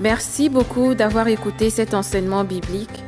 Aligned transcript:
Merci 0.00 0.48
beaucoup 0.48 0.94
d'avoir 0.94 1.28
écouté 1.28 1.70
cet 1.70 1.94
enseignement 1.94 2.44
biblique. 2.44 3.04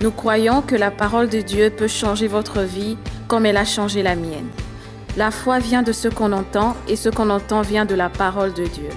Nous 0.00 0.10
croyons 0.10 0.62
que 0.62 0.74
la 0.74 0.90
parole 0.90 1.28
de 1.28 1.40
Dieu 1.40 1.70
peut 1.70 1.88
changer 1.88 2.26
votre 2.26 2.62
vie 2.62 2.96
comme 3.28 3.46
elle 3.46 3.56
a 3.56 3.64
changé 3.64 4.02
la 4.02 4.16
mienne. 4.16 4.48
La 5.16 5.30
foi 5.30 5.58
vient 5.58 5.82
de 5.82 5.92
ce 5.92 6.08
qu'on 6.08 6.32
entend 6.32 6.74
et 6.88 6.96
ce 6.96 7.08
qu'on 7.10 7.30
entend 7.30 7.60
vient 7.60 7.84
de 7.84 7.94
la 7.94 8.08
parole 8.08 8.54
de 8.54 8.64
Dieu. 8.64 8.88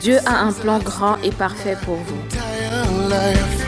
Dieu 0.00 0.18
a 0.26 0.42
un 0.42 0.52
plan 0.52 0.78
grand 0.78 1.16
et 1.22 1.30
parfait 1.30 1.78
pour 1.84 1.96
vous. 1.96 2.44
entire 2.74 3.08
life 3.08 3.64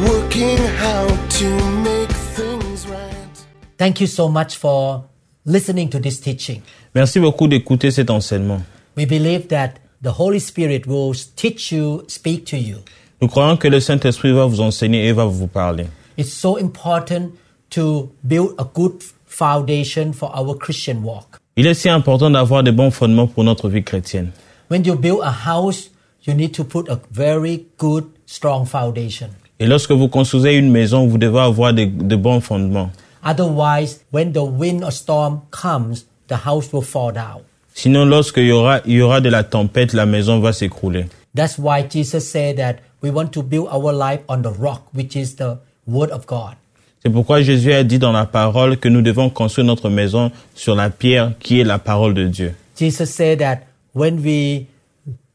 working 0.00 0.58
how 0.78 1.06
to 1.28 1.48
make 1.82 2.10
things 2.34 2.86
right. 2.88 3.44
Thank 3.76 4.00
you 4.00 4.06
so 4.06 4.28
much 4.28 4.56
for 4.56 5.04
listening 5.44 5.88
to 5.90 5.98
this 5.98 6.20
teaching. 6.20 6.62
Merci 6.94 7.20
beaucoup 7.20 7.48
d'écouter 7.48 7.90
cet 7.90 8.10
enseignement. 8.10 8.62
We 8.96 9.06
believe 9.06 9.48
that 9.48 9.80
the 10.04 10.12
Holy 10.16 10.38
Spirit 10.38 10.86
will 10.86 11.12
teach 11.34 11.72
you, 11.72 12.04
speak 12.06 12.44
to 12.46 12.56
you. 12.56 12.76
Nous 13.20 13.28
croyons 13.28 13.56
que 13.56 13.68
le 13.68 13.80
Saint-Esprit 13.80 14.32
va 14.32 14.46
vous 14.46 14.60
enseigner 14.60 15.06
et 15.08 15.12
va 15.12 15.24
vous 15.24 15.46
parler. 15.48 15.86
It's 16.16 16.32
so 16.32 16.56
important 16.58 17.30
to 17.70 18.10
build 18.22 18.54
a 18.58 18.64
good 18.64 19.02
foundation 19.26 20.12
for 20.12 20.30
our 20.36 20.54
Christian 20.56 21.02
walk. 21.02 21.38
Il 21.56 21.66
est 21.66 21.74
si 21.74 21.88
important 21.88 22.30
d'avoir 22.30 22.62
des 22.62 22.72
bons 22.72 22.90
fondements 22.90 23.26
pour 23.26 23.42
notre 23.44 23.68
vie 23.68 23.82
chrétienne. 23.82 24.30
When 24.70 24.84
you 24.84 24.94
build 24.96 25.20
a 25.22 25.30
house, 25.46 25.90
you 26.26 26.34
need 26.34 26.52
to 26.54 26.64
put 26.64 26.88
a 26.88 27.00
very 27.12 27.66
good, 27.78 28.04
strong 28.26 28.66
foundation. 28.66 29.28
Et 29.60 29.66
lorsque 29.66 29.92
vous 29.92 30.08
construisez 30.08 30.54
une 30.54 30.70
maison, 30.70 31.06
vous 31.06 31.18
devez 31.18 31.38
avoir 31.40 31.72
des- 31.72 31.86
de 31.86 32.16
bons 32.16 32.40
fondements. 32.40 32.90
Otherwise, 33.24 34.00
when 34.12 34.32
the 34.32 34.42
wind 34.42 34.82
or 34.84 34.90
storm 34.92 35.40
comes, 35.50 36.04
the 36.28 36.36
house 36.44 36.72
will 36.72 36.82
fall 36.82 37.12
down. 37.12 37.40
Sinon, 37.74 38.04
lorsqu'il 38.06 38.46
y 38.46 38.52
aura, 38.52 38.80
il 38.86 38.94
y 38.94 39.02
aura 39.02 39.20
de 39.20 39.28
la 39.28 39.42
tempête, 39.42 39.92
la 39.92 40.06
maison 40.06 40.38
va 40.38 40.52
s'écrouler. 40.52 41.06
That's 41.34 41.58
why 41.58 41.82
Jesus 41.82 42.20
said 42.20 42.56
that 42.56 42.76
we 43.02 43.10
want 43.10 43.32
to 43.32 43.42
build 43.42 43.68
our 43.70 43.92
life 43.92 44.20
on 44.28 44.42
the 44.42 44.52
rock, 44.56 44.84
which 44.94 45.16
is 45.16 45.34
the 45.36 45.58
Word 45.86 46.10
of 46.12 46.26
God. 46.26 46.54
C'est 47.02 47.10
pourquoi 47.10 47.42
Jésus 47.42 47.72
a 47.72 47.82
dit 47.84 47.98
dans 47.98 48.12
la 48.12 48.24
parole 48.24 48.78
que 48.78 48.88
nous 48.88 49.02
devons 49.02 49.28
construire 49.28 49.66
notre 49.66 49.90
maison 49.90 50.30
sur 50.54 50.74
la 50.74 50.88
pierre 50.88 51.32
qui 51.38 51.60
est 51.60 51.64
la 51.64 51.78
parole 51.78 52.14
de 52.14 52.28
Dieu. 52.28 52.54
Jesus 52.78 53.06
said 53.06 53.40
that 53.40 53.66
when 53.92 54.22
we 54.22 54.66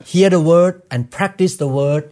hear 0.04 0.30
the 0.30 0.40
Word 0.40 0.82
and 0.90 1.04
practice 1.12 1.58
the 1.58 1.68
Word, 1.68 2.06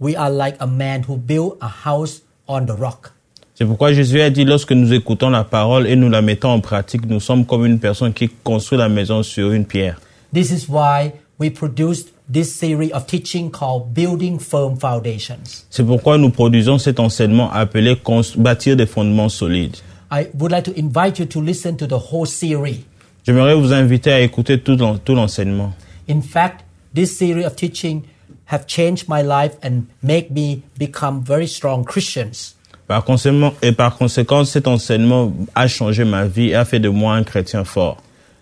we 0.00 0.16
are 0.16 0.30
like 0.30 0.56
a 0.60 0.66
man 0.66 1.02
who 1.02 1.16
built 1.16 1.58
a 1.60 1.68
house 1.68 2.22
on 2.46 2.66
the 2.66 2.74
rock. 2.74 3.12
C'est 3.54 3.66
pourquoi 3.66 3.92
Jésus 3.92 4.20
a 4.20 4.30
dit 4.30 4.44
lorsque 4.44 4.72
nous 4.72 4.94
écoutons 4.94 5.28
la 5.28 5.44
parole 5.44 5.86
et 5.86 5.94
nous 5.94 6.08
la 6.08 6.22
mettons 6.22 6.50
en 6.50 6.60
pratique, 6.60 7.06
nous 7.06 7.20
sommes 7.20 7.44
comme 7.44 7.66
une 7.66 7.78
personne 7.78 8.14
qui 8.14 8.28
construit 8.28 8.78
la 8.78 8.88
maison 8.88 9.22
sur 9.22 9.52
une 9.52 9.66
pierre. 9.66 10.00
This 10.32 10.50
is 10.50 10.66
why 10.70 11.12
we 11.38 11.50
produced 11.50 12.08
this 12.32 12.54
series 12.54 12.90
of 12.92 13.06
teaching 13.06 13.50
called 13.50 13.92
Building 13.92 14.38
Firm 14.38 14.76
Foundations. 14.78 15.66
C'est 15.68 15.84
pourquoi 15.84 16.16
nous 16.16 16.30
produisons 16.30 16.78
cet 16.78 16.98
enseignement 16.98 17.52
appelé 17.52 17.96
bâtir 18.36 18.76
des 18.76 18.86
fondements 18.86 19.28
solides. 19.28 19.76
I 20.10 20.28
would 20.38 20.50
like 20.50 20.64
to 20.64 20.72
invite 20.78 21.18
you 21.18 21.26
to 21.26 21.40
listen 21.40 21.76
to 21.76 21.86
the 21.86 21.98
whole 22.10 22.26
series. 22.26 22.84
J'aimerais 23.26 23.54
vous 23.54 23.72
inviter 23.72 24.12
à 24.12 24.20
écouter 24.20 24.58
tout, 24.60 24.76
tout 25.04 25.14
l'enseignement. 25.14 25.74
In 26.08 26.22
fact, 26.22 26.64
this 26.94 27.16
series 27.16 27.44
of 27.44 27.54
teaching 27.54 28.02
have 28.46 28.66
changed 28.66 29.08
my 29.08 29.22
life 29.22 29.56
and 29.62 29.84
make 30.02 30.30
me 30.30 30.62
become 30.78 31.22
very 31.22 31.46
strong 31.46 31.84
Christians. 31.84 32.54
Par 32.92 33.04
conséquent, 33.04 33.54
et 33.62 33.72
par 33.72 33.96
conséquent, 33.96 34.44
cet 34.44 34.68
enseignement 34.68 35.32
a 35.54 35.66
changé 35.66 36.04
ma 36.04 36.26
vie 36.26 36.50
et 36.50 36.54
a 36.54 36.66
fait 36.66 36.78
de 36.78 36.90
moi 36.90 37.14
un 37.14 37.22
chrétien 37.22 37.64
fort. 37.64 37.96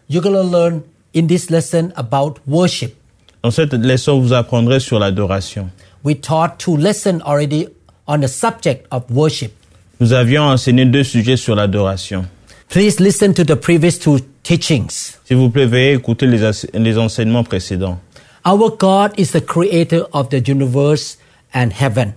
You're 0.08 0.24
going 0.24 0.34
to 0.34 0.42
learn 0.42 0.82
in 1.14 1.28
this 1.28 1.50
lesson 1.50 1.92
about 1.94 2.40
worship. 2.48 2.96
Dans 3.44 3.52
cette 3.52 3.74
leçon, 3.74 4.18
vous 4.18 4.32
apprendrez 4.32 4.80
sur 4.80 4.98
l'adoration. 4.98 5.70
We 6.02 6.20
taught 6.20 6.58
two 6.58 6.76
lessons 6.76 7.20
already 7.24 7.68
on 8.08 8.22
the 8.22 8.26
subject 8.26 8.88
of 8.90 9.04
worship. 9.08 9.52
Nous 10.00 10.12
avions 10.12 10.42
enseigné 10.42 10.84
deux 10.84 11.04
sujets 11.04 11.36
sur 11.36 11.54
l'adoration. 11.54 12.24
Please 12.70 12.98
listen 12.98 13.32
to 13.34 13.44
the 13.44 13.54
previous 13.54 14.00
two 14.00 14.18
teachings. 14.42 15.16
S'il 15.26 15.36
vous 15.36 15.50
plaît, 15.50 15.66
veuillez 15.66 15.92
écouter 15.92 16.26
les 16.26 16.98
enseignements 16.98 17.44
précédents. 17.44 18.00
Our 18.44 18.76
God 18.76 19.12
is 19.16 19.30
the 19.30 19.46
creator 19.46 20.08
of 20.12 20.30
the 20.30 20.42
universe 20.44 21.18
and 21.54 21.68
heaven. 21.70 22.14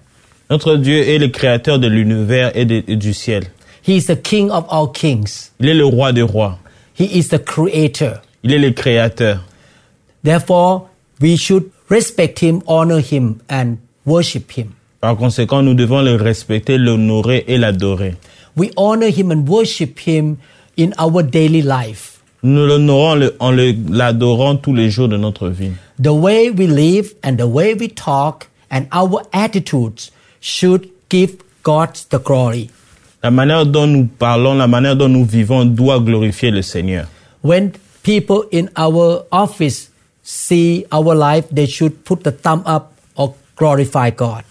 Notre 0.50 0.76
Dieu 0.76 1.08
est 1.08 1.18
le 1.18 1.30
créateur 1.30 1.80
de 1.80 1.88
l'univers 1.88 2.52
et, 2.56 2.62
et 2.88 2.96
du 2.96 3.14
ciel. 3.14 3.44
He 3.86 3.96
is 3.98 4.06
the 4.06 4.22
king 4.22 4.50
of 4.50 4.66
all 4.70 4.88
kings. 4.92 5.52
Il 5.60 5.68
est 5.68 5.74
le 5.74 5.86
roi 5.86 6.14
des 6.14 6.22
rois. 6.22 6.58
He 6.98 7.06
is 7.18 7.30
the 7.30 7.44
creator. 7.44 8.22
Il 8.44 8.54
est 8.54 8.60
le 8.60 8.72
créateur. 8.72 9.44
Therefore, 10.24 10.90
we 11.22 11.38
should 11.38 11.70
respect 11.90 12.40
him, 12.40 12.62
honor 12.68 13.00
him, 13.00 13.42
and 13.50 13.78
worship 14.06 14.52
him. 14.58 14.74
Par 15.02 15.18
conséquent, 15.18 15.62
nous 15.64 15.74
devons 15.74 16.02
le 16.02 16.16
respecter, 16.16 16.78
l'honorer 16.78 17.44
et 17.48 17.58
l'adorer. 17.58 18.16
We 18.56 18.70
honor 18.78 19.08
him 19.10 19.32
and 19.32 19.46
worship 19.48 20.00
him 20.00 20.38
in 20.78 20.92
our 20.98 21.24
daily 21.24 21.62
life. 21.62 22.22
Nous 22.44 22.66
l'honorons 22.66 23.32
en 23.40 23.52
l'adorant 23.52 24.56
tous 24.56 24.74
les 24.74 24.90
jours 24.90 25.08
de 25.08 25.18
notre 25.18 25.50
vie. 25.50 25.72
The 26.02 26.14
way 26.14 26.50
we 26.50 26.68
live 26.68 27.14
and 27.24 27.38
the 27.38 27.48
way 27.48 27.74
we 27.74 27.90
talk 27.90 28.50
and 28.70 28.86
our 28.94 29.22
attitudes 29.34 30.12
should 30.44 30.90
give 31.10 31.38
God 31.64 31.96
the 32.10 32.20
glory. 32.20 32.70
La 33.24 33.32
manière 33.32 33.66
dont 33.66 33.88
nous 33.88 34.06
parlons, 34.06 34.54
la 34.56 34.68
manière 34.68 34.98
dont 34.98 35.08
nous 35.08 35.24
vivons 35.24 35.64
doit 35.64 36.00
glorifier 36.00 36.52
le 36.52 36.62
Seigneur. 36.62 37.08
When 37.42 37.72
people 38.04 38.44
in 38.52 38.68
our 38.76 39.24
office 39.32 39.90
see 40.22 40.86
our 40.92 41.16
life, 41.16 41.46
they 41.50 41.66
should 41.66 42.04
put 42.04 42.24
the 42.24 42.32
thumb 42.32 42.64
up 42.66 42.92
or 43.16 43.36
glorify 43.56 44.12
God. 44.12 44.44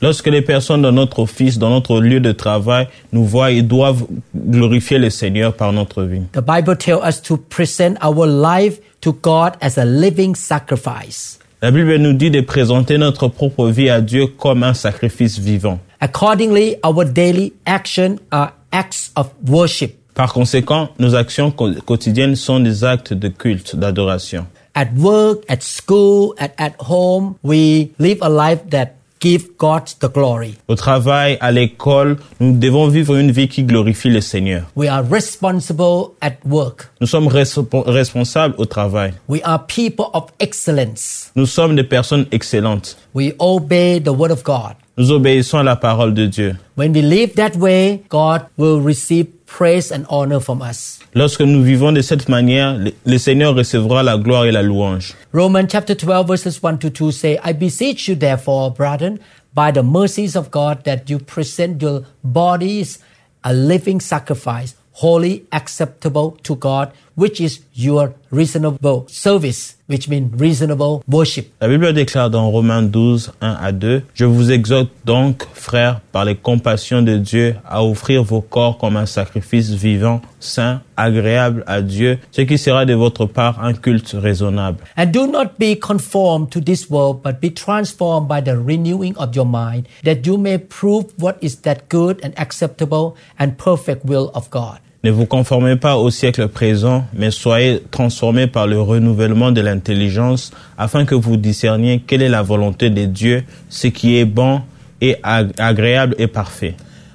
Lorsque 0.00 0.28
les 0.28 0.40
personnes 0.40 0.82
dans 0.82 0.92
notre 0.92 1.18
office, 1.18 1.58
dans 1.58 1.70
notre 1.70 2.00
lieu 2.00 2.20
de 2.20 2.32
travail, 2.32 2.88
nous 3.12 3.24
voient, 3.24 3.50
ils 3.50 3.66
doivent 3.66 4.06
glorifier 4.34 4.98
le 4.98 5.10
Seigneur 5.10 5.52
par 5.52 5.72
notre 5.72 6.04
vie. 6.04 6.22
The 6.32 6.40
Bible 6.40 6.76
tells 6.76 7.02
us 7.04 7.20
to 7.22 7.36
present 7.36 7.96
our 8.00 8.26
life 8.26 8.78
to 9.00 9.12
God 9.12 9.56
as 9.60 9.76
a 9.76 9.84
living 9.84 10.36
sacrifice. 10.36 11.39
La 11.62 11.70
Bible 11.70 11.96
nous 11.96 12.14
dit 12.14 12.30
de 12.30 12.40
présenter 12.40 12.96
notre 12.96 13.28
propre 13.28 13.68
vie 13.68 13.90
à 13.90 14.00
Dieu 14.00 14.26
comme 14.28 14.62
un 14.62 14.72
sacrifice 14.72 15.38
vivant. 15.38 15.78
Accordingly, 16.00 16.76
our 16.82 17.04
daily 17.04 17.52
action 17.66 18.16
are 18.30 18.52
acts 18.72 19.12
of 19.14 19.30
worship. 19.46 19.94
Par 20.14 20.32
conséquent, 20.32 20.88
nos 20.98 21.14
actions 21.14 21.50
quotidiennes 21.50 22.34
sont 22.34 22.60
des 22.60 22.82
actes 22.82 23.12
de 23.12 23.28
culte, 23.28 23.76
d'adoration. 23.76 24.46
At 24.74 24.86
work, 24.96 25.44
at 25.48 25.58
school, 25.60 26.34
at 26.38 26.52
at 26.56 26.72
home, 26.78 27.34
we 27.44 27.90
live 27.98 28.22
a 28.22 28.30
life 28.30 28.60
that 28.70 28.94
give 29.20 29.48
God 29.58 29.82
the 30.00 30.08
glory. 30.12 30.56
Au 30.68 30.74
travail, 30.74 31.36
à 31.40 31.52
l'école, 31.52 32.16
nous 32.40 32.58
devons 32.58 32.88
vivre 32.88 33.16
une 33.16 33.30
vie 33.30 33.48
qui 33.48 33.62
glorifie 33.64 34.08
le 34.10 34.20
Seigneur. 34.20 34.62
We 34.76 34.88
are 34.88 35.02
responsible 35.08 36.12
at 36.20 36.36
work. 36.44 36.90
Nous 37.00 37.06
sommes 37.06 37.28
respo- 37.28 37.84
responsables 37.86 38.54
au 38.58 38.64
travail. 38.66 39.12
We 39.28 39.40
are 39.44 39.60
people 39.66 40.06
of 40.14 40.24
excellence. 40.38 41.30
Nous 41.36 41.46
sommes 41.46 41.76
des 41.76 41.84
personnes 41.84 42.26
excellentes. 42.32 42.96
We 43.14 43.32
obey 43.38 44.00
the 44.00 44.08
word 44.10 44.30
of 44.30 44.42
God. 44.44 44.74
Nous 44.96 45.10
obéissons 45.12 45.58
à 45.58 45.62
la 45.62 45.76
parole 45.76 46.12
de 46.12 46.26
Dieu. 46.26 46.56
When 46.76 46.92
we 46.92 47.00
live 47.02 47.34
that 47.36 47.56
way, 47.56 48.02
God 48.10 48.42
will 48.58 48.80
receive 48.84 49.26
praise 49.50 49.90
and 49.90 50.06
honor 50.08 50.40
from 50.40 50.62
us. 50.62 51.00
Lorsque 51.14 51.42
nous 51.42 51.62
vivons 51.62 51.92
de 51.92 52.02
cette 52.02 52.28
manière, 52.28 52.78
le, 53.04 53.18
Seigneur 53.18 53.54
recevra 53.54 54.02
la 54.02 54.16
gloire 54.16 54.44
et 54.46 54.52
la 54.52 54.62
louange. 54.62 55.14
Romans 55.32 55.66
chapter 55.68 55.94
12 55.94 56.26
verses 56.26 56.62
1 56.62 56.78
to 56.78 56.90
2 56.90 57.10
say, 57.10 57.38
I 57.44 57.52
beseech 57.52 58.08
you 58.08 58.14
therefore, 58.14 58.70
brethren, 58.70 59.18
by 59.52 59.72
the 59.72 59.82
mercies 59.82 60.36
of 60.36 60.50
God, 60.50 60.84
that 60.84 61.10
you 61.10 61.18
present 61.18 61.82
your 61.82 62.02
bodies 62.22 63.00
a 63.42 63.52
living 63.52 64.00
sacrifice, 64.00 64.74
holy, 64.92 65.44
acceptable 65.52 66.38
to 66.44 66.54
God, 66.54 66.92
which 67.20 67.38
is 67.38 67.60
your 67.74 68.14
reasonable 68.30 69.04
service, 69.06 69.76
which 69.88 70.08
means 70.08 70.30
reasonable 70.40 71.04
worship. 71.06 71.52
La 71.60 71.68
Bible 71.68 71.92
déclare 71.92 72.30
dans 72.30 72.50
Romains 72.50 72.82
12, 72.82 73.34
1 73.42 73.58
à 73.60 73.72
2, 73.72 74.02
Je 74.14 74.24
vous 74.24 74.50
exhorte 74.50 74.88
donc, 75.04 75.46
frères, 75.52 76.00
par 76.12 76.24
les 76.24 76.34
compassions 76.34 77.02
de 77.02 77.18
Dieu, 77.18 77.56
à 77.68 77.84
offrir 77.84 78.22
vos 78.24 78.40
corps 78.40 78.78
comme 78.78 78.96
un 78.96 79.04
sacrifice 79.04 79.68
vivant, 79.68 80.22
saint, 80.40 80.80
agréable 80.96 81.62
à 81.66 81.82
Dieu, 81.82 82.18
ce 82.30 82.40
qui 82.40 82.56
sera 82.56 82.86
de 82.86 82.94
votre 82.94 83.26
part 83.26 83.62
un 83.62 83.74
culte 83.74 84.16
raisonnable. 84.18 84.82
And 84.96 85.12
do 85.12 85.26
not 85.26 85.58
be 85.58 85.78
conformed 85.78 86.48
to 86.52 86.60
this 86.60 86.88
world, 86.88 87.20
but 87.22 87.34
be 87.42 87.52
transformed 87.52 88.28
by 88.28 88.40
the 88.40 88.56
renewing 88.56 89.14
of 89.18 89.36
your 89.36 89.46
mind, 89.46 89.84
that 90.04 90.24
you 90.24 90.38
may 90.38 90.56
prove 90.56 91.04
what 91.18 91.36
is 91.42 91.60
that 91.64 91.90
good 91.90 92.18
and 92.22 92.32
acceptable 92.38 93.14
and 93.38 93.58
perfect 93.58 94.06
will 94.06 94.30
of 94.32 94.48
God. 94.50 94.78
Ne 95.02 95.10
vous 95.10 95.24
conformez 95.24 95.76
pas 95.76 95.96
au 95.96 96.10
siècle 96.10 96.46
présent, 96.48 97.04
mais 97.14 97.30
soyez 97.30 97.82
transformés 97.90 98.46
par 98.46 98.66
le 98.66 98.80
renouvellement 98.82 99.50
de 99.50 99.62
l'intelligence, 99.62 100.50
afin 100.76 101.06
que 101.06 101.14
vous 101.14 101.38
discerniez 101.38 102.00
quelle 102.06 102.20
est 102.20 102.28
la 102.28 102.42
volonté 102.42 102.90
de 102.90 103.06
Dieu, 103.06 103.44
ce 103.70 103.86
qui 103.86 104.18
est 104.18 104.26
bon 104.26 104.60
et 105.00 105.16
ag- 105.22 105.52
agréable 105.58 106.14
et 106.18 106.26
parfait. 106.26 106.74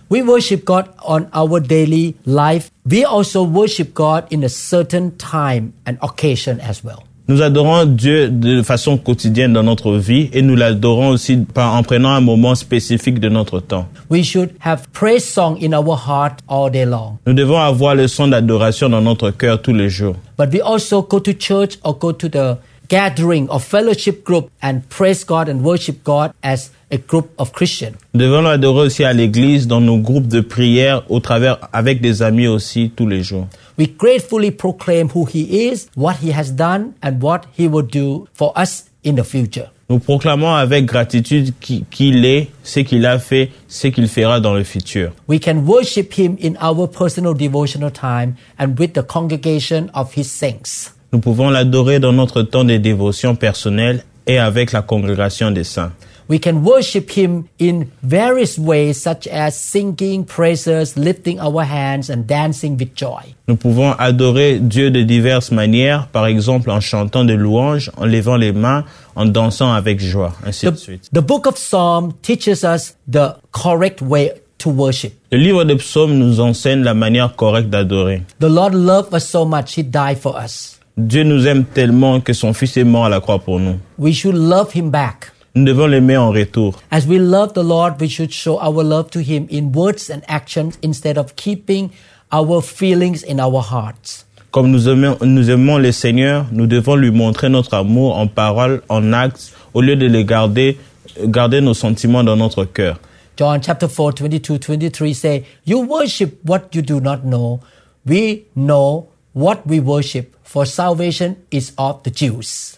We 0.10 0.24
worship 0.24 0.66
God 0.66 0.86
on 1.08 1.26
our 1.36 1.60
daily 1.62 2.16
life. 2.26 2.70
We 2.90 3.04
also 3.06 3.44
worship 3.46 3.94
God 3.94 4.24
in 4.32 4.44
a 4.44 4.50
certain 4.50 5.12
time 5.12 5.72
and 5.88 5.98
occasion 6.02 6.58
as 6.68 6.84
well. 6.84 7.04
Nous 7.28 7.42
adorons 7.42 7.86
Dieu 7.86 8.30
de 8.30 8.62
façon 8.62 9.00
quotidienne 9.00 9.52
dans 9.52 9.64
notre 9.64 9.94
vie 9.94 10.30
et 10.32 10.44
nous 10.44 10.56
l'adorons 10.56 11.10
aussi 11.10 11.40
en 11.56 11.82
prenant 11.82 12.10
un 12.10 12.22
moment 12.22 12.54
spécifique 12.54 13.20
de 13.20 13.30
notre 13.30 13.60
temps. 13.60 13.88
We 14.12 14.24
should 14.24 14.52
have 14.60 14.84
praise 14.94 15.24
song 15.26 15.58
in 15.60 15.74
our 15.74 15.98
heart 16.08 16.42
all 16.48 16.70
day 16.70 16.86
long. 16.86 17.18
Nous 17.26 17.34
devons 17.34 17.58
avoir 17.58 17.96
le 17.96 18.08
son 18.08 18.28
d'adoration 18.28 18.90
dans 18.90 19.02
notre 19.02 19.32
cœur 19.32 19.60
tous 19.60 19.74
les 19.74 19.90
jours. 19.90 20.16
But 20.38 20.54
we 20.54 20.62
also 20.62 21.02
go 21.02 21.20
to 21.20 21.32
church 21.32 21.80
or 21.84 21.98
go 21.98 22.12
to 22.12 22.30
the 22.30 22.58
gathering 22.90 23.48
or 23.50 23.60
fellowship 23.60 24.24
group 24.24 24.52
and 24.62 24.82
praise 24.90 25.26
God 25.26 25.50
and 25.50 25.64
worship 25.64 26.04
God 26.04 26.32
as 26.44 26.70
a 26.92 26.98
group 26.98 27.30
of 27.40 27.52
Christians. 27.52 27.94
Nous 28.14 28.22
devons 28.22 28.42
l'adorer 28.42 28.86
aussi 28.86 29.04
à 29.04 29.14
l'église, 29.14 29.66
dans 29.68 29.82
nos 29.82 29.98
groupes 29.98 30.28
de 30.28 30.42
prière, 30.42 31.02
au 31.10 31.20
travers, 31.20 31.58
avec 31.74 32.02
des 32.02 32.22
amis 32.22 32.48
aussi 32.48 32.92
tous 32.96 33.08
les 33.08 33.24
jours. 33.24 33.48
We 33.78 33.88
gratefully 33.88 34.52
proclaim 34.52 35.10
who 35.10 35.26
He 35.26 35.70
is, 35.72 35.88
what 35.96 36.18
He 36.24 36.32
has 36.32 36.52
done, 36.52 36.94
and 37.02 37.22
what 37.22 37.42
He 37.58 37.68
will 37.68 37.86
do 37.86 38.28
for 38.34 38.54
us 38.58 38.86
in 39.04 39.16
the 39.16 39.24
future. 39.24 39.70
Nous 39.90 40.00
proclamons 40.00 40.56
avec 40.56 40.86
gratitude 40.86 41.54
qui- 41.60 41.84
qu'il 41.92 42.26
est, 42.26 42.48
ce 42.64 42.80
qu'il 42.80 43.06
a 43.06 43.20
fait, 43.20 43.52
ce 43.68 43.88
qu'il 43.90 44.08
fera 44.08 44.40
dans 44.40 44.54
le 44.56 44.64
futur. 44.64 45.12
We 45.28 45.40
can 45.40 45.58
worship 45.66 46.18
Him 46.18 46.38
in 46.44 46.56
our 46.60 46.88
personal 46.90 47.36
devotional 47.36 47.92
time 47.92 48.36
and 48.58 48.80
with 48.80 48.94
the 48.94 49.04
congregation 49.06 49.90
of 49.94 50.12
His 50.18 50.24
saints. 50.32 50.92
Nous 51.14 51.20
pouvons 51.20 51.50
l'adorer 51.52 52.00
dans 52.00 52.14
notre 52.14 52.42
temps 52.42 52.64
de 52.64 52.78
dévotion 52.78 53.36
personnelle 53.36 54.04
et 54.26 54.40
avec 54.40 54.72
la 54.72 54.82
congrégation 54.82 55.52
des 55.52 55.64
saints. 55.64 55.92
We 56.28 56.40
can 56.40 56.64
worship 56.64 57.12
Him 57.12 57.46
in 57.60 57.86
various 58.02 58.58
ways, 58.58 59.00
such 59.00 59.28
as 59.28 59.56
singing 59.56 60.26
praises, 60.26 60.96
lifting 60.98 61.40
our 61.40 61.64
hands, 61.64 62.10
and 62.10 62.26
dancing 62.26 62.78
with 62.78 62.96
joy. 62.96 63.36
Nous 63.48 63.56
pouvons 63.58 63.92
adorer 64.00 64.58
Dieu 64.60 64.90
de 64.90 65.04
diverses 65.04 65.52
manières, 65.52 66.08
par 66.08 66.26
exemple 66.26 66.72
en 66.72 66.80
chantant 66.80 67.24
des 67.26 67.36
louanges, 67.36 67.92
en 67.98 68.06
levant 68.06 68.38
les 68.38 68.52
mains, 68.54 68.86
en 69.16 69.26
dansant 69.26 69.72
avec 69.72 70.00
joie, 70.00 70.34
ainsi 70.46 70.66
de 70.66 70.72
The, 70.72 70.78
suite. 70.78 71.10
the 71.14 71.22
book 71.22 71.46
of 71.46 71.58
Psalms 71.58 72.14
teaches 72.24 72.64
us 72.64 72.96
the 73.08 73.36
correct 73.52 74.02
way 74.02 74.32
to 74.58 74.72
worship. 74.72 75.14
Le 75.32 75.38
livre 75.38 75.64
des 75.64 75.76
psaumes 75.76 76.18
nous 76.18 76.40
enseigne 76.40 76.82
la 76.82 76.96
manière 76.96 77.36
correcte 77.36 77.70
d'adorer. 77.70 78.24
The 78.40 78.46
Lord 78.50 78.74
loved 78.74 79.14
us 79.14 79.26
so 79.28 79.46
much, 79.46 79.78
He 79.78 79.84
died 79.84 80.18
for 80.18 80.36
us. 80.44 80.80
Dieu 80.98 81.24
nous 81.24 81.46
aime 81.46 81.66
tellement 81.66 82.22
que 82.22 82.34
son 82.34 82.54
Fils 82.54 82.78
est 82.78 82.84
mort 82.86 83.06
à 83.06 83.10
la 83.10 83.20
croix 83.20 83.38
pour 83.38 83.60
nous. 83.60 83.76
We 84.00 84.14
should 84.16 84.36
love 84.36 84.72
Him 84.74 84.90
back. 84.90 85.32
Nous 85.58 85.64
devons 85.64 85.88
l'aimer 85.88 86.18
en 86.18 86.32
retour. 86.32 86.74
As 86.92 87.08
we 87.08 87.18
love 87.18 87.54
the 87.54 87.64
Lord, 87.64 87.94
we 88.02 88.10
should 88.10 88.34
show 88.34 88.60
our 88.60 88.84
love 88.84 89.10
to 89.12 89.20
Him 89.20 89.48
in 89.50 89.72
words 89.74 90.10
and 90.10 90.22
actions 90.28 90.78
instead 90.82 91.18
of 91.18 91.38
keeping 91.38 91.92
our 92.30 92.62
feelings 92.62 93.24
in 93.24 93.40
our 93.40 93.62
hearts. 93.62 94.26
Comme 94.52 94.70
nous 94.70 94.90
aimons, 94.90 95.18
nous 95.22 95.50
aimons 95.50 95.78
le 95.78 95.94
Seigneur, 95.94 96.46
nous 96.52 96.68
devons 96.68 96.98
lui 96.98 97.10
montrer 97.10 97.48
notre 97.48 97.74
amour 97.74 98.18
en 98.18 98.28
parole, 98.28 98.82
en 98.90 99.14
actes, 99.14 99.54
au 99.74 99.80
lieu 99.80 99.96
de 99.96 100.08
les 100.08 100.26
garder, 100.26 100.78
garder 101.24 101.62
nos 101.62 101.74
sentiments 101.74 102.26
dans 102.26 102.36
notre 102.36 102.66
cœur. 102.66 103.00
John 103.38 103.62
chapter 103.62 103.88
4, 103.88 104.24
22, 104.24 104.60
23 104.60 105.14
say, 105.14 105.46
You 105.66 105.80
worship 105.80 106.40
what 106.46 106.74
you 106.74 106.82
do 106.82 107.00
not 107.00 107.24
know. 107.24 107.62
We 108.06 108.44
know 108.56 109.08
what 109.34 109.66
we 109.66 109.80
worship, 109.80 110.36
for 110.44 110.66
salvation 110.66 111.38
is 111.50 111.72
of 111.78 112.04
the 112.04 112.12
Jews. 112.12 112.78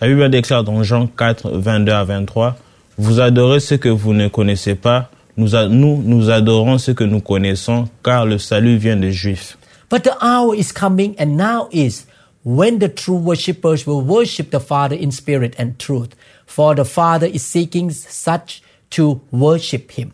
La 0.00 0.08
Bible 0.08 0.30
déclare 0.30 0.64
dans 0.64 0.82
Jean 0.82 1.06
4, 1.06 1.50
22 1.58 1.92
à 1.92 2.04
23, 2.04 2.56
Vous 2.96 3.20
adorez 3.20 3.60
ce 3.60 3.74
que 3.74 3.90
vous 3.90 4.14
ne 4.14 4.28
connaissez 4.28 4.74
pas, 4.74 5.10
nous, 5.36 6.02
nous 6.02 6.30
adorons 6.30 6.78
ce 6.78 6.90
que 6.92 7.04
nous 7.04 7.20
connaissons, 7.20 7.86
car 8.02 8.24
le 8.24 8.38
salut 8.38 8.78
vient 8.78 8.96
des 8.96 9.12
Juifs. 9.12 9.58
But 9.90 10.04
the 10.04 10.16
hour 10.22 10.54
is 10.54 10.72
coming 10.72 11.14
and 11.18 11.36
now 11.36 11.68
is 11.70 12.06
when 12.44 12.78
the 12.78 12.88
true 12.88 13.18
worshippers 13.18 13.86
will 13.86 14.00
worship 14.02 14.50
the 14.50 14.60
Father 14.60 14.96
in 14.98 15.10
spirit 15.10 15.54
and 15.58 15.72
truth, 15.78 16.16
for 16.46 16.74
the 16.74 16.84
Father 16.84 17.26
is 17.26 17.40
seeking 17.40 17.90
such 17.90 18.62
to 18.90 19.20
worship 19.30 19.90
him. 19.98 20.12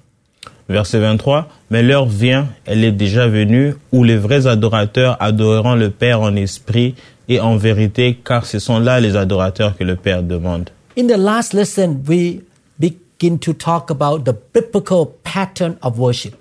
Verset 0.69 0.99
23, 0.99 1.49
Mais 1.71 1.85
l'heure 1.85 2.07
vient, 2.07 2.49
elle 2.65 2.83
est 2.83 2.91
déjà 2.91 3.29
venue, 3.29 3.75
où 3.93 4.03
les 4.03 4.17
vrais 4.17 4.49
adorateurs 4.49 5.17
adoreront 5.21 5.77
le 5.77 5.91
Père 5.91 6.23
en 6.23 6.35
esprit 6.35 6.97
et 7.29 7.41
en 7.41 7.57
vérité, 7.57 8.19
car 8.25 8.47
ce 8.47 8.59
sont 8.59 8.79
là 8.79 9.01
les 9.01 9.17
adorateurs 9.17 9.77
que 9.77 9.85
le 9.85 9.97
Père 9.97 10.23
demande. 10.23 10.71
In 10.97 11.07
the 11.07 11.19
last 11.19 11.53
lesson, 11.53 12.03
we 12.09 12.41
begin 12.79 13.39
to 13.39 13.53
talk 13.53 13.91
about 13.91 14.25
the 14.25 14.35
biblical 14.55 15.07
pattern 15.25 15.77
of 15.83 15.99
worship. 15.99 16.35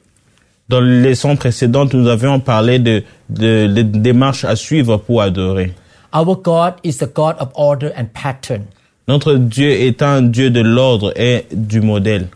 Dans 0.70 0.80
les 0.80 1.10
leçons 1.10 1.36
précédentes, 1.36 1.94
nous 1.94 2.08
avions 2.08 2.40
parlé 2.40 2.80
de, 2.80 3.04
de, 3.30 3.68
de 3.68 3.82
démarches 3.82 4.46
à 4.46 4.56
suivre 4.56 4.98
pour 4.98 5.22
adorer. 5.22 5.74
Our 6.14 6.36
God 6.36 6.76
is 6.84 6.98
the 6.98 7.12
God 7.14 7.36
of 7.40 7.50
order 7.56 7.92
and 7.98 8.06
pattern. 8.14 8.66
Notre 9.08 9.36
Dieu 9.36 9.70
est 9.70 10.02
un 10.02 10.22
Dieu 10.24 10.50
de 10.50 10.62
l'ordre 10.62 11.14
et 11.16 11.46
du 11.52 11.82
modèle. 11.82 12.30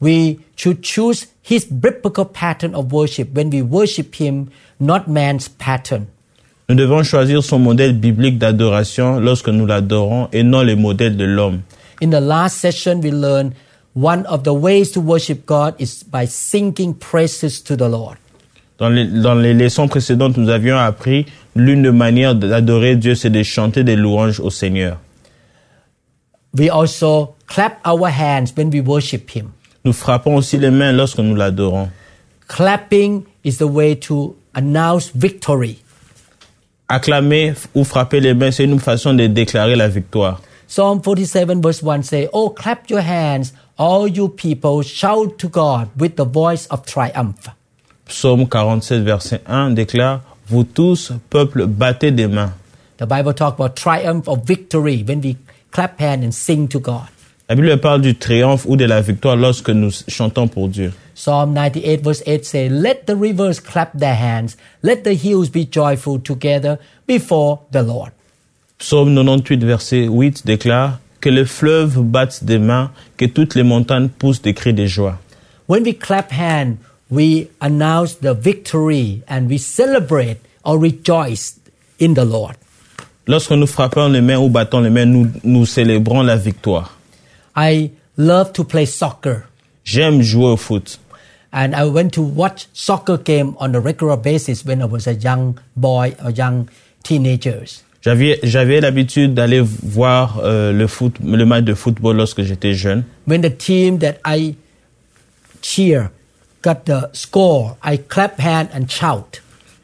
We 0.00 0.36
should 0.56 0.82
choose 0.82 1.26
his 1.42 1.64
biblical 1.64 2.24
pattern 2.24 2.74
of 2.74 2.92
worship 2.92 3.34
when 3.34 3.50
we 3.50 3.62
worship 3.62 4.14
him, 4.14 4.48
not 4.78 5.08
man's 5.08 5.48
pattern. 5.48 6.06
Nous 6.72 6.78
devons 6.78 7.02
choisir 7.02 7.44
son 7.44 7.58
modèle 7.58 7.92
biblique 7.92 8.38
d'adoration 8.38 9.20
lorsque 9.20 9.50
nous 9.50 9.66
l'adorons 9.66 10.30
et 10.32 10.42
non 10.42 10.62
le 10.62 10.74
modèle 10.74 11.18
de 11.18 11.24
l'homme. 11.26 11.60
In 12.00 12.08
the 12.08 12.18
last 12.18 12.56
session, 12.56 12.98
we 13.02 13.10
learned 13.12 13.52
one 13.94 14.24
of 14.26 14.44
the 14.44 14.54
ways 14.54 14.90
to 14.92 15.00
worship 15.02 15.44
God 15.44 15.74
is 15.78 16.02
by 16.02 16.24
singing 16.26 16.94
praises 16.94 17.62
to 17.62 17.76
the 17.76 17.90
Lord. 17.90 18.16
Dans 18.78 18.88
les, 18.88 19.04
dans 19.04 19.34
les 19.34 19.52
leçons 19.52 19.86
précédentes, 19.86 20.38
nous 20.38 20.48
avions 20.48 20.78
appris 20.78 21.26
l'une 21.54 21.82
des 21.82 21.92
manières 21.92 22.34
d'adorer 22.34 22.96
Dieu, 22.96 23.16
c'est 23.16 23.28
de 23.28 23.42
chanter 23.42 23.84
des 23.84 23.94
louanges 23.94 24.40
au 24.40 24.48
Seigneur. 24.48 24.96
We 26.56 26.70
also 26.70 27.34
clap 27.48 27.86
our 27.86 28.08
hands 28.08 28.54
when 28.56 28.70
we 28.72 28.80
worship 28.80 29.28
him. 29.36 29.50
Nous 29.84 29.92
frappons 29.92 30.36
aussi 30.36 30.56
les 30.56 30.70
mains 30.70 30.92
lorsque 30.92 31.18
nous 31.18 31.34
l'adorons. 31.34 31.90
Clapping 32.48 33.24
is 33.44 33.58
the 33.58 33.68
way 33.68 33.94
to 33.94 34.34
announce 34.54 35.10
victory. 35.14 35.81
Acclamer 36.92 37.54
ou 37.74 37.84
frapper 37.84 38.20
les 38.20 38.34
mains, 38.34 38.50
c'est 38.50 38.64
une 38.64 38.78
façon 38.78 39.14
de 39.14 39.26
déclarer 39.26 39.76
la 39.76 39.88
victoire. 39.88 40.42
Psalm 40.68 41.00
47 41.00 41.48
verse 41.62 41.82
1 41.82 42.02
say, 42.02 42.28
Oh, 42.34 42.50
clap 42.50 42.90
your 42.90 43.00
hands, 43.00 43.54
all 43.78 44.06
you 44.06 44.28
people, 44.28 44.82
shout 44.82 45.38
to 45.38 45.48
God 45.48 45.88
with 45.98 46.16
the 46.16 46.26
voice 46.26 46.66
of 46.68 46.84
triumph. 46.84 47.48
Psaume 48.06 48.46
47, 48.46 49.04
verset 49.04 49.40
1 49.46 49.70
déclare, 49.70 50.20
Vous 50.48 50.64
tous, 50.64 51.12
peuple, 51.30 51.66
battez 51.66 52.10
des 52.10 52.26
mains. 52.26 52.52
The 52.98 53.06
Bible 53.06 53.32
talk 53.32 53.54
about 53.54 53.74
triumph 53.74 54.28
of 54.28 54.44
victory 54.46 55.02
when 55.02 55.22
we 55.22 55.38
clap 55.70 55.98
hands 55.98 56.24
and 56.24 56.32
sing 56.34 56.68
to 56.68 56.78
God. 56.78 57.08
La 57.52 57.56
Bible 57.56 57.76
parle 57.76 58.00
du 58.00 58.14
triomphe 58.14 58.64
ou 58.66 58.76
de 58.76 58.86
la 58.86 59.02
victoire 59.02 59.36
lorsque 59.36 59.68
nous 59.68 59.90
chantons 60.08 60.48
pour 60.48 60.68
Dieu. 60.68 60.90
Psalm 61.14 61.52
98 61.52 62.02
verse 62.02 62.22
8 62.26 62.46
say, 62.46 62.68
Let 62.70 63.04
the 63.04 63.14
rivers 63.14 63.60
clap 63.60 63.92
their 63.92 64.14
hands, 64.14 64.56
let 64.82 65.04
the 65.04 65.12
hills 65.12 65.50
be 65.50 65.68
joyful 65.70 66.18
together 66.18 66.78
before 67.06 67.58
the 67.70 67.82
Lord. 67.82 68.12
Psaume 68.78 69.12
98, 69.12 69.64
verset 69.64 70.08
8 70.08 70.46
déclare, 70.46 70.98
Que 71.20 71.28
les 71.28 71.44
fleuves 71.44 72.00
battent 72.00 72.42
des 72.42 72.58
mains, 72.58 72.90
que 73.18 73.26
toutes 73.26 73.54
les 73.54 73.64
montagnes 73.64 74.08
poussent 74.08 74.40
des 74.40 74.54
cris 74.54 74.72
de 74.72 74.86
joie. 74.86 75.18
When 75.68 75.82
we 75.82 75.92
clap 75.92 76.32
hands, 76.32 76.78
we 77.10 77.48
announce 77.60 78.14
the 78.14 78.32
victory 78.32 79.20
and 79.28 79.50
we 79.50 79.58
celebrate 79.58 80.38
or 80.64 80.78
rejoice 80.78 81.60
in 82.00 82.14
the 82.14 82.24
Lord. 82.24 82.54
Lorsque 83.26 83.52
nous 83.52 83.66
frappons 83.66 84.08
les 84.08 84.22
mains 84.22 84.38
ou 84.38 84.48
battons 84.48 84.80
les 84.80 84.88
mains, 84.88 85.04
nous, 85.04 85.28
nous 85.44 85.66
célébrons 85.66 86.22
la 86.22 86.36
victoire. 86.36 86.96
I 87.56 87.90
love 88.16 88.52
to 88.54 88.64
play 88.64 88.86
soccer. 88.86 89.44
J'aime 89.84 90.22
jouer 90.22 90.52
au 90.52 90.56
foot. 90.56 90.98
And 91.52 91.74
I 91.74 91.84
went 91.84 92.12
to 92.14 92.22
watch 92.22 92.66
soccer 92.72 93.18
game 93.18 93.54
on 93.58 93.74
a 93.74 93.80
regular 93.80 94.16
basis 94.16 94.64
when 94.64 94.80
I 94.80 94.86
was 94.86 95.06
a 95.06 95.14
young 95.14 95.58
boy 95.76 96.14
or 96.24 96.30
young 96.30 96.68
teenagers. 97.02 97.82
J'avais, 98.00 98.40
j'avais 98.42 98.80
l'habitude 98.80 99.34
d'aller 99.34 99.60
voir 99.60 100.40
euh, 100.42 100.72
le 100.72 100.86
foot, 100.86 101.14
le 101.22 101.44
match 101.44 101.64
de 101.64 101.74
football 101.74 102.16
lorsque 102.16 102.42
j'étais 102.42 102.74
jeune. 102.74 103.04
When 103.28 103.42
the 103.42 103.56
team 103.56 103.98
that 103.98 104.14
I 104.24 104.56
cheer 105.60 106.10
got 106.62 106.86
the 106.86 107.10
score, 107.12 107.76
I 107.84 107.98
clap 107.98 108.40
hand 108.40 108.68
and 108.74 108.88
shout. 108.88 109.40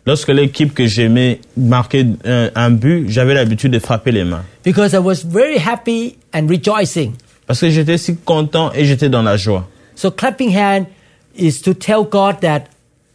Lorsque 0.07 0.31
l'équipe 0.31 0.73
que 0.75 0.87
j'aimais 0.87 1.41
marquait 1.57 2.07
un, 2.25 2.51
un 2.55 2.71
but, 2.71 3.09
j'avais 3.11 3.35
l'habitude 3.35 3.73
de 3.73 3.79
frapper 3.79 4.11
les 4.11 4.25
mains. 4.25 4.43
Because 4.65 4.95
I 4.95 4.99
was 4.99 5.23
very 5.23 5.59
happy 5.59 6.17
and 6.33 6.49
rejoicing. 6.49 7.13
Parce 7.49 7.61
que 7.61 7.71
j'étais 7.71 7.97
si 7.97 8.15
content 8.15 8.71
et 8.75 8.85
j'étais 8.85 9.09
dans 9.09 9.23
la 9.23 9.39
joie. 9.39 9.67
So 9.97 10.11
clapping 10.11 10.55
hand 10.55 10.87
is 11.35 11.63
to 11.63 11.73
tell 11.73 12.05
God 12.05 12.41
that 12.43 12.65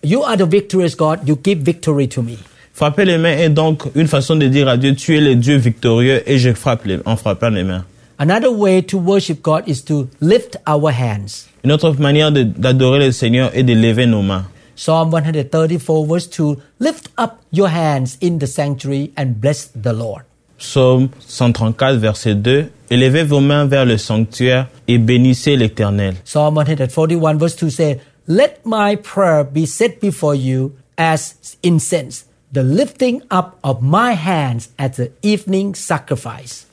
you 0.03 0.23
are 0.23 0.35
the 0.35 0.47
victorious 0.49 0.95
God, 0.95 1.19
you 1.25 1.37
give 1.41 1.59
victory 1.59 2.09
to 2.09 2.23
me. 2.23 2.39
Frapper 2.73 3.05
les 3.05 3.19
mains 3.19 3.37
est 3.37 3.49
donc 3.49 3.83
une 3.93 4.07
façon 4.07 4.35
de 4.35 4.47
dire 4.47 4.67
à 4.67 4.77
Dieu, 4.77 4.95
tu 4.95 5.15
es 5.15 5.21
le 5.21 5.35
Dieu 5.35 5.57
victorieux 5.57 6.23
et 6.25 6.39
je 6.39 6.51
frappe 6.53 6.85
les, 6.85 6.97
en 7.05 7.15
frappant 7.15 7.51
les 7.51 7.63
mains. 7.63 7.85
Another 8.17 8.51
way 8.51 8.81
to 8.81 8.97
worship 8.97 9.43
God 9.43 9.63
is 9.67 9.83
to 9.85 10.07
lift 10.19 10.57
our 10.67 10.91
hands. 10.91 11.47
Une 11.63 11.71
autre 11.71 11.93
manière 11.99 12.31
d'adorer 12.31 13.05
le 13.05 13.11
Seigneur 13.11 13.51
est 13.53 13.63
de 13.63 13.73
lever 13.73 14.07
nos 14.07 14.23
mains. 14.23 14.45
Psalm 14.75 15.11
134 15.11 16.07
verse 16.07 16.27
2 16.27 16.57
Lift 16.79 17.11
up 17.19 17.33
your 17.51 17.67
hands 17.67 18.17
in 18.23 18.39
the 18.39 18.47
sanctuary 18.47 19.11
and 19.15 19.39
bless 19.39 19.69
the 19.79 19.93
Lord. 19.93 20.23
Psaume 20.63 21.09
134, 21.27 21.97
verset 21.97 22.35
2. 22.35 22.69
Élevez 22.93 23.23
vos 23.23 23.39
mains 23.39 23.65
vers 23.65 23.85
le 23.85 23.97
sanctuaire 23.97 24.67
et 24.87 24.99
bénissez 24.99 25.55
l'Éternel. 25.55 26.13
Psalm 26.25 26.63
141 26.63 27.37
verse 27.37 27.55
2 27.55 27.71
says, 27.71 27.97
Let 28.27 28.59
my 28.65 28.95
prayer 28.97 29.43
be 29.43 29.65
set 29.65 29.99
before 29.99 30.35
you 30.35 30.73
as 30.95 31.57
incense, 31.63 32.25
the 32.53 32.61
lifting 32.61 33.23
up 33.31 33.57
of 33.63 33.81
my 33.81 34.13
hands 34.13 34.69
at 34.77 34.89
the 34.89 35.09
evening 35.23 35.73
sacrifice. 35.73 36.67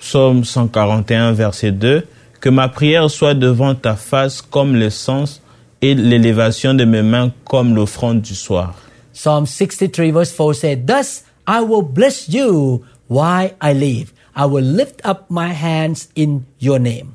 Psaume 0.00 0.42
141, 0.44 1.34
verset 1.34 1.70
2. 1.70 2.02
Que 2.40 2.48
ma 2.50 2.68
prière 2.68 3.08
soit 3.08 3.34
devant 3.34 3.76
ta 3.76 3.94
face 3.94 4.42
comme 4.42 4.74
l'essence 4.74 5.40
et 5.80 5.94
l'élévation 5.94 6.74
de 6.74 6.84
mes 6.84 7.02
mains 7.02 7.30
comme 7.44 7.76
l'offrande 7.76 8.22
du 8.22 8.34
soir. 8.34 8.74
Psalm 9.12 9.46
63 9.46 10.10
verse 10.10 10.32
4 10.32 10.52
says, 10.52 10.78
Thus 10.84 11.22
I 11.46 11.60
will 11.60 11.82
bless 11.82 12.28
you 12.28 12.82
while 13.08 13.50
I 13.60 13.72
live. 13.72 14.12
I 14.34 14.46
will 14.46 14.64
lift 14.64 15.00
up 15.04 15.30
my 15.30 15.52
hands 15.52 16.08
in 16.14 16.44
your 16.58 16.78
name. 16.78 17.14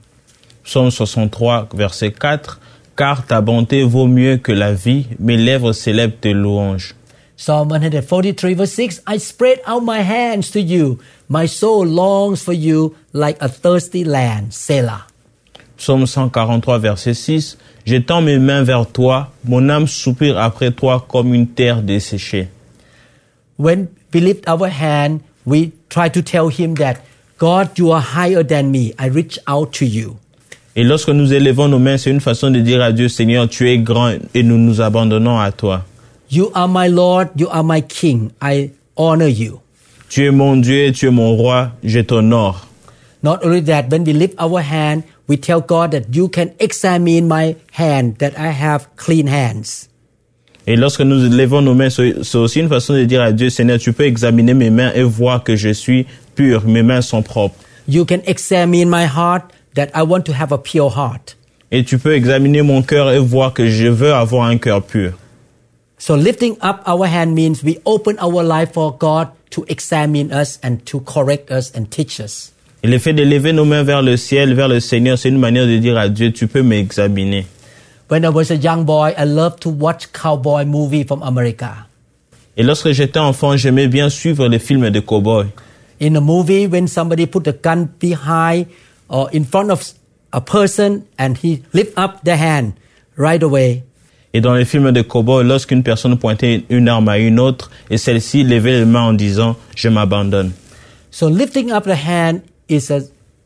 Psaume 0.64 0.92
63, 0.92 1.70
verset 1.74 2.12
4. 2.20 2.60
Car 2.96 3.26
ta 3.28 3.42
bonté 3.42 3.84
vaut 3.84 4.08
mieux 4.08 4.38
que 4.38 4.52
la 4.52 4.74
vie, 4.74 5.08
mes 5.20 5.38
lèvres 5.38 5.74
célèbrent 5.74 6.20
tes 6.20 6.34
louanges. 6.34 6.96
Psalm 7.38 7.70
143 7.70 8.54
verse 8.54 8.72
6 8.72 9.04
I 9.08 9.18
spread 9.18 9.60
out 9.68 9.84
my 9.84 10.00
hands 10.00 10.52
to 10.52 10.62
you. 10.62 11.00
My 11.28 11.48
soul 11.48 11.86
longs 11.86 12.42
for 12.42 12.54
you 12.54 12.96
like 13.12 13.38
a 13.42 13.50
thirsty 13.50 14.06
land. 14.06 14.54
Selah. 14.54 15.08
Psaume 15.78 16.06
143, 16.06 16.78
verset 16.80 17.14
6. 17.14 17.58
J'étends 17.86 18.22
mes 18.22 18.40
mains 18.40 18.64
vers 18.64 18.88
toi, 18.88 19.32
mon 19.44 19.70
âme 19.70 19.88
soupire 19.88 20.38
après 20.40 20.72
toi 20.72 21.06
comme 21.08 21.34
une 21.34 21.48
terre 21.48 21.82
desséchée. 21.82 22.48
When 23.58 23.90
we 24.14 24.22
lift 24.22 24.48
our 24.48 24.70
hand, 24.70 25.20
we 25.46 25.72
try 25.90 26.10
to 26.10 26.22
tell 26.22 26.50
him 26.50 26.76
that 26.76 27.02
God, 27.38 27.78
you 27.78 27.92
are 27.92 28.02
higher 28.02 28.44
than 28.44 28.72
me. 28.72 28.94
I 28.98 29.08
reach 29.08 29.38
out 29.48 29.74
to 29.74 29.86
you. 29.86 30.18
Et 30.76 30.84
lorsque 30.84 31.10
nous 31.10 31.34
élevons 31.34 31.70
nos 31.70 31.80
mains, 31.80 31.98
c'est 31.98 32.12
une 32.12 32.20
façon 32.20 32.52
de 32.52 32.60
dire 32.60 32.82
à 32.82 32.92
Dieu, 32.92 33.08
Seigneur, 33.08 33.48
tu 33.48 33.70
es 33.70 33.78
grand 33.78 34.18
et 34.34 34.44
nous 34.44 34.58
nous 34.58 34.82
abandonnons 34.82 35.40
à 35.40 35.52
toi. 35.52 35.86
You 36.30 36.52
are 36.54 36.68
my 36.68 36.90
Lord, 36.90 37.30
you 37.38 37.48
are 37.50 37.64
my 37.64 37.82
King. 37.82 38.32
I 38.42 38.72
honor 38.98 39.30
you. 39.30 39.62
Tu 40.10 40.26
es 40.26 40.32
mon 40.32 40.58
Dieu, 40.58 40.92
tu 40.92 41.08
es 41.08 41.12
mon 41.12 41.36
roi, 41.36 41.72
je 41.84 42.00
t'honore. 42.02 42.68
Not 43.24 43.44
only 43.44 43.62
that, 43.62 43.90
when 43.90 44.04
we 44.04 44.14
lift 44.14 44.36
our 44.38 44.62
hand, 44.62 45.04
we 45.28 45.38
tell 45.38 45.62
God 45.62 45.92
that 45.92 46.14
you 46.14 46.28
can 46.30 46.54
examine 46.60 47.28
my 47.28 47.56
hand, 47.72 48.18
that 48.20 48.38
I 48.38 48.50
have 48.52 48.88
clean 48.98 49.28
hands. 49.28 49.88
Et 50.68 50.76
lorsque 50.76 51.02
nous 51.02 51.30
levons 51.30 51.62
nos 51.62 51.76
mains, 51.76 51.90
c'est 51.90 52.36
aussi 52.36 52.60
une 52.60 52.70
façon 52.70 52.94
de 52.94 53.04
dire 53.04 53.22
à 53.22 53.32
Dieu, 53.32 53.50
Seigneur, 53.50 53.78
tu 53.78 53.94
peux 53.94 54.06
examiner 54.06 54.54
mes 54.56 54.72
mains 54.72 54.92
et 54.96 55.04
voir 55.04 55.44
que 55.44 55.56
je 55.56 55.70
suis 55.70 56.08
pur, 56.34 56.66
mes 56.66 56.82
mains 56.82 57.02
sont 57.02 57.22
propres. 57.22 57.56
You 57.88 58.04
can 58.04 58.22
examine 58.26 58.90
my 58.90 59.06
heart, 59.06 59.44
that 59.76 59.90
I 59.94 60.02
want 60.02 60.22
to 60.24 60.34
have 60.34 60.52
a 60.52 60.58
pure 60.58 60.90
heart. 60.90 61.38
Et 61.72 61.84
tu 61.84 62.00
peux 62.00 62.16
examiner 62.16 62.64
mon 62.64 62.82
cœur 62.82 63.12
et 63.12 63.20
voir 63.20 63.54
que 63.54 63.70
je 63.70 63.88
veux 63.88 64.14
avoir 64.14 64.48
un 64.48 64.58
cœur 64.58 64.82
pur. 64.82 65.14
So 65.98 66.16
lifting 66.16 66.58
up 66.62 66.82
our 66.88 67.06
hand 67.06 67.34
means 67.34 67.64
we 67.64 67.78
open 67.86 68.18
our 68.20 68.44
life 68.44 68.74
for 68.74 68.96
God 68.98 69.30
to 69.52 69.66
examine 69.68 70.32
us 70.32 70.60
and 70.64 70.78
to 70.86 71.00
correct 71.00 71.52
us 71.52 71.72
and 71.76 71.86
teach 71.90 72.20
us. 72.20 72.52
Et 72.84 72.88
le 72.88 73.00
fait 73.00 73.14
de 73.14 73.24
lever 73.24 73.54
nos 73.54 73.66
mains 73.66 73.84
vers 73.84 74.02
le 74.02 74.18
ciel, 74.18 74.54
vers 74.54 74.68
le 74.68 74.80
Seigneur, 74.80 75.18
c'est 75.18 75.30
une 75.30 75.40
manière 75.40 75.66
de 75.66 75.78
dire 75.78 75.98
à 75.98 76.10
Dieu, 76.10 76.32
tu 76.32 76.48
peux 76.48 76.62
m'examiner. 76.62 77.46
When 78.08 78.24
I 78.24 78.30
was 78.30 78.52
a 78.52 78.56
young 78.56 78.86
boy, 78.86 79.16
I 79.18 79.24
loved 79.24 79.62
to 79.62 79.70
watch 79.70 80.14
cowboy 80.14 80.66
movie 80.66 81.04
from 81.04 81.24
America. 81.24 81.88
Et 82.56 82.62
lorsque 82.64 82.92
j'étais 82.92 83.20
enfant, 83.20 83.58
j'aimais 83.58 83.88
bien 83.88 84.10
suivre 84.10 84.48
les 84.48 84.60
films 84.60 84.92
de 84.92 85.00
cow-boys. 85.00 85.48
In 86.00 86.16
a 86.16 86.22
movie, 86.22 86.68
when 86.68 86.88
somebody 86.88 87.26
put 87.26 87.48
a 87.48 87.52
gun 87.54 87.90
behind 88.00 88.68
or 89.10 89.30
in 89.34 89.44
front 89.44 89.72
of 89.72 89.82
a 90.32 90.40
person 90.40 91.06
and 91.18 91.36
he 91.44 91.64
lift 91.74 91.98
up 91.98 92.24
the 92.24 92.36
hand 92.38 92.74
right 93.18 93.42
away, 93.42 93.84
Et 94.36 94.42
dans 94.42 94.54
les 94.54 94.66
films 94.66 94.92
de 94.92 95.02
cow-boys, 95.02 95.44
lorsqu'une 95.44 95.82
personne 95.82 96.20
pointait 96.20 96.66
une 96.70 96.90
arme 96.90 97.08
à 97.08 97.18
une 97.18 97.40
autre, 97.40 97.72
et 97.90 97.98
celle-ci 97.98 98.44
levait 98.44 98.80
les 98.80 98.86
mains 98.86 99.04
en 99.04 99.14
disant, 99.14 99.56
je 99.76 99.88
m'abandonne. 99.88 100.52
So 101.10 101.30
lifting 101.30 101.72
up 101.72 101.86
the 101.86 101.96
hand 101.96 102.42
is 102.70 102.92
a 102.92 103.00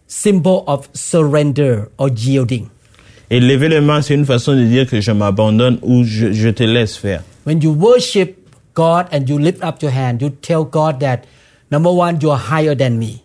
symbol 0.08 0.64
of 0.66 0.90
surrender 0.94 1.90
or 2.00 2.10
yielding. 2.10 2.70
Et 3.32 3.40
lever 3.40 3.70
les 3.70 3.82
mains, 3.82 4.02
c'est 4.02 4.16
une 4.16 4.26
façon 4.26 4.56
de 4.56 4.64
dire 4.64 4.88
que 4.88 5.02
je 5.02 5.12
m'abandonne 5.12 5.78
ou 5.84 6.04
je, 6.04 6.32
je 6.32 6.50
te 6.50 6.64
laisse 6.64 6.98
faire. 6.98 7.22
When 7.46 7.62
you 7.62 7.72
worship 7.72 8.38
God 8.74 9.06
and 9.12 9.26
you 9.28 9.38
lift 9.38 9.64
up 9.64 9.82
your 9.82 9.92
hand, 9.92 10.22
you 10.22 10.30
tell 10.30 10.64
God 10.64 11.00
that 11.02 11.20
number 11.72 11.92
one, 11.92 12.18
you 12.22 12.32
are 12.32 12.40
higher 12.40 12.76
than 12.76 12.98
me. 12.98 13.22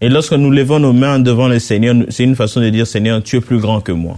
Et 0.00 0.08
lorsque 0.08 0.34
nous 0.34 0.50
levons 0.50 0.78
nos 0.78 0.92
mains 0.92 1.18
devant 1.18 1.48
le 1.48 1.58
Seigneur, 1.58 1.96
c'est 2.08 2.22
une 2.22 2.36
façon 2.36 2.60
de 2.60 2.70
dire, 2.70 2.86
Seigneur, 2.86 3.20
tu 3.20 3.36
es 3.36 3.40
plus 3.40 3.58
grand 3.58 3.80
que 3.80 3.90
moi. 3.90 4.16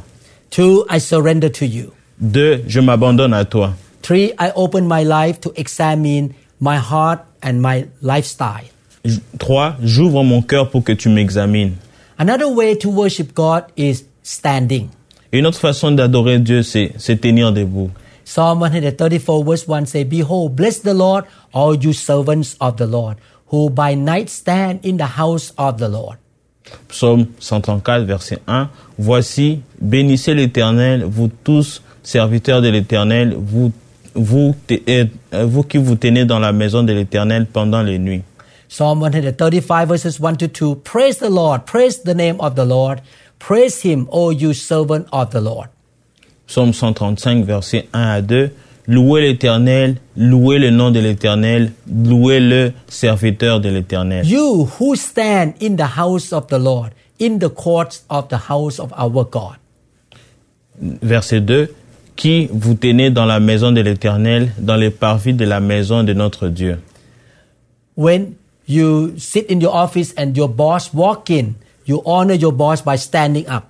Two, 0.50 0.84
I 0.90 1.00
surrender 1.00 1.50
to 1.50 1.64
you. 1.64 1.92
Deux, 2.20 2.60
je 2.66 2.80
m'abandonne 2.80 3.32
à 3.32 3.46
toi. 3.46 3.72
Three, 4.02 4.32
I 4.38 4.50
open 4.56 4.86
my 4.86 5.04
life 5.04 5.40
to 5.40 5.52
examine 5.56 6.34
my 6.60 6.76
heart 6.76 7.20
and 7.42 7.54
my 7.62 7.86
lifestyle. 8.02 8.68
Trois, 9.38 9.76
j'ouvre 9.82 10.22
mon 10.22 10.42
cœur 10.42 10.68
pour 10.68 10.84
que 10.84 10.92
tu 10.92 11.08
m'examines. 11.08 11.72
Another 12.18 12.48
way 12.48 12.76
to 12.76 12.90
worship 12.90 13.34
God 13.34 13.64
is 13.78 14.04
standing. 14.22 14.88
Une 15.32 15.46
autre 15.46 15.58
façon 15.58 15.92
d'adorer 15.92 16.38
Dieu, 16.38 16.62
c'est 16.62 16.92
se 16.98 17.12
tenir 17.12 17.52
debout. 17.52 17.90
Psalm 18.24 18.60
134 18.60 19.44
verse 19.44 19.66
1 19.68 19.86
say, 19.86 20.04
Behold, 20.04 20.54
bless 20.54 20.80
the 20.82 20.94
Lord, 20.94 21.24
all 21.52 21.76
you 21.76 21.92
servants 21.92 22.56
of 22.60 22.76
the 22.76 22.86
Lord, 22.86 23.16
who 23.52 23.70
by 23.70 23.94
night 23.94 24.28
stand 24.28 24.80
in 24.84 24.96
the 24.96 25.18
house 25.18 25.52
of 25.56 25.78
the 25.78 25.88
Lord. 25.88 26.18
Psaume 26.88 27.26
134, 27.40 28.04
verset 28.04 28.38
1. 28.46 28.68
Voici, 28.98 29.60
bénissez 29.80 30.34
l'Éternel, 30.34 31.04
vous 31.04 31.30
tous, 31.42 31.82
serviteurs 32.02 32.62
de 32.62 32.68
l'Éternel, 32.68 33.34
vous, 33.36 33.72
vous, 34.14 34.54
euh, 34.88 35.04
vous 35.44 35.62
qui 35.62 35.78
vous 35.78 35.96
tenez 35.96 36.24
dans 36.24 36.38
la 36.38 36.52
maison 36.52 36.82
de 36.82 36.92
l'Éternel 36.92 37.46
pendant 37.46 37.82
les 37.82 37.98
nuits. 37.98 38.22
Psalm 38.68 39.00
135 39.02 39.88
verses 39.88 40.20
1 40.20 40.36
to 40.36 40.46
2. 40.46 40.76
Praise 40.76 41.18
the 41.18 41.28
Lord, 41.28 41.66
praise 41.66 42.02
the 42.04 42.14
name 42.14 42.36
of 42.38 42.54
the 42.54 42.64
Lord, 42.64 43.00
praise 43.40 43.82
him, 43.82 44.06
O 44.12 44.30
you 44.30 44.52
servant 44.52 45.08
of 45.10 45.30
the 45.30 45.40
Lord. 45.40 45.68
Psaume 46.46 46.72
135, 46.72 47.44
verset 47.44 47.88
1 47.92 48.00
à 48.00 48.22
2. 48.22 48.50
Louez 48.86 49.20
l'Éternel, 49.20 49.96
louez 50.16 50.58
le 50.58 50.70
nom 50.70 50.90
de 50.90 50.98
l'Éternel, 50.98 51.72
louez 51.86 52.40
le 52.40 52.72
serviteur 52.88 53.60
de 53.60 53.68
l'Éternel. 53.68 54.26
You 54.26 54.68
who 54.78 54.96
stand 54.96 55.54
in 55.62 55.76
the 55.76 55.96
house 55.96 56.32
of 56.32 56.48
the 56.48 56.58
Lord, 56.58 56.90
in 57.20 57.38
the 57.38 57.48
courts 57.48 58.04
of 58.08 58.28
the 58.28 58.48
house 58.48 58.80
of 58.80 58.92
our 58.98 59.24
God. 59.24 59.58
Verset 60.80 61.42
2. 61.42 61.68
Qui 62.16 62.48
vous 62.52 62.74
tenez 62.74 63.10
dans 63.10 63.26
la 63.26 63.38
maison 63.38 63.70
de 63.70 63.80
l'Éternel, 63.80 64.52
dans 64.58 64.76
les 64.76 64.90
parvis 64.90 65.34
de 65.34 65.44
la 65.44 65.60
maison 65.60 66.02
de 66.02 66.12
notre 66.12 66.48
Dieu. 66.48 66.78
When 67.96 68.34
you 68.66 69.12
sit 69.18 69.50
in 69.50 69.60
your 69.60 69.74
office 69.74 70.12
and 70.18 70.32
your 70.34 70.48
boss 70.48 70.92
walk 70.92 71.30
in, 71.30 71.54
you 71.90 72.00
honor 72.06 72.34
your 72.34 72.52
boss 72.52 72.82
by 72.82 72.96
standing 72.96 73.44
up. 73.48 73.64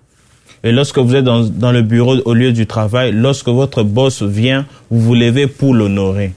Et 0.62 0.72
lorsque 0.72 0.98
vous 0.98 1.14
êtes 1.14 1.24
dans, 1.24 1.42
dans 1.44 1.72
le 1.72 1.80
bureau 1.80 2.16
au 2.26 2.34
lieu 2.34 2.52
du 2.52 2.66
travail, 2.66 3.12
lorsque 3.12 3.48
votre 3.48 3.82
boss 3.82 4.22
vient, 4.22 4.66
vous 4.90 5.00
vous 5.00 5.14
levez 5.14 5.46
pour 5.46 5.72
l'honorer. 5.72 6.34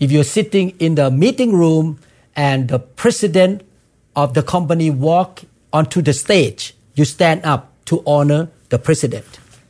If 0.00 0.12
you're 0.12 0.24
sitting 0.24 0.72
in 0.80 0.94
the 0.94 1.10
meeting 1.10 1.50
room 1.52 1.96
and 2.36 2.66
the 2.68 2.78
president 2.78 3.62
of 4.14 4.32
the 4.34 4.42
company 4.42 4.90
walk 4.90 5.42
onto 5.72 6.00
the 6.02 6.12
stage, 6.12 6.74
you 6.96 7.04
stand 7.04 7.40
up 7.44 7.64
to 7.86 8.00
honor 8.06 8.46
the 8.70 8.78
president. 8.78 9.24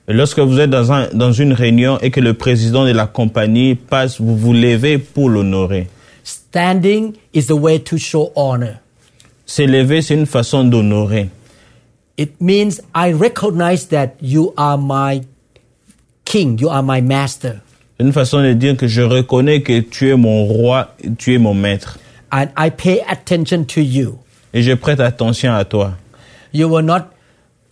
Et 0.07 0.13
lorsque 0.13 0.39
vous 0.39 0.61
êtes 0.61 0.69
dans, 0.69 0.93
un, 0.93 1.09
dans 1.15 1.33
une 1.33 1.55
réunion 1.55 1.99
et 2.01 2.11
que 2.11 2.21
le 2.21 2.35
président 2.35 2.85
de 2.85 2.91
la 2.91 3.07
compagnie 3.07 3.75
passe, 3.75 4.21
vous 4.21 4.37
vous 4.37 4.53
levez 4.53 4.99
pour 4.99 5.31
l'honorer. 5.31 5.89
Standing 6.25 7.15
is 7.33 7.47
the 7.47 7.53
way 7.53 7.79
to 7.81 7.97
show 7.97 8.31
honor. 8.37 8.75
S'élever, 9.47 10.03
c'est 10.03 10.15
une 10.15 10.27
façon 10.27 10.65
d'honorer. 10.65 11.29
It 12.17 12.41
means 12.41 12.81
I 12.95 13.13
recognize 13.13 13.89
that 13.89 14.17
you 14.21 14.53
are 14.57 14.79
my 14.79 15.23
king, 16.25 16.59
you 16.59 16.69
are 16.71 16.83
my 16.83 17.01
master, 17.01 17.61
une 18.01 18.13
façon 18.13 18.43
de 18.43 18.53
dire 18.55 18.77
que 18.77 18.87
je 18.89 19.03
reconnais 19.03 19.63
que 19.63 19.81
tu 19.81 20.11
es 20.11 20.17
mon 20.17 20.45
roi, 20.45 20.95
tu 21.19 21.35
es 21.35 21.39
mon 21.39 21.55
maître. 21.55 21.99
and 22.33 22.51
I 22.57 22.71
pay 22.71 23.01
attention 23.09 23.65
to 23.67 23.81
you. 23.81 24.19
Et 24.53 24.63
je 24.63 24.73
prête 24.75 25.01
attention 25.01 25.53
à 25.55 25.65
toi. 25.65 25.93
You 26.53 26.69
will 26.69 26.85
not 26.85 27.11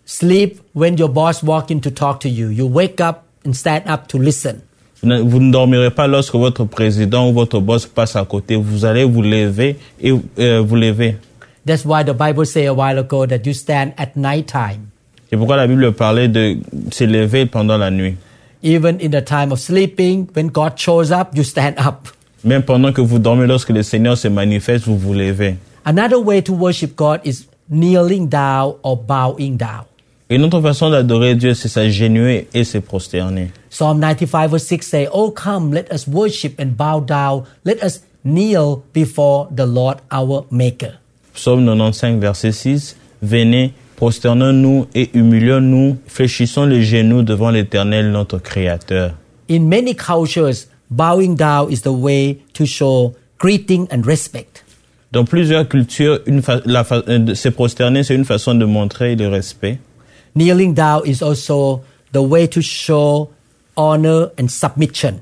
sleep 0.04 0.60
when 0.74 0.96
your 0.96 1.08
boss 1.08 1.42
walk 1.42 1.70
in 1.70 1.80
to 1.80 1.90
talk 1.90 2.20
to 2.20 2.28
you. 2.28 2.48
You 2.48 2.66
wake 2.66 3.00
up 3.00 3.24
and 3.44 3.54
stand 3.54 3.82
up 3.88 4.08
to 4.08 4.18
listen. 4.18 4.60
Vous 5.02 5.08
ne, 5.08 5.20
vous 5.20 5.40
ne 5.40 5.50
dormirez 5.50 5.90
pas 5.90 6.06
lorsque 6.06 6.34
votre 6.34 6.64
président 6.64 7.28
ou 7.28 7.32
votre 7.32 7.58
boss 7.60 7.86
passe 7.86 8.14
à 8.14 8.24
côté. 8.24 8.54
Vous 8.54 8.84
allez 8.84 9.02
vous 9.04 9.22
lever 9.22 9.76
et 10.00 10.12
euh, 10.38 10.60
vous 10.60 10.76
lever. 10.76 11.16
That's 11.64 11.84
why 11.84 12.02
the 12.02 12.14
Bible 12.14 12.44
say 12.44 12.66
a 12.66 12.74
while 12.74 12.98
ago 12.98 13.26
that 13.26 13.46
you 13.46 13.52
stand 13.52 13.92
at 13.96 14.16
night 14.16 14.46
time. 14.46 14.88
C'est 15.30 15.36
pourquoi 15.36 15.56
la 15.56 15.66
Bible 15.66 15.92
parlait 15.92 16.28
de 16.28 16.58
s'élever 16.90 17.46
pendant 17.46 17.78
la 17.78 17.90
nuit. 17.90 18.16
Even 18.62 18.98
in 19.00 19.10
the 19.10 19.24
time 19.24 19.50
of 19.50 19.58
sleeping, 19.58 20.28
when 20.34 20.48
God 20.48 20.78
shows 20.78 21.10
up, 21.10 21.30
you 21.34 21.42
stand 21.42 21.74
up. 21.78 22.08
Même 22.44 22.62
pendant 22.62 22.92
que 22.92 23.00
vous 23.00 23.18
dormez, 23.18 23.46
lorsque 23.46 23.70
le 23.70 23.82
Seigneur 23.82 24.16
se 24.16 24.28
manifeste, 24.28 24.84
vous 24.84 24.98
vous 24.98 25.14
levez. 25.14 25.56
Another 25.84 26.18
way 26.18 26.42
to 26.42 26.52
worship 26.52 26.94
God 26.96 27.20
is 27.24 27.46
kneeling 27.68 28.28
down 28.28 28.74
or 28.82 28.96
bowing 28.96 29.56
down. 29.56 29.84
Une 30.28 30.44
autre 30.44 30.60
façon 30.60 30.90
d'adorer 30.90 31.34
Dieu, 31.34 31.54
c'est 31.54 31.68
s'agenouiller 31.68 32.48
et 32.54 32.64
se 32.64 32.78
prosterner. 32.78 33.50
Psalm 33.68 34.00
95 34.00 34.50
verse 34.50 34.64
6 34.64 34.82
say, 34.82 35.08
Oh 35.12 35.30
come, 35.30 35.72
let 35.72 35.92
us 35.92 36.06
worship 36.08 36.58
and 36.58 36.76
bow 36.76 37.00
down. 37.00 37.44
Let 37.64 37.82
us 37.82 38.00
kneel 38.24 38.82
before 38.92 39.48
the 39.54 39.66
Lord 39.66 39.98
our 40.10 40.46
Maker. 40.50 40.98
Psaume 41.34 41.64
95, 41.64 42.18
verset 42.20 42.52
6. 42.52 42.96
Venez, 43.22 43.72
prosternons-nous 43.96 44.86
et 44.94 45.10
humilions-nous, 45.14 45.96
fléchissons 46.06 46.66
les 46.66 46.82
genoux 46.82 47.22
devant 47.22 47.50
l'Éternel, 47.50 48.10
notre 48.10 48.38
Créateur. 48.38 49.14
In 49.50 49.60
many 49.68 49.94
cultures, 49.94 50.66
bowing 50.90 51.34
down 51.36 51.70
is 51.70 51.82
the 51.82 51.88
way 51.92 52.38
to 52.54 52.64
show 52.66 53.14
greeting 53.38 53.86
and 53.92 54.02
respect. 54.04 54.64
Dans 55.12 55.24
plusieurs 55.24 55.68
cultures, 55.68 56.20
une 56.26 56.40
fa- 56.42 56.60
la 56.64 56.84
fa- 56.84 57.02
euh, 57.08 57.34
se 57.34 57.48
prosterner, 57.50 58.02
c'est 58.02 58.14
une 58.14 58.24
façon 58.24 58.54
de 58.54 58.64
montrer 58.64 59.14
le 59.14 59.28
respect. 59.28 59.78
Kneeling 60.34 60.72
down 60.74 61.02
is 61.04 61.22
also 61.22 61.82
the 62.12 62.20
way 62.22 62.48
to 62.48 62.60
show 62.62 63.30
honor 63.76 64.30
and 64.40 64.48
submission. 64.48 65.20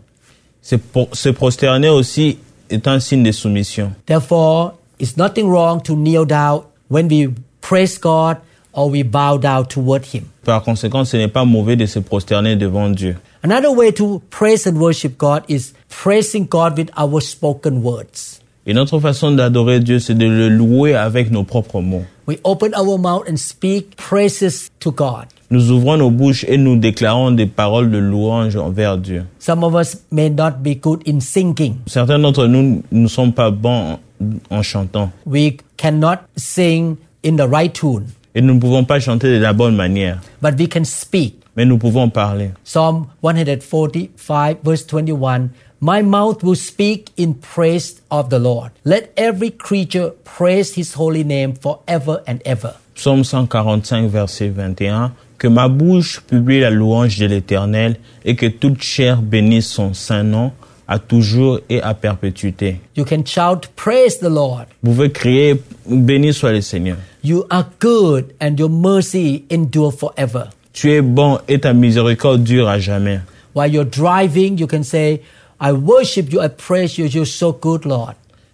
Se, 0.63 0.77
se 1.13 1.29
prosterner 1.31 1.89
aussi 1.89 2.39
est 2.69 2.87
un 2.87 3.01
signe 3.01 3.25
de 3.25 3.33
soumission. 3.33 3.93
Therefore, 4.07 4.75
it's 5.01 5.17
nothing 5.17 5.49
wrong 5.49 5.81
to 5.83 5.97
kneel 5.97 6.25
down 6.25 6.65
when 6.89 7.09
we 7.09 7.35
praise 7.61 7.99
God 7.99 8.37
or 8.73 8.91
we 8.91 9.03
bow 9.03 9.37
down 9.39 9.67
toward 9.67 10.05
Him. 10.15 10.31
Par 10.45 10.63
conséquent, 10.63 11.05
ce 11.05 11.17
n'est 11.17 11.29
pas 11.33 11.45
mauvais 11.45 11.77
de 11.77 11.87
se 11.87 11.99
prosterner 11.99 12.57
devant 12.57 12.91
Dieu. 12.91 13.17
Another 13.43 13.73
way 13.73 13.91
to 13.93 14.21
praise 14.31 14.67
and 14.67 14.79
worship 14.79 15.17
God 15.19 15.45
is 15.49 15.73
praising 15.89 16.47
God 16.47 16.79
with 16.79 16.91
our 16.97 17.21
spoken 17.21 17.83
words. 17.83 18.41
Une 18.67 18.79
autre 18.79 19.01
façon 19.01 19.33
d'adorer 19.33 19.81
Dieu, 19.81 19.99
c'est 19.99 20.15
de 20.15 20.27
le 20.27 20.49
louer 20.49 20.95
avec 20.95 21.31
nos 21.31 21.45
propres 21.45 21.81
mots. 21.81 22.05
We 22.27 22.39
open 22.45 22.73
our 22.75 22.99
mouth 22.99 23.29
and 23.29 23.37
speak 23.37 23.97
praises 23.97 24.71
to 24.81 24.93
God. 24.93 25.27
Nous 25.53 25.73
ouvrons 25.73 25.97
nos 25.97 26.11
bouches 26.11 26.45
et 26.47 26.57
nous 26.57 26.77
déclarons 26.77 27.33
des 27.33 27.47
paroles 27.47 27.91
de 27.91 27.99
louange 27.99 28.55
envers 28.55 28.97
Dieu. 28.97 29.25
Some 29.41 29.65
of 29.65 29.75
us 29.75 29.97
may 30.13 30.31
not 30.31 30.63
be 30.63 30.77
good 30.81 31.03
in 31.09 31.19
singing. 31.19 31.75
Certains 31.87 32.21
d'entre 32.21 32.47
nous 32.47 32.83
ne 32.93 33.09
sont 33.09 33.33
pas 33.33 33.51
bons 33.51 33.99
en, 34.21 34.57
en 34.59 34.63
chantant 34.63 35.11
We 35.27 35.57
cannot 35.77 36.19
sing 36.37 36.97
in 37.25 37.35
the 37.37 37.49
right 37.51 37.73
tune, 37.73 38.05
et 38.35 38.41
nous 38.43 38.55
ne 38.55 38.61
pouvons 38.61 38.85
pas 38.85 39.01
chanter 39.01 39.29
de 39.33 39.43
la 39.43 39.53
bonne 39.53 39.75
manière, 39.75 40.21
but 40.41 40.55
we 40.57 40.69
can 40.69 40.85
speak. 40.85 41.35
mais 41.57 41.65
nous 41.65 41.79
pouvons 41.79 42.09
parler. 42.11 42.53
Psalm 42.65 43.07
145, 43.23 44.59
verse 44.63 44.87
21 44.87 45.51
My 45.81 46.03
mouth 46.03 46.45
will 46.45 46.57
speak 46.57 47.11
in 47.17 47.35
praise 47.35 48.03
of 48.11 48.29
the 48.29 48.39
Lord. 48.39 48.71
Let 48.85 49.13
every 49.17 49.51
creature 49.51 50.13
praise 50.25 50.75
his 50.75 50.95
holy 50.95 51.25
name 51.25 51.55
forever 51.55 52.23
and 52.27 52.41
ever. 52.45 52.75
Psaume 52.95 53.25
145, 53.25 54.11
verset 54.11 54.55
21. 54.55 55.13
Que 55.41 55.49
ma 55.49 55.69
bouche 55.69 56.21
publie 56.21 56.61
la 56.61 56.69
louange 56.69 57.17
de 57.17 57.25
l'Éternel 57.25 57.97
et 58.27 58.37
que 58.37 58.45
toute 58.45 58.83
chair 58.83 59.23
bénisse 59.23 59.69
son 59.69 59.95
saint 59.95 60.23
nom 60.23 60.53
à 60.87 60.99
toujours 60.99 61.61
et 61.71 61.81
à 61.81 61.95
perpétuité. 61.95 62.79
You 62.95 63.07
can 63.07 63.25
shout, 63.25 63.67
Praise 63.75 64.19
the 64.19 64.29
Lord. 64.29 64.67
Vous 64.83 64.93
pouvez 64.93 65.11
crier, 65.11 65.63
béni 65.87 66.35
soit 66.35 66.53
le 66.53 66.61
Seigneur. 66.61 66.99
You 67.25 67.45
are 67.49 67.65
good 67.81 68.27
and 68.39 68.57
your 68.59 68.69
mercy 68.69 69.45
endure 69.51 69.95
forever. 69.95 70.51
Tu 70.75 70.93
es 70.93 71.01
bon 71.01 71.39
et 71.49 71.61
ta 71.61 71.73
miséricorde 71.73 72.45
dure 72.45 72.69
à 72.69 72.79
jamais. 72.79 73.21
While 73.55 73.73
you're 73.73 73.89
driving, 73.91 74.59
you 74.59 74.67
can 74.67 74.83
say, 74.83 75.23
I 75.59 75.73
worship 75.73 76.31
you, 76.31 76.43
I 76.43 76.49
praise 76.49 76.99
you, 76.99 77.07
you're 77.07 77.25
so 77.25 77.51
good, 77.51 77.87
Lord. 77.87 78.13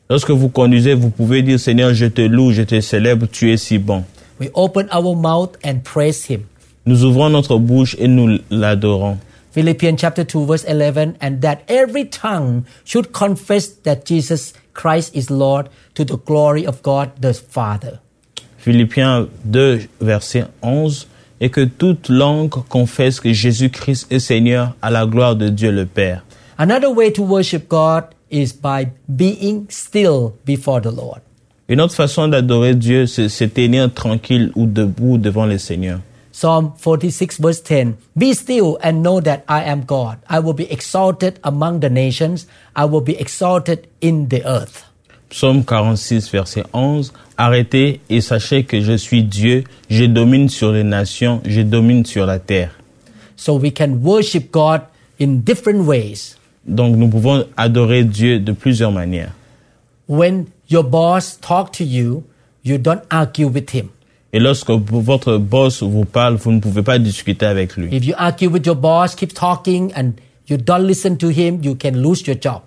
Lorsque 0.08 0.30
vous 0.30 0.50
conduisez, 0.50 0.94
vous 0.94 1.10
pouvez 1.10 1.42
dire, 1.42 1.58
Seigneur, 1.58 1.94
je 1.94 2.06
te 2.06 2.20
loue, 2.20 2.52
je 2.52 2.62
te 2.62 2.80
célèbre, 2.80 3.26
tu 3.26 3.50
es 3.50 3.56
si 3.56 3.78
bon. 3.78 4.04
We 4.38 4.50
open 4.54 4.86
our 4.94 5.16
mouth 5.16 5.56
and 5.64 5.80
praise 5.82 6.30
him. 6.30 6.42
Nous 6.86 7.04
ouvrons 7.04 7.30
notre 7.30 7.58
bouche 7.58 7.96
et 7.98 8.06
nous 8.06 8.38
l'adorons. 8.48 9.18
Philippians 9.50 9.96
chapter 9.98 10.24
2 10.24 10.46
verse 10.46 10.64
11 10.64 11.16
and 11.20 11.40
that 11.40 11.58
every 11.68 12.04
tongue 12.08 12.64
should 12.84 13.10
confess 13.12 13.68
that 13.82 14.04
Jesus 14.04 14.52
Christ 14.72 15.16
is 15.16 15.30
Lord 15.30 15.68
to 15.94 16.04
the 16.04 16.16
glory 16.16 16.64
of 16.64 16.82
God 16.82 17.10
the 17.20 17.32
Father. 17.32 17.98
Philippiens 18.58 19.26
2, 19.44 19.88
verset 20.00 20.46
11. 20.62 21.08
Et 21.40 21.50
que 21.50 21.64
toute 21.64 22.08
langue 22.08 22.50
confesse 22.68 23.20
que 23.20 23.32
Jésus-Christ 23.32 24.06
est 24.10 24.20
Seigneur 24.20 24.74
à 24.80 24.90
la 24.90 25.06
gloire 25.06 25.36
de 25.36 25.48
Dieu 25.48 25.70
le 25.70 25.86
Père. 25.86 26.24
Another 26.56 26.90
way 26.90 27.12
to 27.12 27.22
worship 27.22 27.68
God 27.68 28.04
is 28.30 28.52
by 28.52 28.88
being 29.08 29.66
still 29.68 30.32
before 30.46 30.80
the 30.80 30.90
Lord. 30.90 31.20
Une 31.68 31.80
autre 31.80 31.94
façon 31.94 32.28
d'adorer 32.28 32.74
Dieu, 32.74 33.06
c'est 33.06 33.28
se 33.28 33.44
tenir 33.44 33.92
tranquille 33.92 34.52
ou 34.54 34.66
debout 34.66 35.18
devant 35.18 35.46
le 35.46 35.58
Seigneur. 35.58 36.00
Psalm 36.36 36.74
46 36.76 37.38
verse 37.38 37.62
10 37.62 37.96
Be 38.14 38.34
still 38.34 38.76
and 38.82 39.02
know 39.02 39.20
that 39.20 39.42
I 39.48 39.64
am 39.64 39.84
God. 39.86 40.18
I 40.28 40.38
will 40.40 40.52
be 40.52 40.70
exalted 40.70 41.40
among 41.42 41.80
the 41.80 41.88
nations. 41.88 42.46
I 42.74 42.84
will 42.84 43.00
be 43.00 43.16
exalted 43.16 43.88
in 44.02 44.28
the 44.28 44.44
earth. 44.44 44.84
Psaume 45.30 45.64
46, 45.64 46.28
verset 46.28 46.66
11. 46.74 47.10
Arrêtez 47.38 48.00
et 48.10 48.20
sachez 48.20 48.64
que 48.64 48.82
je 48.82 48.98
suis 48.98 49.22
Dieu, 49.22 49.64
je 49.88 50.04
domine 50.04 50.50
sur 50.50 50.72
les 50.72 50.84
nations, 50.84 51.40
je 51.46 51.62
domine 51.62 52.04
sur 52.04 52.26
la 52.26 52.38
terre. 52.38 52.72
So 53.36 53.54
we 53.56 53.70
can 53.70 54.02
worship 54.02 54.52
God 54.52 54.82
in 55.18 55.42
different 55.42 55.86
ways. 55.86 56.36
Donc 56.66 56.96
nous 56.96 57.08
pouvons 57.08 57.46
adorer 57.56 58.04
Dieu 58.04 58.40
de 58.40 58.52
plusieurs 58.52 58.92
manières. 58.92 59.32
When 60.06 60.48
your 60.68 60.84
boss 60.84 61.38
talk 61.40 61.72
to 61.78 61.84
you, 61.84 62.24
you 62.62 62.76
don't 62.76 63.04
argue 63.10 63.48
with 63.48 63.70
him. 63.70 63.88
Et 64.32 64.38
lorsque 64.40 64.70
votre 64.70 65.38
boss 65.38 65.82
vous 65.82 66.04
parle, 66.04 66.34
vous 66.34 66.52
ne 66.52 66.60
pouvez 66.60 66.82
pas 66.82 66.98
discuter 66.98 67.46
avec 67.46 67.76
lui. 67.76 67.94
If 67.94 68.04
you 68.04 68.14
argue 68.18 68.48
with 68.48 68.66
your 68.66 68.76
boss, 68.76 69.14
keep 69.14 69.32
talking 69.32 69.92
and 69.96 70.12
you 70.48 70.56
don't 70.56 70.86
listen 70.86 71.16
to 71.18 71.28
him, 71.30 71.60
you 71.62 71.74
can 71.74 71.92
lose 71.94 72.26
your 72.26 72.36
job. 72.40 72.60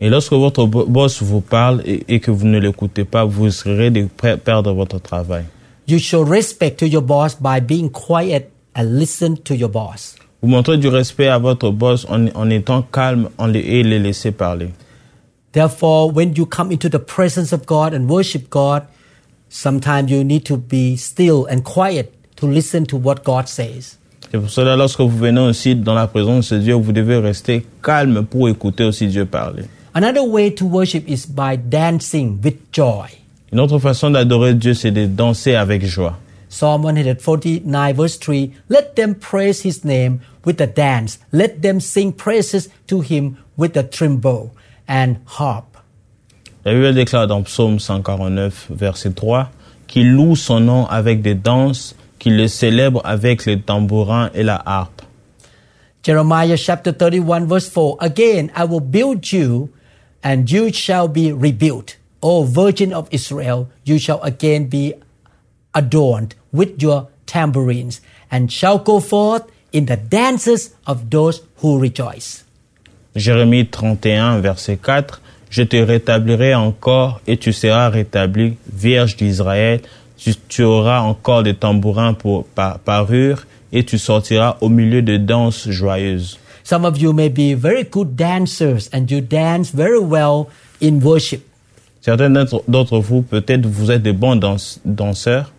Et 0.00 0.10
lorsque 0.10 0.32
votre 0.34 0.66
bo- 0.66 0.84
boss 0.86 1.22
vous 1.22 1.40
parle 1.40 1.80
et, 1.86 2.04
et 2.08 2.20
que 2.20 2.30
vous 2.30 2.46
ne 2.46 2.58
l'écoutez 2.58 3.04
pas, 3.04 3.24
vous 3.24 3.44
risquerez 3.44 3.90
de 3.90 4.06
perdre 4.44 4.72
votre 4.74 4.98
travail. 5.00 5.44
You 5.88 5.98
show 5.98 6.22
respect 6.24 6.72
to 6.78 6.86
your 6.86 7.02
boss 7.02 7.36
by 7.40 7.60
being 7.60 7.88
quiet 7.90 8.50
and 8.76 8.98
listen 8.98 9.36
to 9.38 9.54
your 9.54 9.70
boss. 9.70 10.16
Vous 10.42 10.48
montrez 10.48 10.76
du 10.76 10.88
respect 10.88 11.28
à 11.28 11.38
votre 11.38 11.70
boss 11.70 12.06
en, 12.10 12.26
en 12.34 12.50
étant 12.50 12.82
calme 12.82 13.30
en 13.38 13.46
le- 13.46 13.56
et 13.66 13.82
le 13.82 13.98
laisser 13.98 14.32
parler. 14.32 14.68
Therefore, 15.52 16.10
when 16.14 16.34
you 16.36 16.44
come 16.44 16.70
into 16.70 16.88
the 16.90 16.98
presence 16.98 17.52
of 17.54 17.64
God 17.66 17.94
and 17.94 18.06
worship 18.08 18.50
God, 18.50 18.82
sometimes 19.48 20.10
you 20.10 20.24
need 20.24 20.44
to 20.44 20.56
be 20.56 20.96
still 20.96 21.46
and 21.46 21.62
quiet 21.62 22.12
to 22.36 22.46
listen 22.46 22.86
to 22.86 22.96
what 22.96 23.24
God 23.24 23.48
says. 23.48 23.98
C'est 24.30 24.38
pour 24.38 24.50
cela, 24.50 24.76
lorsque 24.76 25.00
vous 25.00 25.16
venez 25.16 25.40
aussi 25.40 25.76
dans 25.76 25.94
la 25.94 26.06
présence 26.08 26.52
de 26.52 26.58
Dieu, 26.58 26.74
vous 26.74 26.92
devez 26.92 27.18
rester 27.18 27.64
calme 27.82 28.24
pour 28.24 28.48
écouter 28.48 28.84
aussi 28.84 29.06
Dieu 29.06 29.24
parler. 29.24 29.64
Another 29.94 30.24
way 30.24 30.50
to 30.50 30.66
worship 30.66 31.08
is 31.08 31.26
by 31.26 31.56
dancing 31.56 32.38
with 32.42 32.56
joy. 32.72 33.06
Une 33.52 33.60
autre 33.60 33.78
façon 33.78 34.10
d'adorer 34.10 34.54
Dieu, 34.54 34.74
c'est 34.74 34.90
de 34.90 35.06
danser 35.06 35.54
avec 35.54 35.86
joie. 35.86 36.18
Psalm 36.48 36.82
149 36.82 37.96
verse 37.96 38.18
3 38.18 38.50
Let 38.68 38.94
them 38.94 39.14
praise 39.14 39.64
his 39.64 39.84
name 39.84 40.20
with 40.44 40.60
a 40.60 40.66
dance. 40.66 41.18
Let 41.32 41.62
them 41.62 41.80
sing 41.80 42.12
praises 42.12 42.68
to 42.88 43.00
him 43.00 43.36
with 43.56 43.76
a 43.76 43.82
timbrel 43.82 44.50
and 44.88 45.16
harp. 45.26 45.75
La 46.66 46.74
Bible 46.74 46.94
déclare 46.94 47.28
dans 47.28 47.42
Psaume 47.42 47.78
149, 47.78 48.66
verset 48.70 49.12
3, 49.12 49.50
qu'il 49.86 50.10
loue 50.10 50.34
son 50.34 50.58
nom 50.58 50.84
avec 50.86 51.22
des 51.22 51.36
danses, 51.36 51.94
qu'il 52.18 52.36
le 52.36 52.48
célèbre 52.48 53.00
avec 53.04 53.46
les 53.46 53.60
tambourins 53.60 54.30
et 54.34 54.42
la 54.42 54.60
harpe. 54.66 55.02
Jeremiah 56.02 56.56
chapter 56.56 56.92
31 56.92 57.46
verse 57.46 57.68
4 57.68 57.98
Again 58.00 58.48
I 58.56 58.64
will 58.68 58.80
build 58.80 59.30
you 59.30 59.68
and 60.24 60.50
you 60.50 60.72
shall 60.72 61.06
be 61.06 61.32
rebuilt. 61.32 61.98
O 62.20 62.42
Virgin 62.42 62.92
of 62.92 63.06
Israel, 63.12 63.68
you 63.84 64.00
shall 64.00 64.18
again 64.24 64.68
be 64.68 64.92
adorned 65.72 66.34
with 66.52 66.82
your 66.82 67.06
tambourines 67.26 68.00
and 68.32 68.50
shall 68.50 68.80
go 68.80 68.98
forth 68.98 69.44
in 69.72 69.86
the 69.86 69.96
dances 69.96 70.74
of 70.84 71.10
those 71.10 71.42
who 71.58 71.78
rejoice. 71.78 72.42
Jérémie 73.14 73.70
31, 73.70 74.40
verset 74.40 74.80
4, 74.82 75.20
Je 75.50 75.62
te 75.62 75.76
rétablirai 75.76 76.54
encore 76.54 77.20
et 77.26 77.36
tu 77.36 77.52
seras 77.52 77.88
rétabli, 77.88 78.56
Vierge 78.72 79.16
d'Israël. 79.16 79.80
Tu, 80.16 80.34
tu 80.48 80.62
auras 80.62 81.00
encore 81.00 81.42
des 81.42 81.54
tambourins 81.54 82.14
pour 82.14 82.46
par, 82.46 82.78
parure 82.80 83.46
et 83.72 83.84
tu 83.84 83.98
sortiras 83.98 84.56
au 84.60 84.68
milieu 84.68 85.02
de 85.02 85.16
danses 85.16 85.68
joyeuses. 85.68 86.38
Some 86.64 86.84
of 86.84 86.98
you 87.00 87.12
may 87.12 87.28
be 87.28 87.54
very 87.54 87.84
good 87.84 88.16
dancers 88.16 88.88
and 88.92 89.06
you 89.10 89.20
dance 89.20 89.70
very 89.72 89.98
well 90.00 90.46
in 90.82 90.98
worship. 91.00 91.42
Certains 92.00 92.30
d'entre 92.68 92.98
vous, 92.98 93.22
peut-être 93.22 93.66
vous 93.66 93.90
êtes 93.90 94.02
des 94.02 94.12
bons 94.12 94.36
dans- 94.36 94.56
danseurs. 94.84 95.52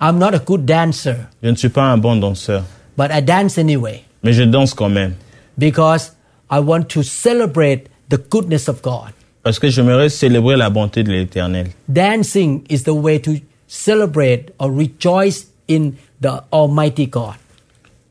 I'm 0.00 0.18
not 0.18 0.34
a 0.34 0.38
good 0.38 0.64
dancer, 0.64 1.16
Je 1.42 1.50
ne 1.50 1.56
suis 1.56 1.68
pas 1.68 1.82
un 1.84 1.98
bon 1.98 2.16
danseur, 2.16 2.62
but 2.96 3.08
I 3.10 3.20
dance 3.22 3.58
anyway 3.58 4.02
mais 4.22 4.32
je 4.32 4.44
danse 4.44 4.72
quand 4.72 4.88
même. 4.88 5.14
because 5.58 6.12
I 6.50 6.58
want 6.60 6.84
to 6.90 7.02
celebrate 7.02 7.88
the 8.10 8.18
goodness 8.18 8.68
of 8.68 8.82
God. 8.82 9.12
Parce 9.42 9.58
que 9.58 9.70
j'aimerais 9.70 10.10
célébrer 10.10 10.56
la 10.56 10.68
bonté 10.68 11.02
de 11.02 11.10
l'Éternel. 11.10 11.68
Dancing 11.88 12.62
is 12.68 12.82
the 12.82 12.92
way 12.92 13.18
to 13.18 13.36
celebrate 13.66 14.52
or 14.58 14.70
rejoice 14.70 15.46
in 15.68 15.92
the 16.20 16.42
Almighty 16.52 17.06
God. 17.06 17.36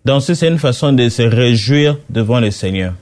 Danser, 0.05 0.33
c'est 0.33 0.47
une 0.47 0.57
façon 0.57 0.93
de 0.93 1.07
se 1.09 1.21
réjouir 1.21 1.97
devant 2.09 2.39
le 2.39 2.49
Seigneur. 2.49 2.93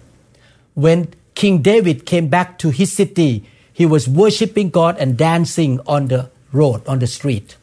When 0.76 1.06
King 1.36 1.62
David 1.62 2.04
came 2.06 2.28
back 2.28 2.58
to 2.58 2.70
his 2.70 2.88
city, 2.88 3.44
he 3.74 3.86
was 3.86 4.08
worshiping 4.08 4.70
God 4.70 4.96
and 5.00 5.16
dancing 5.16 5.80
on 5.86 6.08
the 6.08 6.26
road, 6.52 6.82
on 6.88 6.98
the 6.98 7.08
street. 7.08 7.58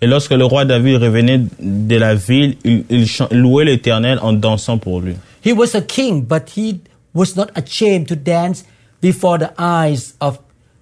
Et 0.00 0.06
lorsque 0.06 0.32
le 0.32 0.44
roi 0.44 0.64
David 0.64 0.96
revenait 0.96 1.42
de 1.60 1.96
la 1.96 2.14
ville, 2.14 2.56
il, 2.64 2.84
il 2.88 3.06
louait 3.32 3.64
l'Éternel 3.64 4.18
en 4.22 4.32
dansant 4.32 4.78
pour 4.78 5.00
lui. 5.00 5.14
He 5.44 5.52
was 5.52 5.76
a 5.76 5.82
king, 5.82 6.22
but 6.22 6.50
he 6.56 6.80
was 7.14 7.36
not 7.36 7.48
ashamed 7.54 8.06
to 8.06 8.16
dance 8.16 8.64
before 9.00 9.38
the 9.38 9.52
eyes 9.58 10.14
of 10.20 10.38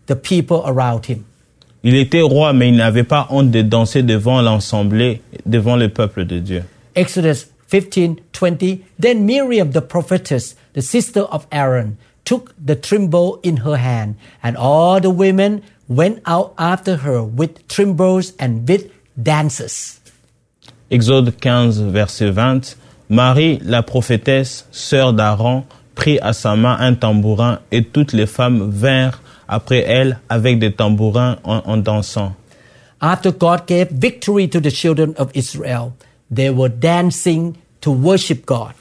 the 0.07 0.17
people 0.17 0.63
around 0.67 1.07
him. 1.07 1.25
Il 1.83 1.95
était 1.95 2.23
roi, 2.23 2.53
mais 2.53 2.69
il 2.69 2.77
n'avait 2.77 3.05
pas 3.05 3.29
honte 3.31 3.51
de 3.51 3.63
danser 3.63 4.03
devant 4.03 4.41
l'assemblée, 4.43 5.23
devant 5.45 5.77
le 5.77 5.89
peuple 5.89 6.25
de 6.25 6.41
Dieu. 6.41 6.65
Exodus 6.97 7.47
15 7.69 8.17
20. 8.33 8.81
Then 8.99 9.25
Miriam, 9.27 9.71
the 9.71 9.81
prophetess, 9.81 10.57
the 10.73 10.83
sister 10.83 11.21
of 11.21 11.47
Aaron, 11.53 11.97
took 12.25 12.55
the 12.59 12.75
timbrel 12.75 13.39
in 13.43 13.59
her 13.59 13.77
hand, 13.77 14.17
and 14.43 14.57
all 14.57 15.01
the 15.01 15.11
women 15.11 15.63
went 15.89 16.21
out 16.27 16.55
after 16.59 16.97
her 16.97 17.23
with 17.23 17.67
timbrels 17.69 18.33
and 18.39 18.69
with 18.69 18.91
dances. 19.23 20.01
Exode 20.91 21.33
15, 21.33 21.93
verset 21.93 22.33
20. 22.33 22.77
Marie, 23.09 23.59
la 23.63 23.83
prophétesse, 23.83 24.67
sœur 24.73 25.13
d'Aaron, 25.13 25.65
prit 25.97 26.19
à 26.23 26.33
sa 26.33 26.55
main 26.55 26.77
un 26.79 26.95
tambourin 26.95 27.59
et 27.73 27.83
toutes 27.83 28.13
les 28.13 28.27
femmes 28.27 28.71
vinrent 28.71 29.21
après 29.49 29.83
elle 29.87 30.21
avec 30.29 30.61
des 30.61 30.73
tambourins 30.73 31.39
en, 31.43 31.63
en 31.65 31.77
dansant. 31.77 32.33
After 33.01 33.33
God 33.33 33.67
gave 33.67 33.89
victory 33.91 34.49
to 34.49 34.61
the 34.61 34.71
children 34.71 35.15
of 35.19 35.31
Israel, 35.35 35.93
they 36.33 36.51
were 36.51 36.71
dancing 36.71 37.55
to 37.81 37.91
worship 37.91 38.47
God. 38.47 38.73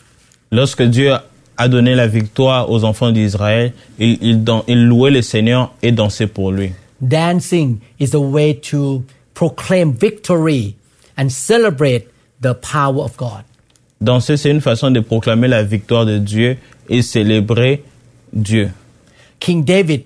Lorsque 0.51 0.83
Dieu 0.83 1.13
a 1.57 1.67
donné 1.67 1.95
la 1.95 2.07
victoire 2.07 2.69
aux 2.69 2.83
enfants 2.83 3.11
d'Israël, 3.11 3.73
ils, 3.97 4.17
ils, 4.21 4.43
ils 4.67 4.85
louaient 4.85 5.11
le 5.11 5.21
Seigneur 5.21 5.73
et 5.81 5.91
dansaient 5.91 6.27
pour 6.27 6.51
lui. 6.51 6.71
Dancing 7.01 7.79
is 7.99 8.13
a 8.13 8.19
way 8.19 8.53
to 8.53 9.03
proclaim 9.33 9.93
victory 9.93 10.75
and 11.17 11.29
celebrate 11.29 12.07
the 12.41 12.53
power 12.53 13.03
of 13.03 13.17
God. 13.17 13.43
Danser, 14.01 14.37
c'est 14.37 14.51
une 14.51 14.61
façon 14.61 14.91
de 14.91 14.99
proclamer 14.99 15.47
la 15.47 15.63
victoire 15.63 16.05
de 16.05 16.17
Dieu 16.17 16.57
et 16.89 17.01
célébrer 17.01 17.83
Dieu. 18.33 18.71
King 19.39 19.63
David 19.63 20.05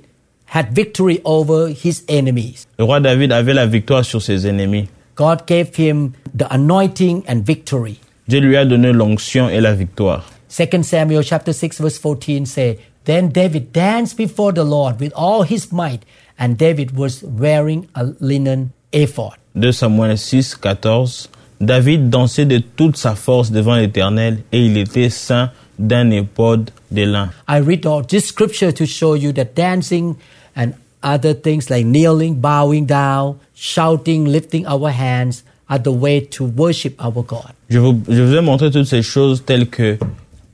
had 0.53 0.73
victory 0.73 1.21
over 1.23 1.69
his 1.69 2.03
enemies. 2.07 2.67
Le 2.77 2.85
roi 2.85 2.99
David 2.99 3.31
avait 3.31 3.53
la 3.53 3.65
victoire 3.65 4.03
sur 4.03 4.21
ses 4.21 4.47
ennemis. 4.47 4.87
God 5.15 5.45
gave 5.45 5.75
him 5.75 6.13
the 6.35 6.45
anointing 6.49 7.23
and 7.27 7.41
victory. 7.45 7.99
Dieu 8.27 8.39
lui 8.39 8.55
a 8.55 8.65
donné 8.65 8.91
l'onction 8.91 9.49
et 9.49 9.59
la 9.59 9.73
victoire. 9.73 10.25
2 10.49 10.83
Samuel 10.83 11.23
chapter 11.23 11.53
6 11.53 11.81
verse 11.81 11.97
14 11.97 12.45
say, 12.45 12.77
Then 13.05 13.29
David 13.29 13.71
danced 13.71 14.17
before 14.17 14.53
the 14.53 14.63
Lord 14.63 14.99
with 14.99 15.11
all 15.15 15.43
his 15.43 15.71
might, 15.71 16.03
and 16.37 16.57
David 16.57 16.95
was 16.95 17.23
wearing 17.23 17.87
a 17.95 18.05
linen 18.19 18.71
ephod. 18.91 19.37
2 19.59 19.71
Samuel 19.71 20.17
6, 20.17 20.55
14. 20.55 21.29
David 21.61 22.09
dansait 22.09 22.45
de 22.45 22.59
toute 22.59 22.97
sa 22.97 23.15
force 23.15 23.51
devant 23.51 23.75
l'Éternel 23.75 24.39
et 24.51 24.65
il 24.65 24.77
était 24.77 25.09
saint 25.09 25.51
d'un 25.79 26.11
éphod 26.11 26.69
de 26.91 27.05
lin. 27.05 27.29
I 27.47 27.57
read 27.59 27.85
all 27.85 28.03
this 28.03 28.27
scripture 28.27 28.71
to 28.73 28.85
show 28.85 29.15
you 29.15 29.31
that 29.33 29.55
dancing 29.55 30.15
and 30.55 30.73
other 31.01 31.33
things 31.33 31.69
like 31.69 31.85
kneeling, 31.85 32.35
bowing 32.41 32.85
down, 32.85 33.35
shouting, 33.55 34.25
lifting 34.25 34.65
our 34.67 34.91
hands 34.91 35.43
are 35.69 35.79
the 35.79 35.91
way 35.91 36.19
to 36.19 36.43
worship 36.45 36.95
our 37.03 37.23
God. 37.23 37.53
Je 37.69 37.79
vous, 37.79 37.97
je 38.09 38.21
vous 38.21 38.35
ai 38.35 38.41
montré 38.41 38.69
toutes 38.71 38.87
ces 38.87 39.01
choses 39.03 39.43
telles 39.45 39.67
que 39.67 39.97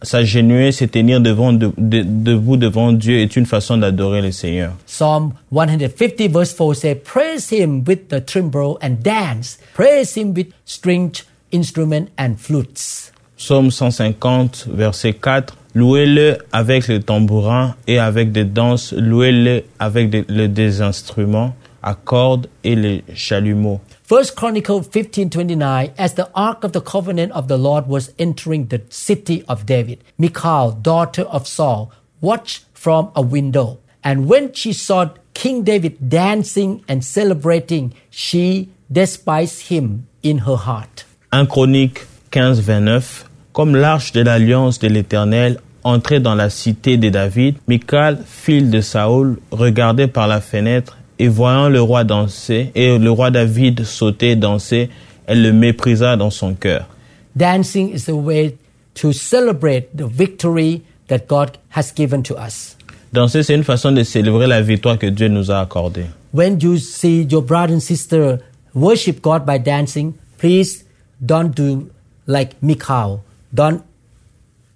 s'agenouiller, 0.01 0.71
se 0.71 0.85
tenir 0.85 1.19
devant, 1.21 1.53
de- 1.53 1.71
de- 1.77 2.03
debout 2.03 2.57
devant 2.57 2.91
Dieu 2.91 3.19
est 3.21 3.35
une 3.35 3.45
façon 3.45 3.77
d'adorer 3.77 4.21
le 4.21 4.31
Seigneur. 4.31 4.73
Psalm 4.85 5.31
150 5.51 6.27
verse 6.29 6.53
4 6.53 6.73
says, 6.75 6.95
Praise 7.03 7.49
him 7.51 7.83
with 7.88 8.09
the 8.09 8.19
timbrel 8.23 8.77
and 8.81 8.97
dance. 9.01 9.57
Praise 9.73 10.15
him 10.15 10.33
with 10.35 10.47
stringed 10.65 11.23
instrument 11.51 12.09
and 12.17 12.35
flutes. 12.38 13.11
Psaume 13.37 13.69
150, 13.71 14.67
verset 14.69 15.13
4. 15.13 15.55
Louez-le 15.73 16.37
avec 16.53 16.87
le 16.87 17.01
tambourin 17.01 17.75
et 17.85 17.99
avec 17.99 18.31
des 18.31 18.45
danses. 18.45 18.93
Louez-le 18.93 19.63
avec 19.77 20.09
des, 20.09 20.23
le- 20.29 20.47
des 20.47 20.81
instruments 20.81 21.53
à 21.83 21.93
cordes 21.95 22.47
et 22.63 22.75
les 22.75 23.03
chalumeaux. 23.13 23.81
First 24.07 24.35
Chronicle 24.35 24.81
15:29 24.81 25.91
As 25.97 26.15
the 26.15 26.27
ark 26.33 26.63
of 26.63 26.71
the 26.71 26.79
covenant 26.81 27.31
of 27.33 27.47
the 27.47 27.57
Lord 27.57 27.85
was 27.87 28.11
entering 28.17 28.67
the 28.69 28.79
city 28.89 29.43
of 29.47 29.65
David 29.65 29.99
Michal 30.17 30.71
daughter 30.81 31.23
of 31.29 31.45
Saul 31.47 31.89
watched 32.21 32.63
from 32.73 33.09
a 33.15 33.21
window 33.21 33.77
and 34.03 34.27
when 34.27 34.53
she 34.53 34.71
saw 34.73 35.09
King 35.33 35.63
David 35.63 35.97
dancing 36.09 36.81
and 36.87 37.03
celebrating 37.03 37.93
she 38.09 38.69
despised 38.91 39.67
him 39.69 40.05
in 40.23 40.39
her 40.47 40.55
heart 40.55 41.03
1 41.33 41.47
Chronique 41.47 42.05
15, 42.31 42.55
29. 42.63 43.24
Comme 43.55 43.73
l'arche 43.77 44.11
de 44.11 44.19
l'alliance 44.19 44.79
de 44.79 44.89
l'Éternel 44.89 45.61
entrait 45.85 46.19
dans 46.19 46.35
la 46.35 46.49
cité 46.49 46.97
de 46.97 47.07
David, 47.07 47.55
Michal, 47.69 48.19
fille 48.25 48.63
de 48.63 48.81
Saoul, 48.81 49.37
regardait 49.49 50.09
par 50.09 50.27
la 50.27 50.41
fenêtre 50.41 50.97
et 51.19 51.29
voyant 51.29 51.69
le 51.69 51.81
roi 51.81 52.03
danser 52.03 52.71
et 52.75 52.99
le 52.99 53.09
roi 53.09 53.31
David 53.31 53.85
sauter 53.85 54.31
et 54.31 54.35
danser, 54.35 54.89
elle 55.25 55.41
le 55.41 55.53
méprisa 55.53 56.17
dans 56.17 56.31
son 56.31 56.53
cœur. 56.53 56.89
Dancing 57.33 57.93
is 57.95 58.09
a 58.09 58.13
way 58.13 58.57
to 58.95 59.13
celebrate 59.13 59.87
the 59.95 60.05
victory 60.05 60.81
that 61.07 61.19
God 61.29 61.51
has 61.73 61.93
given 61.95 62.23
to 62.23 62.35
us. 62.35 62.75
Danser, 63.13 63.41
c'est 63.41 63.55
une 63.55 63.63
façon 63.63 63.93
de 63.93 64.03
célébrer 64.03 64.47
la 64.47 64.61
victoire 64.61 64.99
que 64.99 65.07
Dieu 65.07 65.29
nous 65.29 65.49
a 65.49 65.61
accordée. 65.61 66.07
When 66.33 66.59
you 66.61 66.75
see 66.75 67.25
your 67.31 67.41
brother 67.41 67.73
and 67.73 67.79
sister 67.79 68.39
worship 68.73 69.21
God 69.21 69.45
by 69.45 69.59
dancing, 69.59 70.13
please 70.39 70.83
don't 71.21 71.55
do 71.55 71.87
like 72.27 72.57
Michal. 72.61 73.21
Don't 73.55 73.81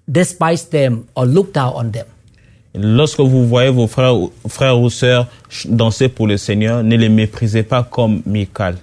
despise 0.07 0.65
them 0.69 1.05
or 1.15 1.25
look 1.25 1.53
down 1.53 1.73
on 1.75 1.91
them. 1.91 2.05
Lorsque 2.75 3.19
vous 3.19 3.45
voyez 3.47 3.71
vos 3.71 3.87
frères, 3.87 4.15
ou- 4.15 4.31
frères 4.47 4.79
ou 4.79 4.89
sœurs 4.89 5.27
danser 5.67 6.07
pour 6.07 6.27
le 6.27 6.37
Seigneur, 6.37 6.83
ne 6.83 6.95
les 6.95 7.09
méprisez 7.09 7.63
pas 7.63 7.83
comme 7.83 8.21
Michal. 8.25 8.75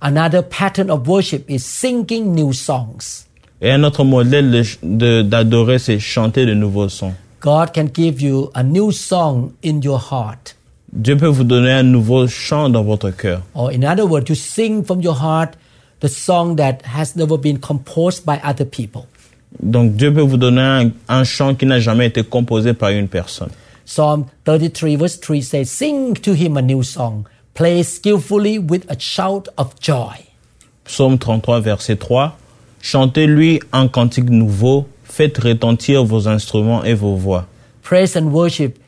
Another 0.00 0.42
pattern 0.42 0.90
of 0.90 1.06
worship 1.08 1.50
is 1.50 1.58
singing 1.60 2.34
new 2.34 2.52
songs. 2.52 3.26
Et 3.60 3.70
un 3.70 3.82
autre 3.84 4.04
modèle 4.04 4.64
d'adorer, 4.82 5.78
c'est 5.78 5.98
chanter 5.98 6.46
de 6.46 6.54
nouveaux 6.54 6.88
sons. 6.88 7.14
God 7.40 7.72
can 7.74 7.86
give 7.92 8.22
you 8.22 8.50
a 8.54 8.62
new 8.62 8.90
song 8.92 9.52
in 9.64 9.80
your 9.82 9.98
heart. 10.10 10.56
Dieu 10.92 11.16
peut 11.16 11.26
vous 11.26 11.44
donner 11.44 11.72
un 11.72 11.82
nouveau 11.82 12.26
chant 12.28 12.68
dans 12.70 12.84
votre 12.84 13.10
cœur. 13.10 13.42
Or 13.54 13.70
in 13.70 13.82
other 13.82 14.06
words, 14.06 14.26
to 14.26 14.34
sing 14.34 14.84
from 14.84 15.00
your 15.02 15.14
heart 15.20 15.54
the 16.00 16.08
song 16.08 16.56
that 16.56 16.78
has 16.84 17.16
never 17.16 17.36
been 17.36 17.58
composed 17.58 18.24
by 18.24 18.38
other 18.44 18.64
people. 18.64 19.06
Donc 19.62 19.94
Dieu 19.94 20.12
peut 20.12 20.20
vous 20.20 20.36
donner 20.36 20.60
un, 20.60 20.90
un 21.08 21.24
chant 21.24 21.54
qui 21.54 21.66
n'a 21.66 21.80
jamais 21.80 22.06
été 22.06 22.22
composé 22.22 22.74
par 22.74 22.90
une 22.90 23.08
personne. 23.08 23.50
Psalm 23.84 24.24
33 24.44 24.96
verse 24.96 25.20
3 25.20 25.42
says, 25.42 25.64
Sing 25.66 26.14
to 26.14 26.32
him 26.32 26.56
a 26.56 26.62
new 26.62 26.82
song. 26.82 27.26
Play 27.54 27.82
skillfully 27.84 28.58
with 28.58 28.84
a 28.90 28.98
shout 28.98 29.48
of 29.56 29.78
joy. 29.80 30.26
Psaume 30.84 31.18
33, 31.18 31.60
verset 31.60 31.96
3. 31.96 32.36
Chantez-lui 32.82 33.60
un 33.72 33.88
cantique 33.88 34.28
nouveau, 34.28 34.86
faites 35.04 35.38
retentir 35.38 36.04
vos 36.04 36.26
instruments 36.28 36.82
et 36.84 36.94
vos 36.94 37.14
voix. 37.16 37.46
Praise 37.82 38.16
and 38.16 38.32
worship 38.32 38.78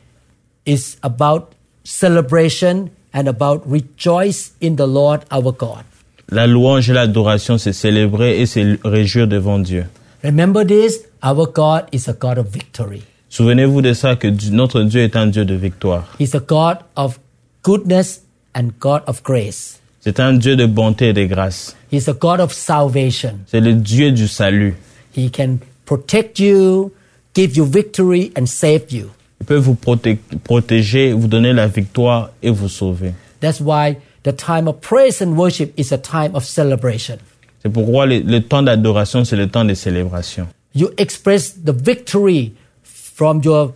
is 0.65 0.97
about 1.01 1.53
celebration 1.83 2.89
and 3.13 3.27
about 3.27 3.63
rejoice 3.65 4.51
in 4.61 4.75
the 4.75 4.85
Lord 4.85 5.21
our 5.31 5.51
God. 5.51 5.83
La 6.29 6.45
louange 6.45 6.89
et 6.89 6.93
l'adoration, 6.93 7.57
c'est 7.57 7.73
célébrer 7.73 8.41
et 8.41 8.45
se 8.45 8.77
réjouir 8.83 9.27
devant 9.27 9.59
Dieu. 9.59 9.85
Remember 10.23 10.65
this, 10.65 11.05
our 11.23 11.45
God 11.47 11.85
is 11.91 12.07
a 12.07 12.13
God 12.13 12.37
of 12.37 12.47
victory. 12.47 13.03
Souvenez-vous 13.29 13.81
de 13.81 13.93
ça, 13.93 14.15
que 14.15 14.27
notre 14.51 14.81
Dieu 14.83 15.01
est 15.01 15.15
un 15.15 15.27
Dieu 15.27 15.45
de 15.45 15.55
victoire. 15.55 16.05
He's 16.19 16.33
a 16.33 16.39
God 16.39 16.77
of 16.95 17.19
goodness 17.63 18.21
and 18.55 18.69
God 18.79 19.01
of 19.07 19.21
grace. 19.23 19.79
C'est 19.99 20.19
un 20.19 20.33
Dieu 20.33 20.55
de 20.55 20.65
bonté 20.65 21.09
et 21.09 21.13
de 21.13 21.25
grâce. 21.25 21.75
He's 21.91 22.07
a 22.07 22.13
God 22.13 22.39
of 22.39 22.53
salvation. 22.53 23.39
C'est 23.47 23.59
le 23.59 23.73
Dieu 23.73 24.11
du 24.11 24.27
salut. 24.27 24.75
He 25.15 25.29
can 25.29 25.57
protect 25.85 26.39
you, 26.39 26.91
give 27.35 27.55
you 27.57 27.65
victory, 27.65 28.31
and 28.37 28.45
save 28.47 28.91
you. 28.91 29.09
Il 29.41 29.45
peut 29.45 29.57
vous 29.57 29.75
proté- 29.75 30.17
protéger, 30.43 31.11
vous 31.13 31.27
donner 31.27 31.53
la 31.53 31.67
victoire 31.67 32.31
et 32.41 32.49
vous 32.49 32.69
sauver. 32.69 33.13
That's 33.41 33.59
why 33.61 33.97
the 34.23 34.35
time 34.35 34.67
of 34.67 34.79
praise 34.81 35.21
and 35.21 35.35
worship 35.37 35.73
is 35.77 35.91
a 35.93 35.97
time 35.97 36.33
of 36.33 36.43
celebration. 36.45 37.17
C'est 37.61 37.71
pourquoi 37.71 38.05
le, 38.05 38.19
le 38.19 38.41
temps 38.41 38.61
d'adoration, 38.63 39.25
c'est 39.25 39.35
le 39.35 39.47
temps 39.47 39.65
de 39.65 39.73
célébration. 39.73 40.47
You 40.73 40.89
express 40.97 41.53
the 41.53 41.73
victory 41.73 42.53
from 42.83 43.41
your 43.43 43.73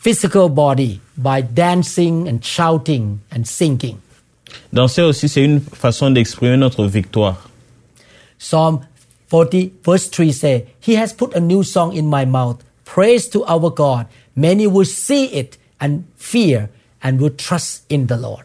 physical 0.00 0.48
body 0.48 1.00
by 1.16 1.42
dancing 1.42 2.28
and 2.28 2.40
shouting 2.42 3.20
and 3.34 3.44
singing. 3.44 3.98
Danser 4.72 5.02
aussi, 5.02 5.28
c'est 5.28 5.44
une 5.44 5.60
façon 5.60 6.10
d'exprimer 6.10 6.56
notre 6.56 6.84
victoire. 6.86 7.48
Psalm 8.38 8.80
40 9.30 9.72
verse 9.84 10.10
3 10.10 10.32
say, 10.32 10.66
He 10.80 10.96
has 10.96 11.12
put 11.12 11.34
a 11.34 11.40
new 11.40 11.62
song 11.62 11.96
in 11.96 12.08
my 12.08 12.24
mouth. 12.24 12.58
Praise 12.84 13.28
to 13.30 13.44
our 13.46 13.70
God. 13.70 14.06
Many 14.34 14.66
will 14.66 14.86
see 14.86 15.26
it 15.26 15.58
and 15.80 16.04
fear 16.16 16.68
and 17.02 17.20
will 17.20 17.34
trust 17.36 17.84
in 17.88 18.06
the 18.06 18.16
Lord. 18.16 18.44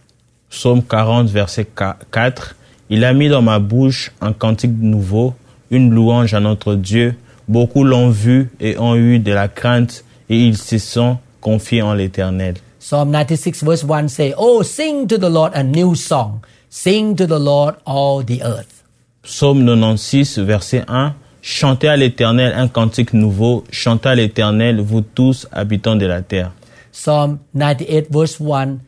Psaume 0.50 0.84
40, 0.84 1.32
verset 1.32 1.68
4. 1.76 2.56
Il 2.90 3.06
a 3.06 3.14
mis 3.14 3.30
dans 3.30 3.42
ma 3.42 3.60
bouche 3.60 4.12
un 4.22 4.34
cantique 4.34 4.76
nouveau, 4.80 5.34
une 5.72 5.90
louange 5.92 6.34
à 6.34 6.40
notre 6.40 6.76
Dieu. 6.76 7.16
Beaucoup 7.48 7.84
l'ont 7.84 8.10
vu 8.10 8.52
et 8.60 8.78
ont 8.78 8.96
eu 8.96 9.20
de 9.20 9.32
la 9.32 9.48
crainte 9.48 10.04
et 10.30 10.40
ils 10.40 10.58
se 10.58 10.78
sont 10.78 11.18
confiés 11.42 11.82
en 11.82 11.94
l'Éternel. 11.94 12.56
Psalm 12.80 13.12
96 13.12 13.64
verse 13.64 13.86
1 13.90 14.08
say, 14.10 14.34
Oh, 14.38 14.62
sing 14.64 15.08
to 15.08 15.18
the 15.18 15.30
Lord 15.30 15.52
a 15.56 15.64
new 15.64 15.96
song. 15.96 16.42
Sing 16.70 17.16
to 17.16 17.26
the 17.26 17.40
Lord 17.40 17.76
all 17.86 18.24
the 18.24 18.42
earth. 18.44 18.84
Psaume 19.24 19.64
96, 19.64 20.40
verset 20.40 20.84
1. 20.88 21.14
Chantez 21.42 21.88
à 21.88 21.96
l'Éternel 21.96 22.54
un 22.56 22.68
cantique 22.68 23.14
nouveau. 23.14 23.64
Chantez 23.72 24.10
à 24.10 24.16
l'Éternel, 24.16 24.82
vous 24.82 25.02
tous 25.02 25.48
habitants 25.52 25.96
de 25.96 26.06
la 26.06 26.22
terre. 26.22 26.52
Psalm 26.92 27.40
98 27.54 28.08
verse 28.12 28.40
1 28.40 28.80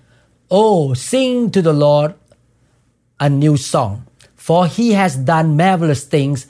Oh, 0.49 0.93
sing 0.93 1.49
to 1.51 1.61
the 1.61 1.73
Lord 1.73 2.13
a 3.19 3.29
new 3.29 3.57
song, 3.57 4.05
for 4.35 4.67
he 4.67 4.93
has 4.93 5.15
done 5.15 5.55
marvelous 5.55 6.03
things. 6.03 6.47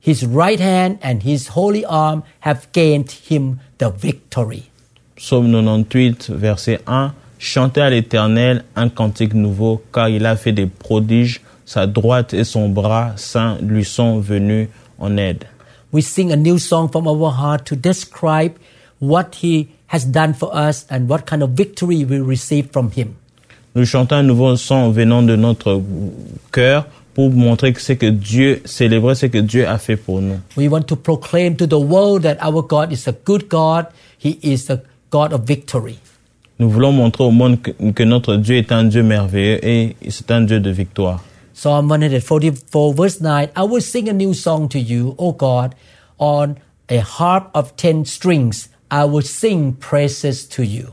His 0.00 0.24
right 0.24 0.60
hand 0.60 0.98
and 1.02 1.22
his 1.22 1.48
holy 1.48 1.84
arm 1.84 2.22
have 2.40 2.70
gained 2.72 3.10
him 3.10 3.60
the 3.78 3.90
victory. 3.90 4.70
Psaume 5.16 5.50
98, 5.50 6.28
verset 6.28 6.80
1. 6.86 7.12
Chantez 7.38 7.80
à 7.80 7.90
l'Éternel 7.90 8.64
un 8.74 8.88
cantique 8.88 9.34
nouveau, 9.34 9.82
car 9.92 10.08
il 10.08 10.26
a 10.26 10.36
fait 10.36 10.52
des 10.52 10.66
prodiges. 10.66 11.40
Sa 11.64 11.86
droite 11.86 12.32
et 12.32 12.44
son 12.44 12.70
bras 12.70 13.12
saint 13.16 13.58
lui 13.60 13.84
sont 13.84 14.20
venus 14.20 14.68
en 14.98 15.16
aide. 15.18 15.44
We 15.92 16.02
sing 16.02 16.32
a 16.32 16.36
new 16.36 16.58
song 16.58 16.88
from 16.88 17.06
our 17.06 17.30
heart 17.30 17.66
to 17.66 17.76
describe 17.76 18.54
what 19.00 19.36
he 19.42 19.68
has 19.88 20.04
done 20.04 20.34
for 20.34 20.50
us 20.54 20.86
and 20.90 21.08
what 21.08 21.26
kind 21.26 21.42
of 21.42 21.50
victory 21.50 22.04
we 22.04 22.20
receive 22.20 22.70
from 22.72 22.90
him. 22.90 23.16
Nous 23.74 23.84
chantons 23.84 24.16
un 24.16 24.22
nouveau 24.22 24.56
son 24.56 24.90
venant 24.90 25.22
de 25.22 25.36
notre 25.36 25.80
cœur 26.52 26.86
pour 27.14 27.30
montrer 27.30 27.72
que 27.72 27.80
c'est 27.80 27.96
que 27.96 28.06
Dieu, 28.06 28.62
célébrer 28.64 29.14
ce 29.14 29.26
que 29.26 29.38
Dieu 29.38 29.66
a 29.66 29.78
fait 29.78 29.96
pour 29.96 30.20
nous. 30.20 30.38
We 30.56 30.68
want 30.68 30.82
to 30.82 30.96
proclaim 30.96 31.56
to 31.56 31.66
the 31.66 31.72
world 31.72 32.22
that 32.22 32.36
our 32.40 32.62
God 32.62 32.92
is 32.92 33.08
a 33.08 33.14
good 33.24 33.48
God. 33.48 33.86
He 34.18 34.38
is 34.42 34.70
a 34.70 34.80
God 35.10 35.32
of 35.32 35.42
victory. 35.42 35.98
Nous 36.58 36.70
voulons 36.70 36.92
montrer 36.92 37.24
au 37.24 37.30
monde 37.30 37.60
que, 37.60 37.70
que 37.92 38.02
notre 38.02 38.36
Dieu 38.36 38.56
est 38.56 38.72
un 38.72 38.84
Dieu 38.84 39.02
merveilleux 39.02 39.64
et 39.64 39.96
c'est 40.08 40.30
un 40.30 40.40
Dieu 40.42 40.60
de 40.60 40.70
victoire. 40.70 41.22
Psalm 41.54 41.88
144 41.88 42.94
verse 42.94 43.20
9 43.20 43.50
I 43.56 43.62
will 43.62 43.82
sing 43.82 44.08
a 44.08 44.12
new 44.12 44.32
song 44.32 44.68
to 44.68 44.78
you, 44.78 45.14
O 45.18 45.32
God, 45.32 45.74
on 46.18 46.56
a 46.88 46.98
harp 46.98 47.50
of 47.54 47.74
ten 47.76 48.04
strings. 48.04 48.68
I 48.90 49.04
will 49.04 49.22
sing 49.22 49.74
praises 49.74 50.48
to 50.50 50.62
you. 50.62 50.92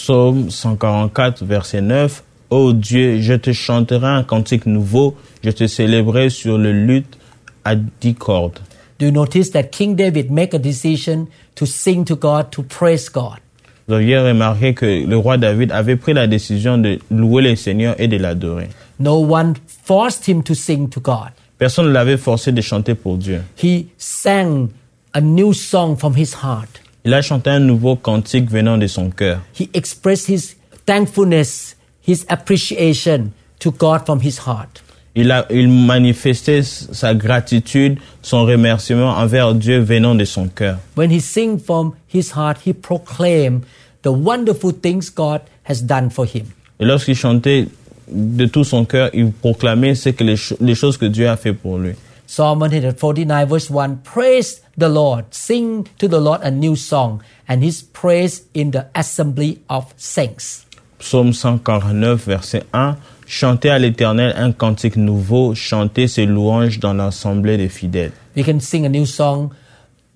Psaume 0.00 0.48
144, 0.50 1.44
verset 1.44 1.82
9. 1.82 2.22
Ô 2.48 2.72
Dieu, 2.72 3.20
je 3.20 3.34
te 3.34 3.52
chanterai 3.52 4.06
un 4.06 4.22
cantique 4.22 4.64
nouveau, 4.64 5.14
je 5.44 5.50
te 5.50 5.66
célébrerai 5.66 6.30
sur 6.30 6.56
le 6.56 6.72
luth 6.72 7.18
à 7.66 7.74
dix 7.74 8.14
cordes. 8.14 8.60
Do 8.98 9.04
you 9.04 9.12
notice 9.12 9.50
that 9.50 9.64
King 9.64 9.96
David 9.96 10.30
make 10.30 10.54
a 10.54 10.58
decision 10.58 11.26
to 11.54 11.66
sing 11.66 12.06
to 12.06 12.16
God, 12.16 12.50
to 12.50 12.62
praise 12.62 13.10
God? 13.10 13.40
Vous 13.88 13.94
aviez 13.94 14.18
remarqué 14.18 14.72
que 14.72 14.86
le 14.86 15.16
roi 15.18 15.36
David 15.36 15.70
avait 15.70 15.96
pris 15.96 16.14
la 16.14 16.26
décision 16.26 16.78
de 16.78 16.98
louer 17.10 17.42
le 17.42 17.54
Seigneur 17.54 17.94
et 17.98 18.08
de 18.08 18.16
l'adorer. 18.16 18.70
No 18.98 19.18
one 19.18 19.52
forced 19.84 20.26
him 20.26 20.42
to 20.44 20.54
sing 20.54 20.88
to 20.88 21.00
God. 21.00 21.32
Personne 21.58 21.88
ne 21.88 21.92
l'avait 21.92 22.16
forcé 22.16 22.52
de 22.52 22.62
chanter 22.62 22.94
pour 22.94 23.18
Dieu. 23.18 23.42
He 23.62 23.88
sang 23.98 24.68
a 25.12 25.20
new 25.20 25.52
song 25.52 25.94
from 25.98 26.14
his 26.16 26.36
heart. 26.42 26.80
Il 27.04 27.14
a 27.14 27.22
chanté 27.22 27.50
un 27.50 27.60
nouveau 27.60 27.96
cantique 27.96 28.50
venant 28.50 28.76
de 28.76 28.86
son 28.86 29.10
cœur. 29.10 29.40
He 29.58 29.70
expressed 29.72 30.28
his 30.28 30.56
thankfulness, 30.84 31.76
his 32.06 32.26
appreciation 32.28 33.32
to 33.60 33.70
God 33.70 34.04
from 34.04 34.20
his 34.20 34.40
heart. 34.46 34.82
Il 35.14 35.32
a, 35.32 35.46
il 35.50 35.68
manifestait 35.68 36.62
sa 36.62 37.14
gratitude, 37.14 37.98
son 38.22 38.44
remerciement 38.44 39.10
envers 39.16 39.54
Dieu 39.54 39.78
venant 39.78 40.14
de 40.14 40.24
son 40.24 40.48
cœur. 40.48 40.78
When 40.96 41.10
he 41.10 41.20
sing 41.20 41.58
from 41.58 41.94
his 42.12 42.32
heart, 42.36 42.58
he 42.66 42.72
proclaimed 42.72 43.62
the 44.02 44.10
wonderful 44.12 44.72
things 44.72 45.10
God 45.10 45.40
has 45.68 45.82
done 45.82 46.10
for 46.10 46.26
him. 46.26 46.44
Et 46.78 46.84
lorsqu'il 46.84 47.16
chantait 47.16 47.66
de 48.08 48.46
tout 48.46 48.64
son 48.64 48.84
cœur, 48.84 49.10
il 49.14 49.32
proclamait 49.32 49.94
ce 49.94 50.10
que 50.10 50.24
les 50.24 50.74
choses 50.74 50.96
que 50.96 51.06
Dieu 51.06 51.28
a 51.28 51.36
fait 51.36 51.52
pour 51.54 51.78
lui. 51.78 51.92
Psalm 52.30 52.60
149 52.60 53.48
verse 53.48 53.68
1 53.68 54.02
Praise 54.04 54.60
the 54.78 54.88
Lord, 54.88 55.34
sing 55.34 55.88
to 55.98 56.06
the 56.06 56.20
Lord 56.20 56.40
a 56.42 56.50
new 56.52 56.76
song, 56.76 57.24
and 57.48 57.60
his 57.64 57.82
praise 57.82 58.42
in 58.54 58.70
the 58.70 58.86
assembly 58.94 59.58
of 59.68 59.92
saints. 59.96 60.64
Psaume 61.00 61.32
149, 61.32 62.14
verset 62.14 62.66
1. 62.72 62.96
Chantez 63.26 63.70
à 63.70 63.80
l'Éternel 63.80 64.32
un 64.36 64.52
cantique 64.52 64.96
nouveau, 64.96 65.56
chantez 65.56 66.06
ses 66.06 66.24
louanges 66.24 66.78
dans 66.78 66.94
l'assemblée 66.94 67.56
des 67.56 67.68
fidèles. 67.68 68.12
We 68.36 68.44
can 68.44 68.60
sing 68.60 68.86
a 68.86 68.88
new 68.88 69.06
song 69.06 69.50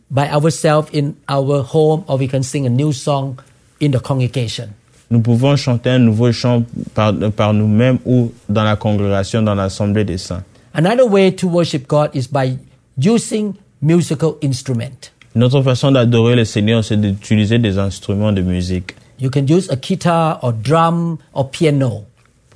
by 0.08 0.28
ourselves 0.30 0.90
in 0.94 1.14
our 1.28 1.64
home, 1.64 2.04
or 2.06 2.16
we 2.16 2.28
can 2.28 2.44
sing 2.44 2.64
a 2.64 2.70
new 2.70 2.92
song 2.92 3.40
in 3.80 3.90
the 3.90 4.00
congregation. 4.00 4.68
Nous 5.10 5.20
pouvons 5.20 5.56
chanter 5.56 5.90
un 5.90 5.98
nouveau 5.98 6.30
chant 6.30 6.62
par, 6.94 7.12
par 7.36 7.52
nous-mêmes 7.52 7.98
ou 8.06 8.32
dans 8.48 8.62
la 8.62 8.76
congrégation, 8.76 9.42
dans 9.42 9.56
l'assemblée 9.56 10.04
des 10.04 10.18
saints. 10.18 10.44
Another 10.76 11.06
way 11.06 11.30
to 11.30 11.46
worship 11.46 11.86
God 11.86 12.10
is 12.16 12.26
by 12.26 12.58
using 12.96 13.54
musical 13.80 14.36
instrument. 14.42 15.12
Une 15.36 15.44
autre 15.44 15.62
façon 15.62 15.92
d'adorer 15.92 16.34
le 16.34 16.44
Seigneur, 16.44 16.82
c'est 16.82 16.96
d'utiliser 16.96 17.60
des 17.60 17.78
instruments 17.78 18.32
de 18.32 18.42
musique. 18.42 18.96
You 19.20 19.30
can 19.30 19.46
use 19.48 19.70
a 19.70 19.76
guitar 19.76 20.40
or 20.42 20.52
drum 20.52 21.18
or 21.32 21.48
piano. 21.48 22.04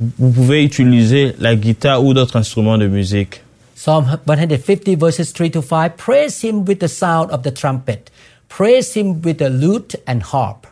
Vous 0.01 0.33
pouvez 0.33 0.65
utiliser 0.65 1.37
la 1.39 1.55
guitare 1.55 2.05
ou 2.05 2.13
d'autres 2.13 2.35
instruments 2.35 2.77
de 2.77 2.89
musique. 2.89 3.43
Psalm 3.77 4.05
150 4.27 4.97
verses 4.97 5.33
3 5.33 5.53
to 5.53 5.63
5 5.63 5.97
Praise 5.97 6.43
him 6.43 6.65
with 6.67 6.81
the 6.81 6.89
sound 6.89 7.31
of 7.31 7.43
the 7.43 7.53
trumpet. 7.55 8.11
Praise 8.49 8.97
him 8.97 9.21
with 9.25 9.39
the 9.39 9.49
lute 9.49 9.97
and 10.09 10.23
harp. 10.33 10.67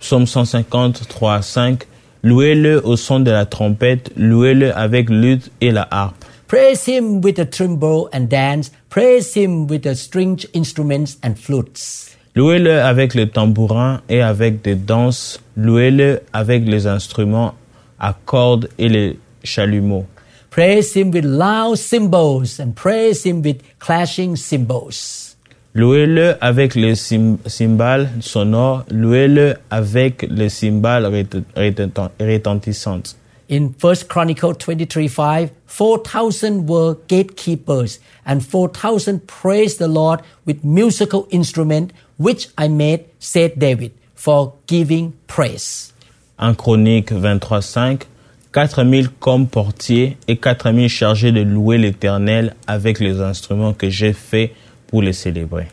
Psaume 0.00 0.26
150, 0.26 1.06
3 1.06 1.34
à 1.34 1.42
5. 1.42 1.86
Louez-le 2.22 2.80
au 2.82 2.96
son 2.96 3.20
de 3.20 3.30
la 3.30 3.44
trompette, 3.44 4.10
louez-le 4.16 4.74
avec 4.74 5.10
lutte 5.10 5.50
et 5.60 5.70
la 5.70 5.86
harpe. 5.90 6.24
Praise 6.48 6.86
him 6.86 7.20
with 7.20 7.36
the 7.36 7.44
timbrel 7.44 8.08
and 8.12 8.28
dance. 8.28 8.70
Praise 8.88 9.34
him 9.34 9.66
with 9.66 9.82
the 9.82 9.94
stringed 9.94 10.46
instruments 10.54 11.18
and 11.22 11.38
flutes. 11.38 12.16
Louez-le 12.34 12.80
avec 12.80 13.14
le 13.14 13.26
tambourin 13.28 14.00
et 14.08 14.22
avec 14.22 14.62
des 14.62 14.74
danses. 14.74 15.40
Louez-le 15.56 16.20
avec 16.32 16.64
les 16.66 16.86
instruments 16.86 17.54
à 18.00 18.14
cordes 18.24 18.68
et 18.78 18.88
les 18.88 19.18
chalumeaux. 19.44 20.06
Praise 20.50 20.94
him 20.96 21.10
with 21.12 21.24
loud 21.26 21.76
cymbals 21.76 22.58
and 22.58 22.72
praise 22.74 23.24
him 23.26 23.42
with 23.42 23.58
clashing 23.78 24.34
cymbals. 24.34 25.36
Louez-le 25.74 26.36
avec 26.40 26.74
les 26.74 26.94
cym- 26.94 27.36
cymbales 27.46 28.08
sonores. 28.20 28.84
Louez-le 28.90 29.54
avec 29.70 30.26
les 30.30 30.48
cymbales 30.48 31.04
rét- 31.06 31.42
rétent- 31.54 32.10
retentissantes. 32.18 33.16
In 33.48 33.74
1 33.80 34.08
Chronicle 34.08 34.54
23 34.54 35.08
5, 35.08 35.50
4,000 35.66 36.66
were 36.66 36.96
gatekeepers, 37.08 37.98
and 38.26 38.44
4,000 38.44 39.26
praised 39.26 39.78
the 39.78 39.88
Lord 39.88 40.20
with 40.44 40.62
musical 40.62 41.26
instrument, 41.30 41.92
which 42.18 42.48
I 42.58 42.68
made, 42.68 43.06
said 43.18 43.58
David, 43.58 43.92
for 44.14 44.52
giving 44.66 45.14
praise. 45.26 45.92
En 46.38 46.54
Chronique 46.54 47.10
23, 47.10 47.62
5. 47.62 48.06
4000 48.52 49.08
comme 49.20 49.46
portiers 49.46 50.16
et 50.26 50.36
4000 50.36 50.88
chargés 50.88 51.32
de 51.32 51.42
louer 51.42 51.78
l'Éternel 51.78 52.54
avec 52.66 52.98
les 52.98 53.20
instruments 53.20 53.74
que 53.74 53.90
j'ai 53.90 54.12
faits 54.12 54.52
pour 54.86 55.02
les 55.02 55.12
célébrer. 55.12 55.68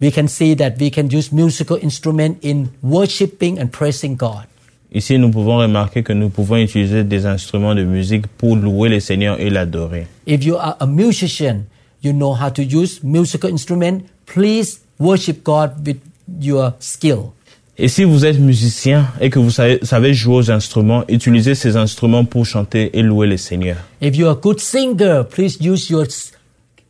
We 0.00 0.12
can 0.12 0.28
see 0.28 0.56
that 0.56 0.78
we 0.80 0.90
can 0.90 1.08
use 1.10 1.32
musical 1.32 1.78
instrument 1.82 2.38
in 2.42 2.68
worshiping 2.82 3.60
and 3.60 3.68
praising 3.68 4.16
God. 4.16 4.46
Ici, 4.94 5.18
nous 5.18 5.30
pouvons 5.30 5.56
remarquer 5.56 6.02
que 6.02 6.12
nous 6.12 6.28
pouvons 6.28 6.56
utiliser 6.56 7.02
des 7.02 7.24
instruments 7.24 7.74
de 7.74 7.82
musique 7.82 8.26
pour 8.26 8.56
louer 8.56 8.90
le 8.90 9.00
Seigneur 9.00 9.40
et 9.40 9.48
l'adorer. 9.48 10.06
If 10.26 10.44
you 10.44 10.56
are 10.56 10.76
a 10.80 10.86
musician, 10.86 11.64
you 12.02 12.12
know 12.12 12.34
how 12.34 12.50
to 12.50 12.62
use 12.62 13.00
musical 13.02 13.50
instrument. 13.50 14.02
Please 14.26 14.80
worship 15.00 15.42
God 15.42 15.86
with 15.86 15.96
your 16.40 16.72
skill. 16.78 17.32
Et 17.78 17.88
si 17.88 18.04
vous 18.04 18.26
êtes 18.26 18.38
musicien 18.38 19.06
et 19.18 19.30
que 19.30 19.38
vous 19.38 19.50
savez, 19.50 19.78
savez 19.82 20.12
jouer 20.12 20.36
aux 20.36 20.50
instruments, 20.50 21.04
utilisez 21.08 21.54
ces 21.54 21.76
instruments 21.76 22.26
pour 22.26 22.44
chanter 22.44 22.96
et 22.98 23.02
louer 23.02 23.26
le 23.26 23.38
Seigneur. 23.38 23.76
If 24.02 24.14
you're 24.14 24.30
a 24.30 24.34
good 24.34 24.60
singer, 24.60 25.22
please 25.24 25.56
use 25.58 25.88
your 25.88 26.04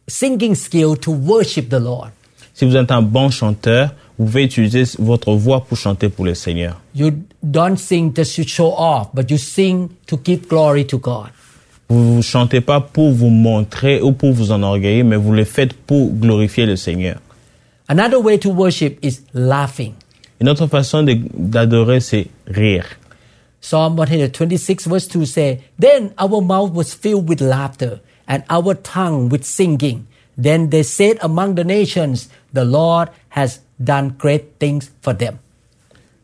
singing 0.08 0.56
skill 0.56 0.96
to 0.96 1.12
worship 1.12 1.68
the 1.68 1.80
Lord. 1.80 2.10
Si 2.52 2.64
vous 2.64 2.74
êtes 2.76 2.90
un 2.90 3.00
bon 3.00 3.30
chanteur, 3.30 3.94
vous 4.18 4.26
pouvez 4.26 4.44
utiliser 4.44 4.84
votre 4.98 5.32
voix 5.32 5.64
pour 5.64 5.76
chanter 5.76 6.08
pour 6.08 6.24
le 6.24 6.34
Seigneur. 6.34 6.80
You 6.94 7.10
don't 7.42 7.76
sing 7.76 8.12
just 8.14 8.36
to 8.36 8.42
show 8.42 8.74
off, 8.76 9.08
but 9.14 9.30
you 9.30 9.38
sing 9.38 9.88
to 10.06 10.20
give 10.22 10.48
glory 10.48 10.86
to 10.86 10.98
God. 10.98 11.30
Vous 11.88 12.16
ne 12.16 12.22
chantez 12.22 12.60
pas 12.60 12.80
pour 12.80 13.12
vous 13.12 13.28
montrer 13.28 14.00
ou 14.00 14.12
pour 14.12 14.32
vous 14.32 14.50
enorgueillir, 14.50 15.04
mais 15.04 15.16
vous 15.16 15.32
le 15.32 15.44
faites 15.44 15.74
pour 15.74 16.10
glorifier 16.10 16.66
le 16.66 16.76
Seigneur. 16.76 17.16
Another 17.88 18.18
way 18.18 18.38
to 18.38 18.50
worship 18.50 18.98
is 19.02 19.20
laughing. 19.34 19.94
Une 20.40 20.48
autre 20.48 20.66
façon 20.66 21.04
d'adorer, 21.34 22.00
c'est 22.00 22.28
rire. 22.46 22.86
Psalm 23.60 23.96
126 23.96 24.88
verse 24.88 25.06
2 25.06 25.24
say, 25.24 25.60
Then 25.78 26.12
our 26.18 26.40
mouth 26.42 26.72
was 26.72 26.94
filled 26.94 27.28
with 27.28 27.40
laughter 27.40 28.00
and 28.26 28.42
our 28.50 28.74
tongue 28.74 29.28
with 29.28 29.44
singing. 29.44 30.06
Then 30.36 30.70
they 30.70 30.82
said 30.82 31.18
among 31.20 31.54
the 31.54 31.64
nations, 31.64 32.28
The 32.52 32.64
Lord 32.64 33.10
has 33.30 33.60
done 33.78 34.12
great 34.18 34.58
things 34.58 34.90
for 35.02 35.16
them. 35.16 35.36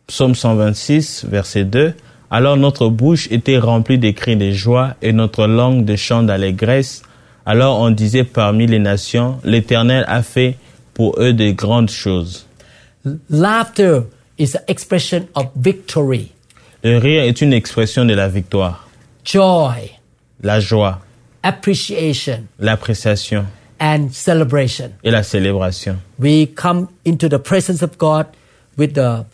Psaume 0.07 0.35
126, 0.35 1.27
verset 1.29 1.65
2. 1.65 1.95
Alors 2.31 2.57
notre 2.57 2.89
bouche 2.89 3.29
était 3.31 3.59
remplie 3.59 3.99
de 3.99 4.11
cris 4.11 4.37
de 4.37 4.51
joie 4.53 4.95
et 5.03 5.13
notre 5.13 5.47
langue 5.47 5.85
de 5.85 5.97
chants 5.97 6.23
d'allégresse. 6.23 7.03
Alors 7.47 7.81
on 7.81 7.91
disait 7.91 8.25
parmi 8.25 8.67
les 8.67 8.79
nations, 8.79 9.39
l'Éternel 9.45 10.05
a 10.09 10.23
fait 10.23 10.57
pour 10.93 11.15
eux 11.19 11.33
de 11.33 11.51
grandes 11.51 11.91
choses. 11.91 12.47
Laughter 13.31 14.01
is 14.39 14.57
an 14.57 14.61
expression 14.67 15.27
of 15.35 15.47
victory, 15.57 16.33
Le 16.85 16.99
rire 16.99 17.23
est 17.23 17.41
une 17.41 17.53
expression 17.53 18.05
de 18.05 18.15
la 18.15 18.29
victoire, 18.29 18.89
joy, 19.25 19.91
la 20.43 20.61
joie, 20.61 21.01
appreciation, 21.43 22.45
l'appréciation 22.59 23.47
and 23.81 24.11
celebration. 24.13 24.93
et 25.05 25.11
la 25.11 25.23
célébration. 25.23 25.97
We 26.19 26.47
come 26.55 26.89
into 27.05 27.29
the 27.29 27.39
presence 27.39 27.83
of 27.83 27.99
God 27.99 28.27
with 28.77 28.95
the 28.95 29.25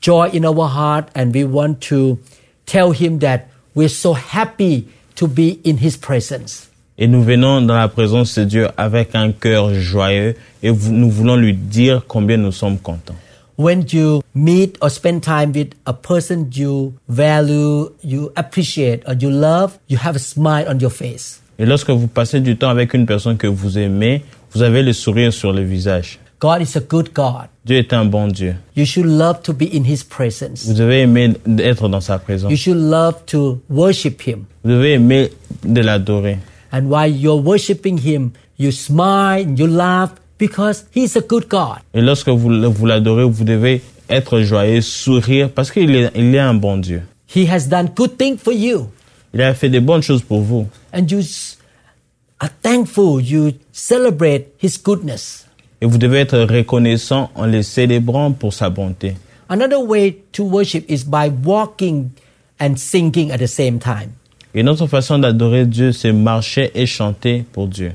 joy 0.00 0.30
in 0.32 0.44
our 0.44 0.68
heart 0.68 1.08
and 1.14 1.34
we 1.34 1.44
want 1.44 1.80
to 1.88 2.18
tell 2.66 2.92
Him 2.92 3.18
that 3.20 3.48
we're 3.74 3.88
so 3.88 4.12
happy 4.14 4.88
to 5.16 5.26
be 5.28 5.60
in 5.64 5.78
His 5.78 5.96
presence. 5.96 6.68
Et 6.98 7.06
nous 7.06 7.22
venons 7.22 7.62
dans 7.62 7.76
la 7.76 7.88
présence 7.88 8.38
de 8.38 8.44
Dieu 8.44 8.68
avec 8.76 9.14
un 9.14 9.32
cœur 9.32 9.72
joyeux 9.72 10.36
et 10.62 10.70
nous 10.70 11.10
voulons 11.10 11.36
lui 11.36 11.54
dire 11.54 12.04
combien 12.06 12.36
nous 12.36 12.52
sommes 12.52 12.78
contents. 12.78 13.16
When 13.56 13.84
you 13.92 14.22
meet 14.34 14.78
or 14.80 14.90
spend 14.90 15.22
time 15.22 15.52
with 15.52 15.74
a 15.86 15.92
person 15.92 16.50
you 16.52 16.94
value, 17.08 17.90
you 18.02 18.32
appreciate, 18.34 19.02
or 19.06 19.12
you 19.14 19.30
love, 19.30 19.78
you 19.86 19.98
have 19.98 20.16
a 20.16 20.18
smile 20.18 20.66
on 20.66 20.80
your 20.80 20.90
face. 20.90 21.40
Et 21.60 21.66
lorsque 21.66 21.90
vous 21.90 22.06
passez 22.06 22.40
du 22.40 22.56
temps 22.56 22.70
avec 22.70 22.94
une 22.94 23.04
personne 23.04 23.36
que 23.36 23.46
vous 23.46 23.76
aimez, 23.76 24.22
vous 24.52 24.62
avez 24.62 24.82
le 24.82 24.94
sourire 24.94 25.30
sur 25.30 25.52
le 25.52 25.62
visage. 25.62 26.18
God 26.40 26.62
is 26.62 26.74
a 26.74 26.80
good 26.80 27.10
God. 27.12 27.48
Dieu 27.66 27.76
est 27.76 27.92
un 27.92 28.06
bon 28.06 28.28
Dieu. 28.28 28.54
You 28.74 28.86
should 28.86 29.04
love 29.04 29.42
to 29.42 29.52
be 29.52 29.64
in 29.74 29.84
His 29.84 30.02
presence. 30.02 30.64
Vous 30.64 30.72
devez 30.72 31.00
aimer 31.00 31.34
être 31.58 31.90
dans 31.90 32.00
sa 32.00 32.18
présence. 32.18 32.50
You 32.50 32.56
should 32.56 32.78
love 32.78 33.16
to 33.26 33.60
worship 33.68 34.26
Him. 34.26 34.46
Vous 34.64 34.70
devez 34.70 34.94
aimer 34.94 35.32
de 35.62 35.82
l'adorer. 35.82 36.38
And 36.72 36.86
while 36.86 37.14
you're 37.14 37.44
worshiping 37.44 37.98
Him, 37.98 38.30
you 38.58 38.72
smile, 38.72 39.46
you 39.54 39.66
laugh 39.66 40.12
because 40.38 40.86
He's 40.96 41.14
a 41.18 41.20
good 41.20 41.46
God. 41.46 41.80
Et 41.92 42.00
lorsque 42.00 42.30
vous, 42.30 42.72
vous 42.72 42.86
l'adorez, 42.86 43.24
vous 43.24 43.44
devez 43.44 43.82
être 44.08 44.40
joyeux, 44.40 44.80
sourire, 44.80 45.50
parce 45.50 45.70
qu'il 45.70 45.94
est, 45.94 46.10
il 46.14 46.34
est 46.34 46.38
un 46.38 46.54
bon 46.54 46.78
Dieu. 46.78 47.02
He 47.36 47.46
has 47.46 47.68
done 47.68 47.90
good 47.94 48.16
things 48.16 48.38
for 48.38 48.54
you. 48.54 48.88
Il 49.32 49.42
a 49.42 49.54
fait 49.54 49.68
des 49.68 49.80
bonnes 49.80 50.02
choses 50.02 50.22
pour 50.22 50.40
vous. 50.40 50.66
And 50.92 51.06
you 51.08 51.20
are 52.40 52.50
thankful. 52.62 53.20
You 53.20 53.52
celebrate 53.72 54.48
His 54.62 54.78
goodness. 54.82 55.46
Et 55.80 55.86
vous 55.86 55.98
devez 55.98 56.18
être 56.18 56.38
reconnaissant 56.40 57.30
en 57.34 57.46
les 57.46 57.62
célébrant 57.62 58.32
pour 58.32 58.52
sa 58.52 58.68
bonté. 58.70 59.14
Another 59.48 59.80
way 59.80 60.18
to 60.32 60.44
worship 60.44 60.84
is 60.88 61.04
by 61.04 61.30
walking 61.44 62.10
and 62.60 62.76
singing 62.76 63.30
at 63.30 63.38
the 63.38 63.48
same 63.48 63.78
time. 63.78 64.12
Et 64.54 64.62
notre 64.62 64.86
façon 64.86 65.18
d'adorer 65.18 65.64
Dieu, 65.64 65.92
c'est 65.92 66.12
marcher 66.12 66.70
et 66.74 66.86
chanter 66.86 67.44
pour 67.52 67.68
Dieu. 67.68 67.92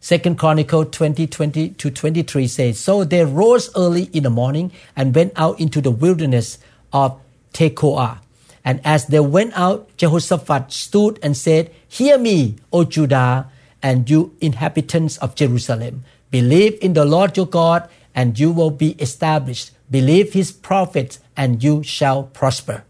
Second 0.00 0.36
Chronicle 0.36 0.86
20, 0.90 1.26
20 1.26 1.76
to 1.76 1.90
23 1.90 2.46
says, 2.46 2.78
So 2.78 3.04
they 3.04 3.24
rose 3.24 3.70
early 3.74 4.08
in 4.12 4.22
the 4.22 4.30
morning 4.30 4.70
and 4.96 5.12
went 5.14 5.32
out 5.36 5.58
into 5.60 5.80
the 5.80 5.90
wilderness 5.90 6.58
of 6.92 7.16
Tekoa. 7.52 8.18
And 8.64 8.80
as 8.84 9.06
they 9.06 9.20
went 9.20 9.52
out, 9.56 9.88
Jehoshaphat 9.96 10.72
stood 10.72 11.18
and 11.22 11.36
said, 11.36 11.70
Hear 11.88 12.18
me, 12.18 12.56
O 12.72 12.84
Judah, 12.84 13.46
and 13.82 14.08
you 14.10 14.32
inhabitants 14.40 15.16
of 15.18 15.34
Jerusalem. 15.34 16.04
Believe 16.30 16.76
in 16.82 16.92
the 16.92 17.04
Lord 17.04 17.36
your 17.36 17.46
God, 17.46 17.88
and 18.14 18.38
you 18.38 18.50
will 18.50 18.70
be 18.70 18.94
established. 18.98 19.70
Believe 19.90 20.32
his 20.32 20.52
prophets, 20.52 21.20
and 21.36 21.62
you 21.62 21.82
shall 21.82 22.24
prosper. 22.24 22.82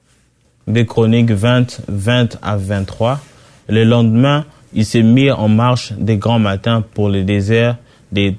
Des 0.66 0.84
Chroniques 0.84 1.30
20, 1.30 1.82
20 1.88 2.38
à 2.42 2.56
23. 2.56 3.20
Le 3.68 3.84
lendemain, 3.84 4.44
il 4.72 4.84
se 4.84 4.98
mis 4.98 5.30
en 5.30 5.48
marche 5.48 5.92
des 5.92 6.16
grands 6.16 6.38
matins 6.38 6.82
pour 6.94 7.08
le 7.08 7.22
désert 7.24 7.76
Te- 8.14 8.34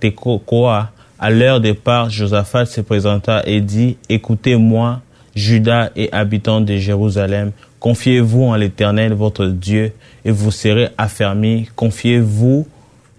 Tekoa. 0.00 0.90
À 1.18 1.30
l'heure 1.30 1.54
leur 1.54 1.60
départ, 1.60 2.10
Josaphat 2.10 2.66
se 2.66 2.80
présenta 2.80 3.42
et 3.44 3.60
dit, 3.60 3.96
Écoutez-moi, 4.08 5.00
Judas 5.34 5.90
et 5.96 6.12
habitants 6.12 6.60
de 6.60 6.76
Jérusalem, 6.76 7.52
confiez-vous 7.80 8.44
en 8.44 8.54
l'Éternel, 8.54 9.12
votre 9.12 9.46
Dieu, 9.46 9.92
et 10.24 10.30
vous 10.30 10.50
serez 10.50 10.88
affermis. 10.98 11.68
Confiez-vous 11.76 12.66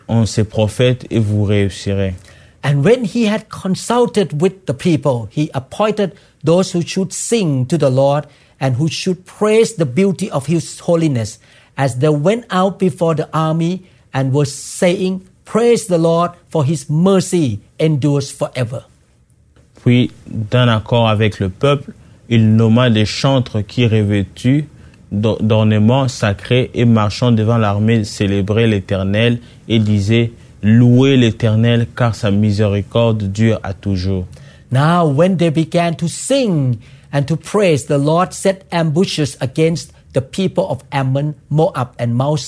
en 0.07 0.25
ses 0.25 0.43
prophètes 0.43 1.05
et 1.09 1.19
vous 1.19 1.43
réussirez. 1.43 2.15
And 2.63 2.83
when 2.83 3.05
he 3.05 3.25
had 3.25 3.47
consulted 3.47 4.41
with 4.41 4.65
the 4.65 4.73
people, 4.73 5.29
he 5.31 5.49
appointed 5.53 6.13
those 6.43 6.73
who 6.73 6.81
should 6.81 7.13
sing 7.13 7.65
to 7.67 7.77
the 7.77 7.89
Lord 7.89 8.25
and 8.59 8.75
who 8.77 8.89
should 8.89 9.23
praise 9.25 9.75
the 9.75 9.85
beauty 9.85 10.29
of 10.29 10.47
his 10.47 10.79
holiness 10.81 11.39
as 11.77 11.99
they 11.99 12.09
went 12.09 12.45
out 12.51 12.77
before 12.77 13.15
the 13.15 13.29
army 13.31 13.83
and 14.13 14.33
were 14.33 14.45
saying, 14.45 15.21
Praise 15.45 15.87
the 15.87 15.97
Lord, 15.97 16.31
for 16.49 16.63
his 16.63 16.89
mercy 16.89 17.59
endures 17.79 18.29
forever. 18.29 18.83
Puis, 19.81 20.11
d'un 20.27 20.67
accord 20.67 21.07
avec 21.07 21.39
le 21.39 21.49
peuple, 21.49 21.93
il 22.29 22.55
nomma 22.55 22.89
des 22.89 23.05
chantres 23.05 23.61
qui 23.61 23.85
revêtus 23.87 24.67
d'or- 25.11 25.41
d'ornements 25.41 26.07
sacrés 26.07 26.69
et 26.73 26.85
marchant 26.85 27.31
devant 27.31 27.57
l'armée 27.57 28.03
célébraient 28.03 28.67
l'Éternel 28.67 29.39
et 29.67 29.79
disaient 29.79 30.31
Louez 30.61 31.17
l'Éternel 31.17 31.87
car 31.95 32.13
sa 32.15 32.31
miséricorde 32.31 33.31
dure 33.31 33.59
à 33.63 33.73
toujours. 33.73 34.25
Now, 34.71 35.07
when 35.07 35.37
they 35.37 35.49
began 35.49 35.95
to 35.95 36.07
sing 36.07 36.77
and 37.11 37.23
to 37.23 37.35
praise, 37.35 37.85
the 37.87 37.97
Lord 37.97 38.33
set 38.33 38.65
ambushes 38.71 39.35
against 39.41 39.93
the 40.13 40.21
people 40.21 40.65
of 40.69 40.83
Ammon, 40.91 41.33
Moab, 41.49 41.89
and 41.97 42.13
Mount 42.13 42.39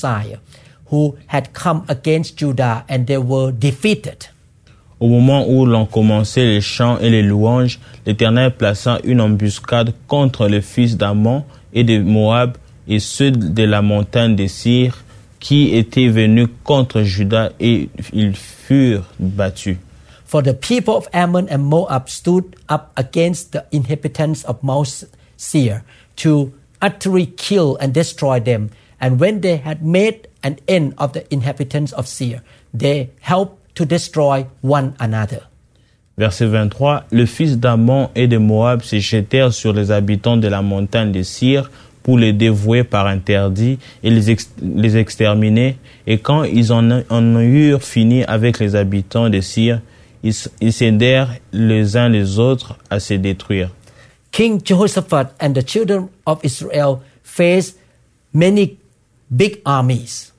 who 0.92 1.16
had 1.28 1.54
come 1.54 1.84
against 1.88 2.38
Judah, 2.38 2.84
and 2.90 3.06
they 3.08 3.18
were 3.18 3.52
defeated. 3.52 4.28
Au 5.02 5.08
moment 5.08 5.50
où 5.50 5.66
l'on 5.66 5.88
commençait 5.88 6.46
les 6.46 6.62
chants 6.62 7.00
et 7.00 7.10
les 7.10 7.24
louanges, 7.24 7.80
l'Éternel 8.06 8.56
plaça 8.56 9.00
une 9.04 9.20
embuscade 9.20 9.96
contre 10.06 10.48
les 10.48 10.62
fils 10.62 10.96
d'Ammon 10.96 11.44
et 11.74 11.84
de 11.84 12.00
Moab 12.00 12.56
et 12.88 13.00
ceux 13.00 13.32
de 13.32 13.64
la 13.64 13.82
montagne 13.82 14.36
des 14.36 14.48
Syr 14.48 15.04
qui 15.40 15.76
étaient 15.76 16.08
venus 16.08 16.50
contre 16.64 17.02
Juda 17.02 17.50
et 17.60 17.90
ils 18.14 18.36
furent 18.36 19.10
battus. 19.20 19.78
For 20.24 20.44
the 20.44 20.54
people 20.54 20.94
of 20.94 21.08
Ammon 21.14 21.48
and 21.50 21.64
Moab 21.64 22.08
stood 22.08 22.56
up 22.70 22.92
against 22.96 23.54
the 23.54 23.64
inhabitants 23.72 24.44
of 24.46 24.62
Mount 24.62 25.06
Seir 25.36 25.84
to 26.18 26.52
utterly 26.80 27.26
kill 27.26 27.76
and 27.82 27.92
destroy 27.92 28.40
them. 28.40 28.70
And 29.00 29.20
when 29.20 29.42
they 29.42 29.58
had 29.58 29.84
made 29.84 30.28
an 30.44 30.58
end 30.68 30.94
of 31.00 31.14
the 31.14 31.24
inhabitants 31.34 31.92
of 31.94 32.08
Seir, 32.08 32.44
they 32.72 33.10
helped 33.22 33.61
to 33.76 33.86
destroy 33.86 34.46
one 34.64 34.94
another. 35.00 35.42
Verset 36.18 36.48
23, 36.48 37.06
le 37.12 37.26
fils 37.26 37.58
d'Ammon 37.58 38.10
et 38.16 38.28
de 38.28 38.38
Moab 38.38 38.82
se 38.84 39.00
jetèrent 39.00 39.54
sur 39.54 39.74
les 39.74 39.92
habitants 39.92 40.38
de 40.38 40.48
la 40.48 40.62
montagne 40.62 41.12
de 41.12 41.24
Syr 41.24 41.72
pour 42.04 42.18
les 42.18 42.34
dévouer 42.34 42.84
par 42.84 43.08
interdit 43.08 43.80
et 44.04 44.10
les, 44.10 44.30
ex- 44.30 44.52
les 44.62 44.98
exterminer. 44.98 45.78
Et 46.08 46.18
quand 46.18 46.44
ils 46.44 46.74
en, 46.74 47.02
en 47.10 47.40
eurent 47.40 47.84
fini 47.84 48.24
avec 48.26 48.60
les 48.60 48.76
habitants 48.76 49.30
de 49.30 49.40
Syr, 49.40 49.82
ils, 50.24 50.34
ils 50.60 50.74
s'aidèrent 50.74 51.34
les 51.54 51.98
uns 51.98 52.10
les 52.10 52.40
autres 52.40 52.76
à 52.90 53.00
se 53.00 53.14
détruire. 53.16 53.70
King 54.32 54.62
Jehoshaphat 54.64 55.34
and 55.42 55.54
the 55.54 55.66
children 55.66 56.08
of 56.26 56.40
Israel 56.44 57.00
faced 57.24 57.78
many 58.34 58.78
big 59.30 59.62
armies. 59.66 60.31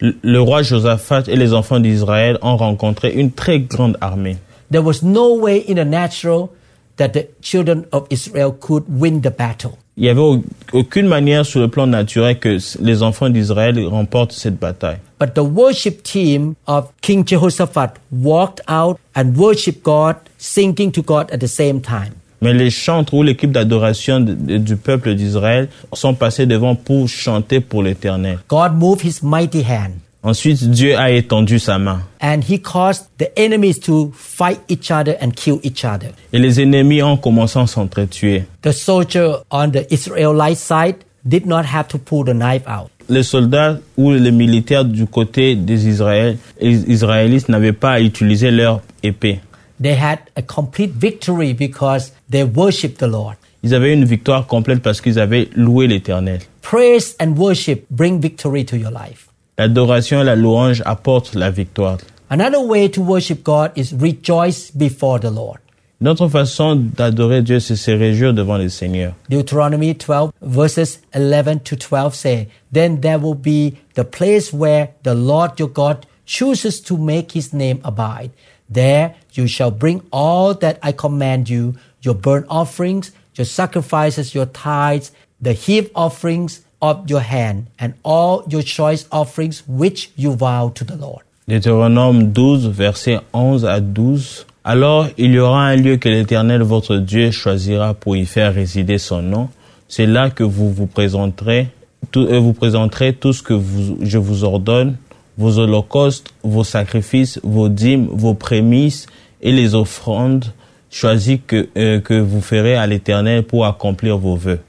Le, 0.00 0.38
roi 0.40 0.62
Josaphat 0.62 1.24
et 1.28 1.36
les 1.36 1.52
enfants 1.52 1.80
d'Israël 1.80 2.38
ont 2.42 2.56
rencontré 2.56 3.12
une 3.12 3.32
très 3.32 3.60
grande 3.60 3.96
armée. 4.00 4.36
There 4.72 4.82
was 4.82 5.02
no 5.02 5.36
way 5.36 5.64
in 5.68 5.74
the 5.74 5.84
natural 5.84 6.48
that 6.96 7.08
the 7.08 7.26
children 7.42 7.84
of 7.92 8.06
Israel 8.10 8.52
could 8.58 8.84
win 8.88 9.20
the 9.20 9.30
battle. 9.36 9.72
Il 9.96 10.04
n'y 10.04 10.08
avait 10.08 10.20
au- 10.20 10.42
aucune 10.72 11.06
manière 11.06 11.44
sur 11.44 11.60
le 11.60 11.68
plan 11.68 11.86
naturel 11.86 12.38
que 12.38 12.56
les 12.80 13.02
enfants 13.02 13.28
d'Israël 13.28 13.78
remportent 13.86 14.32
cette 14.32 14.58
bataille. 14.58 14.98
But 15.18 15.34
the 15.34 15.42
worship 15.42 16.02
team 16.02 16.54
of 16.66 16.86
King 17.02 17.24
Jehoshaphat 17.26 17.94
walked 18.10 18.62
out 18.68 18.98
and 19.14 19.34
worshiped 19.36 19.82
God, 19.82 20.16
singing 20.38 20.90
to 20.92 21.02
God 21.02 21.30
at 21.30 21.38
the 21.40 21.48
same 21.48 21.80
time. 21.82 22.14
Mais 22.42 22.54
les 22.54 22.70
chantres 22.70 23.14
ou 23.14 23.22
l'équipe 23.22 23.52
d'adoration 23.52 24.20
du 24.20 24.76
peuple 24.76 25.14
d'Israël 25.14 25.68
sont 25.92 26.14
passés 26.14 26.46
devant 26.46 26.74
pour 26.74 27.08
chanter 27.08 27.60
pour 27.60 27.82
l'Éternel. 27.82 28.38
God 28.48 28.74
moved 28.76 29.02
his 29.04 29.22
mighty 29.22 29.62
hand 29.62 29.92
Ensuite, 30.22 30.62
Dieu 30.70 30.96
a 30.98 31.10
étendu 31.12 31.58
sa 31.58 31.78
main. 31.78 32.02
and 32.20 32.42
he 32.46 32.58
caused 32.58 33.06
the 33.18 33.30
enemies 33.38 33.78
to 33.80 34.12
fight 34.14 34.60
each 34.68 34.90
other 34.90 35.16
and 35.22 35.30
kill 35.34 35.58
each 35.62 35.82
other. 35.84 36.08
Et 36.32 36.38
les 36.38 36.60
ennemis 36.60 37.02
ont 37.02 37.16
commencé 37.16 37.58
à 37.58 37.66
s'entretuer. 37.66 38.44
The 38.60 38.72
soldier 38.72 39.36
on 39.50 39.70
the 39.70 39.86
Israelite 39.90 40.58
side 40.58 40.96
did 41.24 41.46
not 41.46 41.62
have 41.64 41.88
to 41.88 41.96
pull 41.98 42.24
the 42.24 42.34
knife 42.34 42.66
out. 42.68 42.90
Les 43.08 43.22
soldats 43.22 43.78
ou 43.96 44.12
les 44.12 44.30
militaires 44.30 44.84
du 44.84 45.06
côté 45.06 45.54
des 45.56 45.88
Israélites 45.88 47.48
n'avaient 47.48 47.72
pas 47.72 47.92
à 47.92 48.00
utiliser 48.00 48.50
leur 48.50 48.82
épée. 49.02 49.40
They 49.82 49.94
had 49.94 50.18
a 50.36 50.42
complete 50.42 50.92
victory 50.94 51.54
because 51.54 52.12
they 52.30 52.44
worshiped 52.44 52.98
the 52.98 53.08
Lord. 53.08 53.36
Ils 53.62 53.74
avaient 53.74 53.92
une 53.92 54.04
victoire 54.04 54.46
complète 54.46 54.80
parce 54.82 55.00
qu'ils 55.00 55.18
avaient 55.18 55.48
loué 55.54 55.86
l'Éternel. 55.86 56.40
Praise 56.62 57.14
and 57.20 57.34
worship 57.36 57.84
bring 57.90 58.20
victory 58.20 58.64
to 58.64 58.76
your 58.76 58.90
life. 58.90 59.28
L'adoration 59.58 60.22
et 60.22 60.24
la 60.24 60.36
louange 60.36 60.82
apportent 60.86 61.34
la 61.34 61.50
victoire. 61.50 61.98
Another 62.30 62.60
way 62.60 62.88
to 62.88 63.02
worship 63.02 63.42
God 63.42 63.72
is 63.76 63.92
rejoice 63.92 64.70
before 64.74 65.20
the 65.20 65.30
Lord. 65.30 65.58
Notre 66.02 66.28
façon 66.28 66.76
d'adorer 66.76 67.42
Dieu, 67.42 67.60
c'est 67.60 67.76
se 67.76 67.90
réjouir 67.90 68.32
devant 68.32 68.56
le 68.56 68.70
Seigneur. 68.70 69.12
Deuteronomy 69.28 69.94
12 69.94 70.30
verses 70.40 71.00
11 71.14 71.60
to 71.60 71.76
12 71.76 72.14
say, 72.14 72.48
Then 72.72 73.00
there 73.02 73.18
will 73.18 73.34
be 73.34 73.74
the 73.96 74.04
place 74.04 74.50
where 74.50 74.88
the 75.02 75.14
Lord 75.14 75.58
your 75.58 75.68
God 75.68 76.06
chooses 76.24 76.80
to 76.84 76.96
make 76.96 77.32
his 77.32 77.52
name 77.52 77.80
abide. 77.84 78.30
There 78.70 79.14
you 79.34 79.46
shall 79.46 79.70
bring 79.70 80.00
all 80.10 80.54
that 80.54 80.78
I 80.82 80.92
command 80.92 81.50
you, 81.50 81.74
your 82.02 82.14
burnt 82.14 82.46
offerings, 82.48 83.12
your 83.36 83.46
sacrifices, 83.46 84.34
your 84.34 84.46
tithes, 84.46 85.12
the 85.40 85.52
heap 85.52 85.90
offerings 85.94 86.60
of 86.80 87.08
your 87.08 87.20
hand, 87.20 87.66
and 87.78 87.94
all 88.02 88.42
your 88.48 88.62
choice 88.62 89.06
offerings 89.10 89.62
which 89.66 90.10
you 90.16 90.34
vow 90.34 90.70
to 90.74 90.84
the 90.84 90.96
Lord. 90.96 91.24
Deutéronome 91.48 92.32
12, 92.32 92.68
versets 92.68 93.20
11 93.32 93.66
à 93.66 93.80
12. 93.80 94.46
Alors 94.62 95.08
il 95.18 95.32
y 95.32 95.38
aura 95.38 95.66
un 95.66 95.76
lieu 95.76 95.96
que 95.96 96.08
l'Éternel 96.08 96.62
votre 96.62 96.96
Dieu 96.96 97.30
choisira 97.30 97.94
pour 97.94 98.16
y 98.16 98.26
faire 98.26 98.54
résider 98.54 98.98
son 98.98 99.22
nom. 99.22 99.48
C'est 99.88 100.06
là 100.06 100.30
que 100.30 100.44
vous 100.44 100.70
vous 100.70 100.86
présenterez, 100.86 101.68
tout, 102.12 102.20
euh, 102.20 102.38
vous 102.38 102.52
présenterez 102.52 103.14
tout 103.14 103.32
ce 103.32 103.42
que 103.42 103.54
vous, 103.54 103.98
je 104.00 104.18
vous 104.18 104.44
ordonne, 104.44 104.96
vos 105.38 105.58
holocaustes, 105.58 106.32
vos 106.44 106.62
sacrifices, 106.62 107.40
vos 107.42 107.68
dîmes, 107.68 108.06
vos 108.12 108.34
prémices 108.34 109.06
et 109.42 109.50
les 109.50 109.74
offrandes 109.74 110.44
choisies 110.90 111.40
que, 111.40 111.68
euh, 111.76 112.00
que 112.00 112.20
vous 112.20 112.40
ferez 112.40 112.74
à 112.76 112.86
l'Éternel 112.86 113.44
pour 113.44 113.64
accomplir 113.64 114.18
vos 114.18 114.36
vœux. 114.36 114.60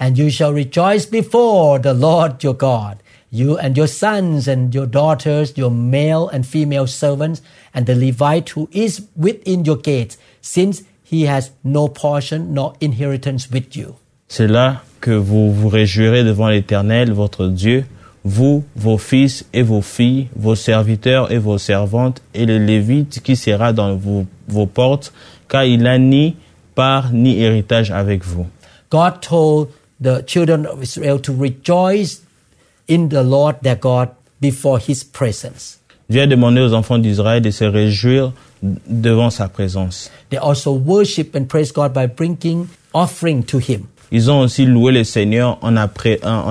And 0.00 0.14
you 0.16 0.30
shall 0.30 0.52
rejoice 0.52 1.06
before 1.06 1.80
the 1.80 1.94
Lord 1.94 2.42
your 2.42 2.54
God, 2.54 2.96
you 3.30 3.56
and 3.58 3.74
your 3.76 3.88
sons 3.88 4.48
and 4.48 4.70
your 4.72 4.86
daughters, 4.86 5.54
your 5.56 5.70
male 5.70 6.28
and 6.32 6.42
female 6.42 6.86
servants, 6.86 7.40
and 7.74 7.84
the 7.84 7.94
Levite 7.94 8.50
who 8.56 8.68
is 8.72 9.02
within 9.16 9.64
your 9.64 9.76
gates, 9.76 10.18
since 10.40 10.82
he 11.04 11.26
has 11.26 11.52
no 11.62 11.88
portion 11.88 12.52
nor 12.52 12.74
inheritance 12.80 13.48
with 13.50 13.76
you. 13.76 13.94
C'est 14.28 14.48
là 14.48 14.82
que 15.00 15.10
vous 15.10 15.52
vous 15.52 15.68
réjouirez 15.68 16.24
devant 16.24 16.48
l'Éternel, 16.48 17.12
votre 17.12 17.46
Dieu, 17.46 17.84
vous, 18.24 18.64
vos 18.76 18.98
fils 18.98 19.44
et 19.52 19.62
vos 19.62 19.82
filles, 19.82 20.28
vos 20.36 20.54
serviteurs 20.54 21.30
et 21.32 21.38
vos 21.38 21.58
servantes, 21.58 22.22
et 22.34 22.46
le 22.46 22.58
Lévite 22.58 23.20
qui 23.22 23.36
sera 23.36 23.72
dans 23.72 23.94
vos, 23.94 24.26
vos 24.48 24.66
portes, 24.66 25.12
car 25.52 25.66
il 25.66 25.82
n'a 25.82 25.98
ni 25.98 26.34
part 26.74 27.12
ni 27.12 27.38
héritage 27.38 27.90
avec 27.90 28.24
vous. 28.24 28.46
God 28.90 29.20
told 29.20 29.68
the 30.00 30.24
children 30.26 30.66
of 30.66 30.82
Israel 30.82 31.20
to 31.20 31.32
rejoice 31.32 32.22
in 32.88 33.08
the 33.08 33.22
Lord 33.22 33.56
their 33.62 33.76
God 33.76 34.08
before 34.40 34.78
his 34.78 35.04
presence. 35.04 35.78
Dieu 36.08 36.22
a 36.22 36.26
demandé 36.26 36.60
aux 36.60 36.72
enfants 36.72 36.98
d'Israël 36.98 37.42
de 37.42 37.50
se 37.50 37.64
réjouir 37.64 38.32
devant 38.62 39.30
sa 39.30 39.48
présence. 39.48 40.10
They 40.30 40.38
also 40.38 40.72
worship 40.72 41.36
and 41.36 41.44
praise 41.44 41.70
God 41.70 41.92
by 41.92 42.06
bringing 42.06 42.68
offering 42.94 43.44
to 43.44 43.58
him. 43.58 43.88
Ils 44.10 44.30
ont 44.30 44.40
aussi 44.40 44.66
loué 44.66 44.92
le 44.92 45.04
Seigneur 45.04 45.58
en, 45.62 45.76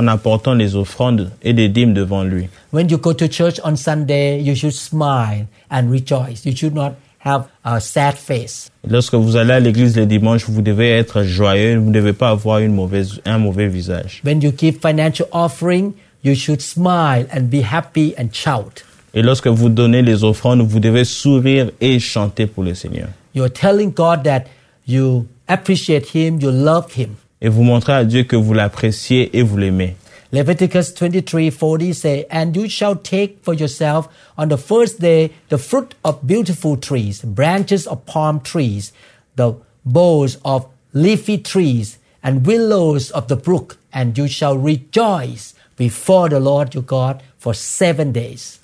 apportant 0.07 0.53
les 0.55 0.75
offrandes 0.75 1.31
et 1.43 1.53
des 1.53 1.69
dîmes 1.69 1.93
devant 1.93 2.23
lui. 2.23 2.49
When 2.71 2.89
you 2.89 2.97
go 2.97 3.13
to 3.13 3.27
church 3.27 3.59
on 3.63 3.75
Sunday, 3.75 4.41
you 4.41 4.55
should 4.55 4.73
smile 4.73 5.45
and 5.69 5.91
rejoice. 5.91 6.43
You 6.45 6.55
should 6.55 6.73
not 6.73 6.93
have 7.23 7.45
a 7.63 7.79
sad 7.79 8.15
face. 8.15 8.69
Lorsque 8.87 9.13
vous 9.13 9.35
allez 9.35 9.53
à 9.53 9.59
l'église 9.59 9.95
le 9.95 10.05
dimanche, 10.05 10.45
vous 10.47 10.61
devez 10.61 10.89
être 10.91 11.23
joyeux, 11.23 11.77
vous 11.77 11.89
ne 11.89 11.93
devez 11.93 12.13
pas 12.13 12.29
avoir 12.29 12.59
une 12.59 12.73
mauvaise, 12.73 13.21
un 13.25 13.37
mauvais 13.37 13.67
visage. 13.67 14.21
When 14.25 14.41
you 14.41 14.51
give 14.55 14.79
financial 14.81 15.27
offering, 15.31 15.93
you 16.23 16.35
should 16.35 16.61
smile 16.61 17.27
and 17.33 17.43
be 17.49 17.61
happy 17.61 18.13
and 18.17 18.29
shout. 18.33 18.83
Et 19.13 19.21
lorsque 19.21 19.47
vous 19.47 19.69
donnez 19.69 20.01
les 20.01 20.23
offrandes, 20.23 20.61
vous 20.61 20.79
devez 20.79 21.03
sourire 21.03 21.69
et 21.81 21.99
chanter 21.99 22.47
pour 22.47 22.63
le 22.63 22.73
Seigneur. 22.73 23.09
You're 23.35 23.51
telling 23.51 23.91
God 23.91 24.23
that 24.23 24.45
you 24.87 25.25
appreciate 25.47 26.15
Him, 26.15 26.39
you 26.39 26.49
love 26.49 26.85
Him. 26.97 27.09
Et 27.41 27.49
vous 27.49 27.63
montrez 27.63 27.93
à 27.93 28.05
Dieu 28.05 28.23
que 28.23 28.35
vous 28.35 28.53
l'appréciez 28.53 29.37
et 29.37 29.41
vous 29.41 29.57
l'aimez. 29.57 29.95
Leviticus 30.33 30.93
23:40 30.93 31.93
say, 31.93 32.25
"And 32.31 32.55
you 32.55 32.69
shall 32.69 32.95
take 32.95 33.39
for 33.43 33.53
yourself 33.53 34.07
on 34.37 34.47
the 34.47 34.57
first 34.57 35.01
day 35.01 35.31
the 35.49 35.57
fruit 35.57 35.93
of 36.05 36.25
beautiful 36.25 36.77
trees, 36.77 37.21
branches 37.21 37.85
of 37.85 38.05
palm 38.05 38.39
trees, 38.39 38.93
the 39.35 39.55
boughs 39.83 40.37
of 40.45 40.67
leafy 40.93 41.37
trees, 41.37 41.97
and 42.23 42.45
willows 42.47 43.11
of 43.11 43.27
the 43.27 43.35
brook, 43.35 43.77
and 43.91 44.17
you 44.17 44.27
shall 44.27 44.57
rejoice 44.57 45.53
before 45.75 46.29
the 46.29 46.39
Lord 46.39 46.73
your 46.73 46.83
God 46.83 47.21
for 47.37 47.53
seven 47.53 48.13
days." 48.13 48.59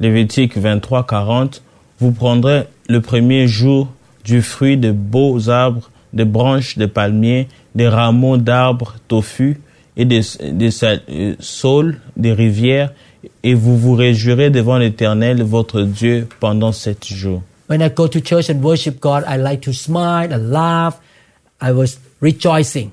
Lévitique 0.00 0.58
23, 0.58 1.02
40. 1.02 1.60
Vous 2.00 2.12
prendrez 2.12 2.64
le 2.88 3.00
premier 3.00 3.46
jour 3.46 3.88
du 4.24 4.40
fruit 4.40 4.78
de 4.78 4.92
beaux 4.92 5.50
arbres, 5.50 5.90
des 6.14 6.24
branches 6.24 6.78
de 6.78 6.86
palmiers, 6.86 7.48
des 7.74 7.88
rameaux 7.88 8.38
d'arbres 8.38 8.94
toffus 9.08 9.60
et 9.96 10.04
des, 10.04 10.20
des 10.52 10.70
sa- 10.70 10.96
euh, 11.10 11.34
saules, 11.40 12.00
des 12.16 12.32
rivières, 12.32 12.92
et 13.42 13.54
vous 13.54 13.76
vous 13.78 13.94
réjouirez 13.94 14.50
devant 14.50 14.78
l'Éternel, 14.78 15.42
votre 15.42 15.82
Dieu, 15.82 16.26
pendant 16.40 16.72
sept 16.72 17.06
jours. 17.06 17.42
When 17.68 17.80
I 17.80 17.88
go 17.94 18.08
to 18.08 18.20
church 18.20 18.50
and 18.50 18.60
worship 18.62 19.00
God, 19.00 19.24
I 19.28 19.36
like 19.38 19.60
to 19.62 19.72
smile 19.72 20.32
and 20.32 20.50
laugh. 20.50 20.98
I 21.60 21.70
was 21.72 21.98
rejoicing. 22.20 22.90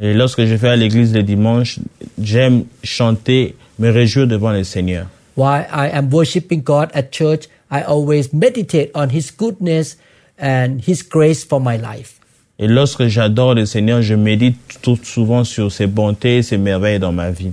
Et 0.00 0.14
lorsque 0.14 0.44
je 0.44 0.54
vais 0.54 0.68
à 0.68 0.76
l'église 0.76 1.12
le 1.12 1.22
dimanche, 1.22 1.78
j'aime 2.20 2.64
chanter, 2.84 3.56
me 3.78 3.90
réjouir 3.90 4.26
devant 4.26 4.52
le 4.52 4.64
Seigneur. 4.64 5.06
While 5.36 5.66
I 5.72 5.88
am 5.92 6.08
worshiping 6.12 6.62
God 6.62 6.88
at 6.94 7.10
church, 7.12 7.48
I 7.70 7.82
always 7.86 8.32
meditate 8.32 8.90
on 8.94 9.08
His 9.10 9.30
goodness 9.36 9.96
and 10.40 10.78
His 10.86 11.02
grace 11.02 11.44
for 11.44 11.60
my 11.60 11.76
life. 11.76 12.17
Et 12.60 12.66
lorsque 12.66 13.06
j'adore 13.06 13.54
le 13.54 13.66
Seigneur, 13.66 14.02
je 14.02 14.14
médite 14.14 14.58
tout 14.82 14.98
souvent 15.02 15.44
sur 15.44 15.70
ses 15.70 15.86
bontés 15.86 16.38
et 16.38 16.42
ses 16.42 16.58
merveilles 16.58 16.98
dans 16.98 17.12
ma 17.12 17.30
vie. 17.30 17.52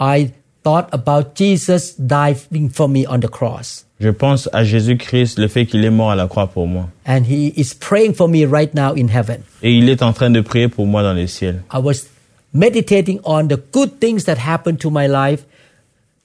I 0.00 0.30
thought 0.64 0.88
about 0.90 1.36
Jesus 1.36 1.94
dying 1.96 2.68
for 2.70 2.88
me 2.88 3.06
on 3.08 3.20
the 3.20 3.28
cross. 3.28 3.86
Je 4.00 4.08
pense 4.08 4.48
à 4.52 4.64
Jésus-Christ, 4.64 5.38
le 5.38 5.46
fait 5.46 5.64
qu'il 5.64 5.84
est 5.84 5.90
mort 5.90 6.10
à 6.10 6.16
la 6.16 6.26
croix 6.26 6.48
pour 6.48 6.66
moi. 6.66 6.88
And 7.06 7.22
He 7.28 7.52
is 7.56 7.72
praying 7.78 8.14
for 8.14 8.28
me 8.28 8.44
right 8.44 8.74
now 8.74 8.94
in 8.96 9.06
heaven. 9.06 9.42
Et 9.62 9.76
il 9.76 9.88
est 9.88 10.02
en 10.02 10.12
train 10.12 10.30
de 10.30 10.40
prier 10.40 10.66
pour 10.66 10.86
moi 10.86 11.04
dans 11.04 11.12
les 11.12 11.28
ciels. 11.28 11.62
I 11.72 11.78
was 11.78 12.08
meditating 12.52 13.20
on 13.24 13.46
the 13.46 13.60
good 13.72 14.00
things 14.00 14.24
that 14.24 14.38
happened 14.44 14.78
to 14.80 14.90
my 14.90 15.06
life. 15.06 15.44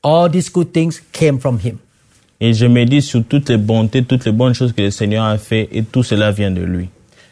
All 0.01 0.27
these 0.27 0.49
good 0.49 0.71
things 0.73 0.99
came 1.11 1.37
from 1.39 1.59
Him. 1.59 1.77
Et 2.39 2.53
je 2.53 2.65
médite 2.65 3.03
sur 3.03 3.23
toutes 3.23 3.49
les 3.49 3.57
bontés, 3.57 4.03
toutes 4.03 4.25
les 4.25 4.31
bonnes 4.31 4.55
choses 4.55 4.73
que 4.73 4.81
le 4.81 4.91
Seigneur 4.91 5.25
a 5.25 5.37
fait 5.37 5.69
et 5.71 5.83
tout 5.83 6.01
cela 6.01 6.31
vient 6.31 6.51
de 6.51 6.61
lui. 6.61 6.89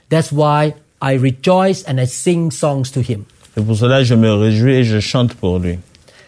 That's 0.09 0.31
why 0.31 0.75
I 1.01 1.17
rejoice 1.17 1.83
and 1.87 1.99
I 1.99 2.05
sing 2.05 2.51
songs 2.51 2.91
to 2.91 3.01
Him. 3.01 3.25
Et 3.57 3.61
pour 3.61 3.75
cela, 3.75 4.03
je 4.03 4.15
me 4.15 4.31
réjouis 4.33 4.75
et 4.75 4.83
je 4.83 4.99
chante 4.99 5.33
pour 5.33 5.59
lui. 5.59 5.79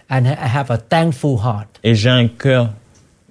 And 0.10 0.26
I 0.26 0.48
have 0.56 0.72
a 0.72 0.78
thankful 0.78 1.40
heart. 1.44 1.68
Et 1.84 1.96
j'ai 1.96 2.10
un 2.10 2.28
cœur 2.28 2.70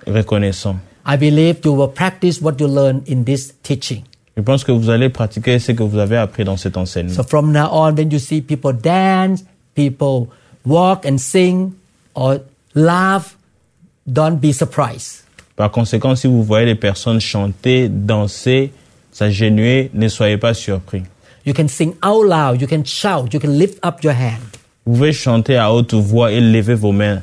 reconnaissant. 0.06 0.76
I 1.06 1.16
believe 1.16 1.60
you 1.64 1.72
will 1.72 1.92
practice 1.92 2.40
what 2.42 2.56
you 2.58 2.66
learn 2.66 3.02
in 3.08 3.24
this 3.24 3.54
teaching. 3.62 4.02
Je 4.36 4.42
pense 4.42 4.64
que 4.64 4.72
vous 4.72 4.90
allez 4.90 5.08
pratiquer 5.08 5.58
ce 5.58 5.72
que 5.72 5.82
vous 5.82 5.98
avez 5.98 6.18
appris 6.18 6.44
dans 6.44 6.58
cet 6.58 6.76
enseignement. 6.76 7.14
So 7.14 7.22
from 7.22 7.52
now 7.52 7.68
on, 7.72 7.94
when 7.94 8.10
you 8.10 8.18
see 8.18 8.42
people 8.42 8.72
dance, 8.72 9.44
people 9.74 10.28
walk 10.66 11.06
and 11.06 11.16
sing 11.18 11.72
or 12.14 12.40
laugh, 12.74 13.36
don't 14.06 14.38
be 14.38 14.52
surprised. 14.52 15.22
Par 15.56 15.70
conséquent, 15.70 16.14
si 16.14 16.26
vous 16.26 16.42
voyez 16.42 16.66
les 16.66 16.74
personnes 16.74 17.18
chanter, 17.18 17.88
danser, 17.88 18.72
s'agenouiller, 19.16 19.90
ne 19.94 20.08
soyez 20.08 20.36
pas 20.36 20.52
surpris. 20.52 21.02
You 21.46 21.54
can 21.54 21.68
sing 21.68 21.94
out 22.02 22.26
loud. 22.26 22.60
You 22.60 22.66
can 22.66 22.84
shout. 22.84 23.32
You 23.32 23.40
can 23.40 23.56
lift 23.56 23.78
up 23.86 24.02
your 24.02 24.12
hand. 24.12 24.42
Vous 24.84 24.94
pouvez 24.94 25.12
chanter 25.12 25.56
à 25.56 25.72
haute 25.72 25.94
voix 25.94 26.32
et 26.32 26.40
lever 26.40 26.74
vos 26.74 26.92
mains. 26.92 27.22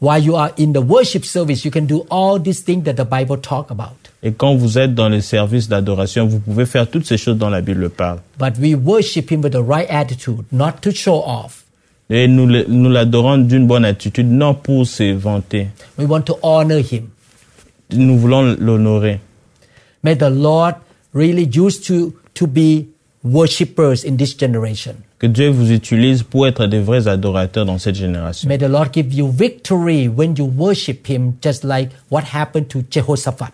While 0.00 0.22
you 0.22 0.36
are 0.36 0.50
in 0.58 0.72
the 0.72 0.82
worship 0.82 1.24
service, 1.24 1.64
you 1.64 1.70
can 1.70 1.86
do 1.86 2.06
all 2.10 2.38
these 2.38 2.62
things 2.62 2.84
that 2.84 2.94
the 2.94 3.04
Bible 3.04 3.38
talk 3.38 3.70
about. 3.70 3.96
Et 4.22 4.32
quand 4.32 4.54
vous 4.54 4.78
êtes 4.78 4.94
dans 4.94 5.08
le 5.08 5.20
service 5.20 5.68
d'adoration, 5.68 6.26
vous 6.26 6.38
pouvez 6.38 6.66
faire 6.66 6.88
toutes 6.88 7.06
ces 7.06 7.16
choses 7.16 7.38
dont 7.38 7.50
la 7.50 7.60
Bible 7.60 7.90
parle. 7.90 8.20
But 8.38 8.58
we 8.60 8.74
worship 8.74 9.30
Him 9.32 9.42
with 9.42 9.52
the 9.52 9.62
right 9.62 9.86
attitude, 9.90 10.44
not 10.52 10.82
to 10.82 10.90
show 10.92 11.22
off. 11.26 11.64
Et 12.10 12.28
nous, 12.28 12.46
nous 12.68 12.90
l'adorons 12.90 13.38
d'une 13.38 13.66
bonne 13.66 13.84
attitude, 13.84 14.30
non 14.30 14.54
pour 14.54 14.86
se 14.86 15.12
vanter. 15.14 15.68
We 15.98 16.06
want 16.06 16.22
to 16.22 16.38
honor 16.42 16.78
Him. 16.78 17.08
Nous 17.92 18.18
voulons 18.18 18.56
l'honorer. 18.60 19.20
May 20.04 20.16
the 20.16 20.28
Lord 20.28 20.74
really 21.14 21.48
used 21.50 21.86
to, 21.86 22.12
to 22.34 22.46
be 22.46 22.86
worshippers 23.22 24.04
in 24.04 24.16
this 24.16 24.34
generation. 24.38 24.94
Que 25.18 25.26
Dieu 25.26 25.48
vous 25.48 25.70
utilise 25.72 26.22
pour 26.22 26.46
être 26.46 26.66
des 26.66 26.80
vrais 26.80 27.08
adorateurs 27.08 27.64
dans 27.64 27.78
cette 27.78 27.94
génération. 27.94 28.46
May 28.48 28.58
the 28.58 28.68
Lord 28.68 28.92
give 28.92 29.12
you 29.14 29.26
victory 29.30 30.08
when 30.08 30.34
you 30.36 30.44
worship 30.44 31.06
Him, 31.08 31.34
just 31.42 31.64
like 31.64 31.90
what 32.10 32.24
happened 32.34 32.68
to 32.68 32.82
Jehoshaphat. 32.90 33.52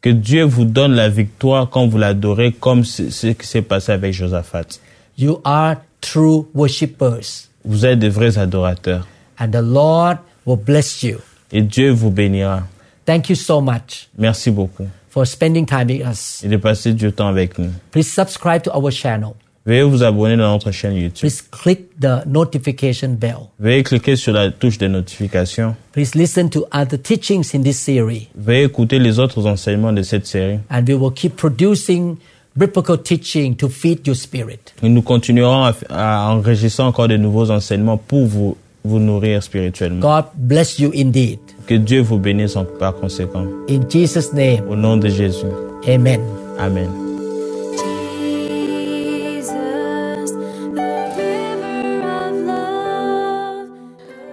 Que 0.00 0.10
Dieu 0.10 0.44
vous 0.44 0.64
donne 0.64 0.94
la 0.94 1.08
victoire 1.08 1.70
quand 1.70 1.86
vous 1.86 1.98
l'adorez, 1.98 2.52
comme 2.52 2.84
ce 2.84 3.28
qui 3.32 3.46
s'est 3.46 3.62
passé 3.62 3.92
avec 3.92 4.12
Josaphat. 4.12 4.80
You 5.16 5.40
are 5.44 5.76
true 6.00 6.46
worshippers, 6.54 7.48
Vous 7.64 7.86
êtes 7.86 7.98
des 8.00 8.08
vrais 8.10 8.36
adorateurs. 8.36 9.06
and 9.38 9.48
the 9.52 9.62
Lord 9.62 10.18
will 10.46 10.58
bless 10.58 11.02
you. 11.02 11.18
Et 11.52 11.62
Dieu 11.62 11.90
vous 11.92 12.10
bénira. 12.10 12.64
Thank 13.06 13.28
you 13.30 13.36
so 13.36 13.60
much 13.60 14.08
Merci 14.18 14.50
beaucoup. 14.50 14.86
For 15.14 15.24
spending 15.24 15.64
time 15.64 15.86
with 15.86 16.04
us. 16.04 16.42
Et 16.44 16.48
de 16.48 16.56
passer 16.56 16.92
du 16.92 17.12
temps 17.12 17.28
avec 17.28 17.56
nous. 17.58 17.70
Please 17.92 18.08
subscribe 18.10 18.62
to 18.62 18.70
our 18.74 18.90
channel. 18.90 19.30
Veuillez 19.64 19.84
vous 19.84 20.02
abonner 20.02 20.36
dans 20.36 20.50
notre 20.52 20.72
chaîne 20.72 20.94
YouTube. 20.96 21.20
Please 21.20 21.40
click 21.40 21.98
the 22.00 22.26
notification 22.26 23.10
bell. 23.14 23.48
Veuillez 23.60 23.82
cliquer 23.84 24.16
sur 24.16 24.32
la 24.32 24.50
touche 24.50 24.76
de 24.76 24.88
notification. 24.88 25.74
Please 25.92 26.14
listen 26.16 26.50
to 26.50 26.66
other 26.72 27.00
teachings 27.00 27.54
in 27.54 27.62
this 27.62 27.78
series, 27.78 28.28
Veuillez 28.36 28.64
écouter 28.64 28.98
les 28.98 29.18
autres 29.20 29.46
enseignements 29.46 29.92
de 29.92 30.02
cette 30.02 30.26
série. 30.26 30.58
and 30.68 30.82
we 30.88 30.94
will 30.94 31.12
keep 31.14 31.36
producing 31.36 32.16
biblical 32.56 32.98
teaching 32.98 33.54
to 33.56 33.68
feed 33.68 34.06
your 34.06 34.16
spirit. 34.16 34.74
Et 34.82 34.88
nous 34.88 35.00
continuerons 35.02 35.64
à, 35.64 35.74
à 35.88 36.30
enregistrer 36.34 36.82
encore 36.82 37.08
de 37.08 37.16
nouveaux 37.16 37.50
enseignements 37.50 37.96
pour 37.96 38.26
vous, 38.26 38.56
vous 38.86 38.98
nourrir 38.98 39.42
spirituellement. 39.42 40.00
God 40.00 40.26
bless 40.36 40.78
you 40.78 40.90
indeed. 40.94 41.38
Que 41.66 41.74
Dieu 41.74 42.02
vous 42.02 42.18
bénisse 42.18 42.54
en- 42.56 42.66
par 42.66 42.94
conséquent. 42.94 43.46
In 43.68 43.80
Jesus' 43.88 44.32
name, 44.34 44.68
Au 44.68 44.76
nom 44.76 44.98
de 44.98 45.08
Jésus. 45.08 45.46
amen. 45.88 46.20
Amen. 46.58 46.90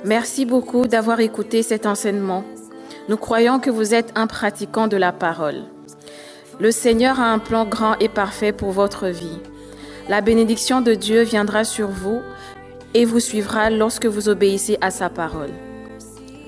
Merci 0.03 0.45
beaucoup 0.45 0.87
d'avoir 0.87 1.19
écouté 1.19 1.63
cet 1.63 1.85
enseignement. 1.85 2.43
Nous 3.09 3.17
croyons 3.17 3.59
que 3.59 3.69
vous 3.69 3.93
êtes 3.93 4.11
un 4.15 4.27
pratiquant 4.27 4.87
de 4.87 4.97
la 4.97 5.11
parole. 5.11 5.63
Le 6.59 6.71
Seigneur 6.71 7.19
a 7.19 7.31
un 7.31 7.39
plan 7.39 7.65
grand 7.65 7.95
et 7.99 8.09
parfait 8.09 8.51
pour 8.51 8.71
votre 8.71 9.07
vie. 9.07 9.39
La 10.09 10.21
bénédiction 10.21 10.81
de 10.81 10.93
Dieu 10.93 11.21
viendra 11.21 11.63
sur 11.63 11.87
vous 11.87 12.21
et 12.93 13.05
vous 13.05 13.19
suivra 13.19 13.69
lorsque 13.69 14.05
vous 14.05 14.29
obéissez 14.29 14.77
à 14.81 14.91
sa 14.91 15.09
parole. 15.09 15.51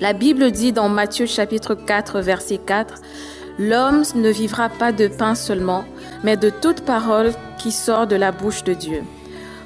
La 0.00 0.12
Bible 0.12 0.50
dit 0.50 0.72
dans 0.72 0.88
Matthieu 0.88 1.26
chapitre 1.26 1.74
4 1.74 2.20
verset 2.20 2.58
4, 2.58 3.00
L'homme 3.58 4.02
ne 4.16 4.30
vivra 4.30 4.68
pas 4.68 4.90
de 4.90 5.06
pain 5.06 5.34
seulement, 5.34 5.84
mais 6.24 6.36
de 6.36 6.50
toute 6.50 6.80
parole 6.80 7.32
qui 7.58 7.70
sort 7.70 8.06
de 8.06 8.16
la 8.16 8.32
bouche 8.32 8.64
de 8.64 8.74
Dieu. 8.74 9.02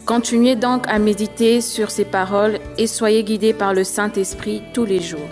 Continuez 0.05 0.57
donc 0.57 0.87
à 0.89 0.99
méditer 0.99 1.61
sur 1.61 1.91
ces 1.91 2.05
paroles 2.05 2.59
et 2.77 2.87
soyez 2.87 3.25
guidés 3.25 3.55
par 3.55 3.75
le 3.75 3.85
Saint-Esprit 3.85 4.63
tous 4.75 4.85
les 4.85 5.01
jours. 5.01 5.29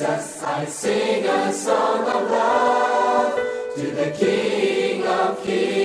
Jesus, 0.00 0.42
I 0.42 0.64
sing 0.64 1.26
a 1.26 1.52
song 1.52 2.08
of 2.08 2.30
love 2.30 3.38
to 3.76 3.90
the 3.90 4.10
King 4.12 5.06
of 5.06 5.42
Kings. 5.44 5.79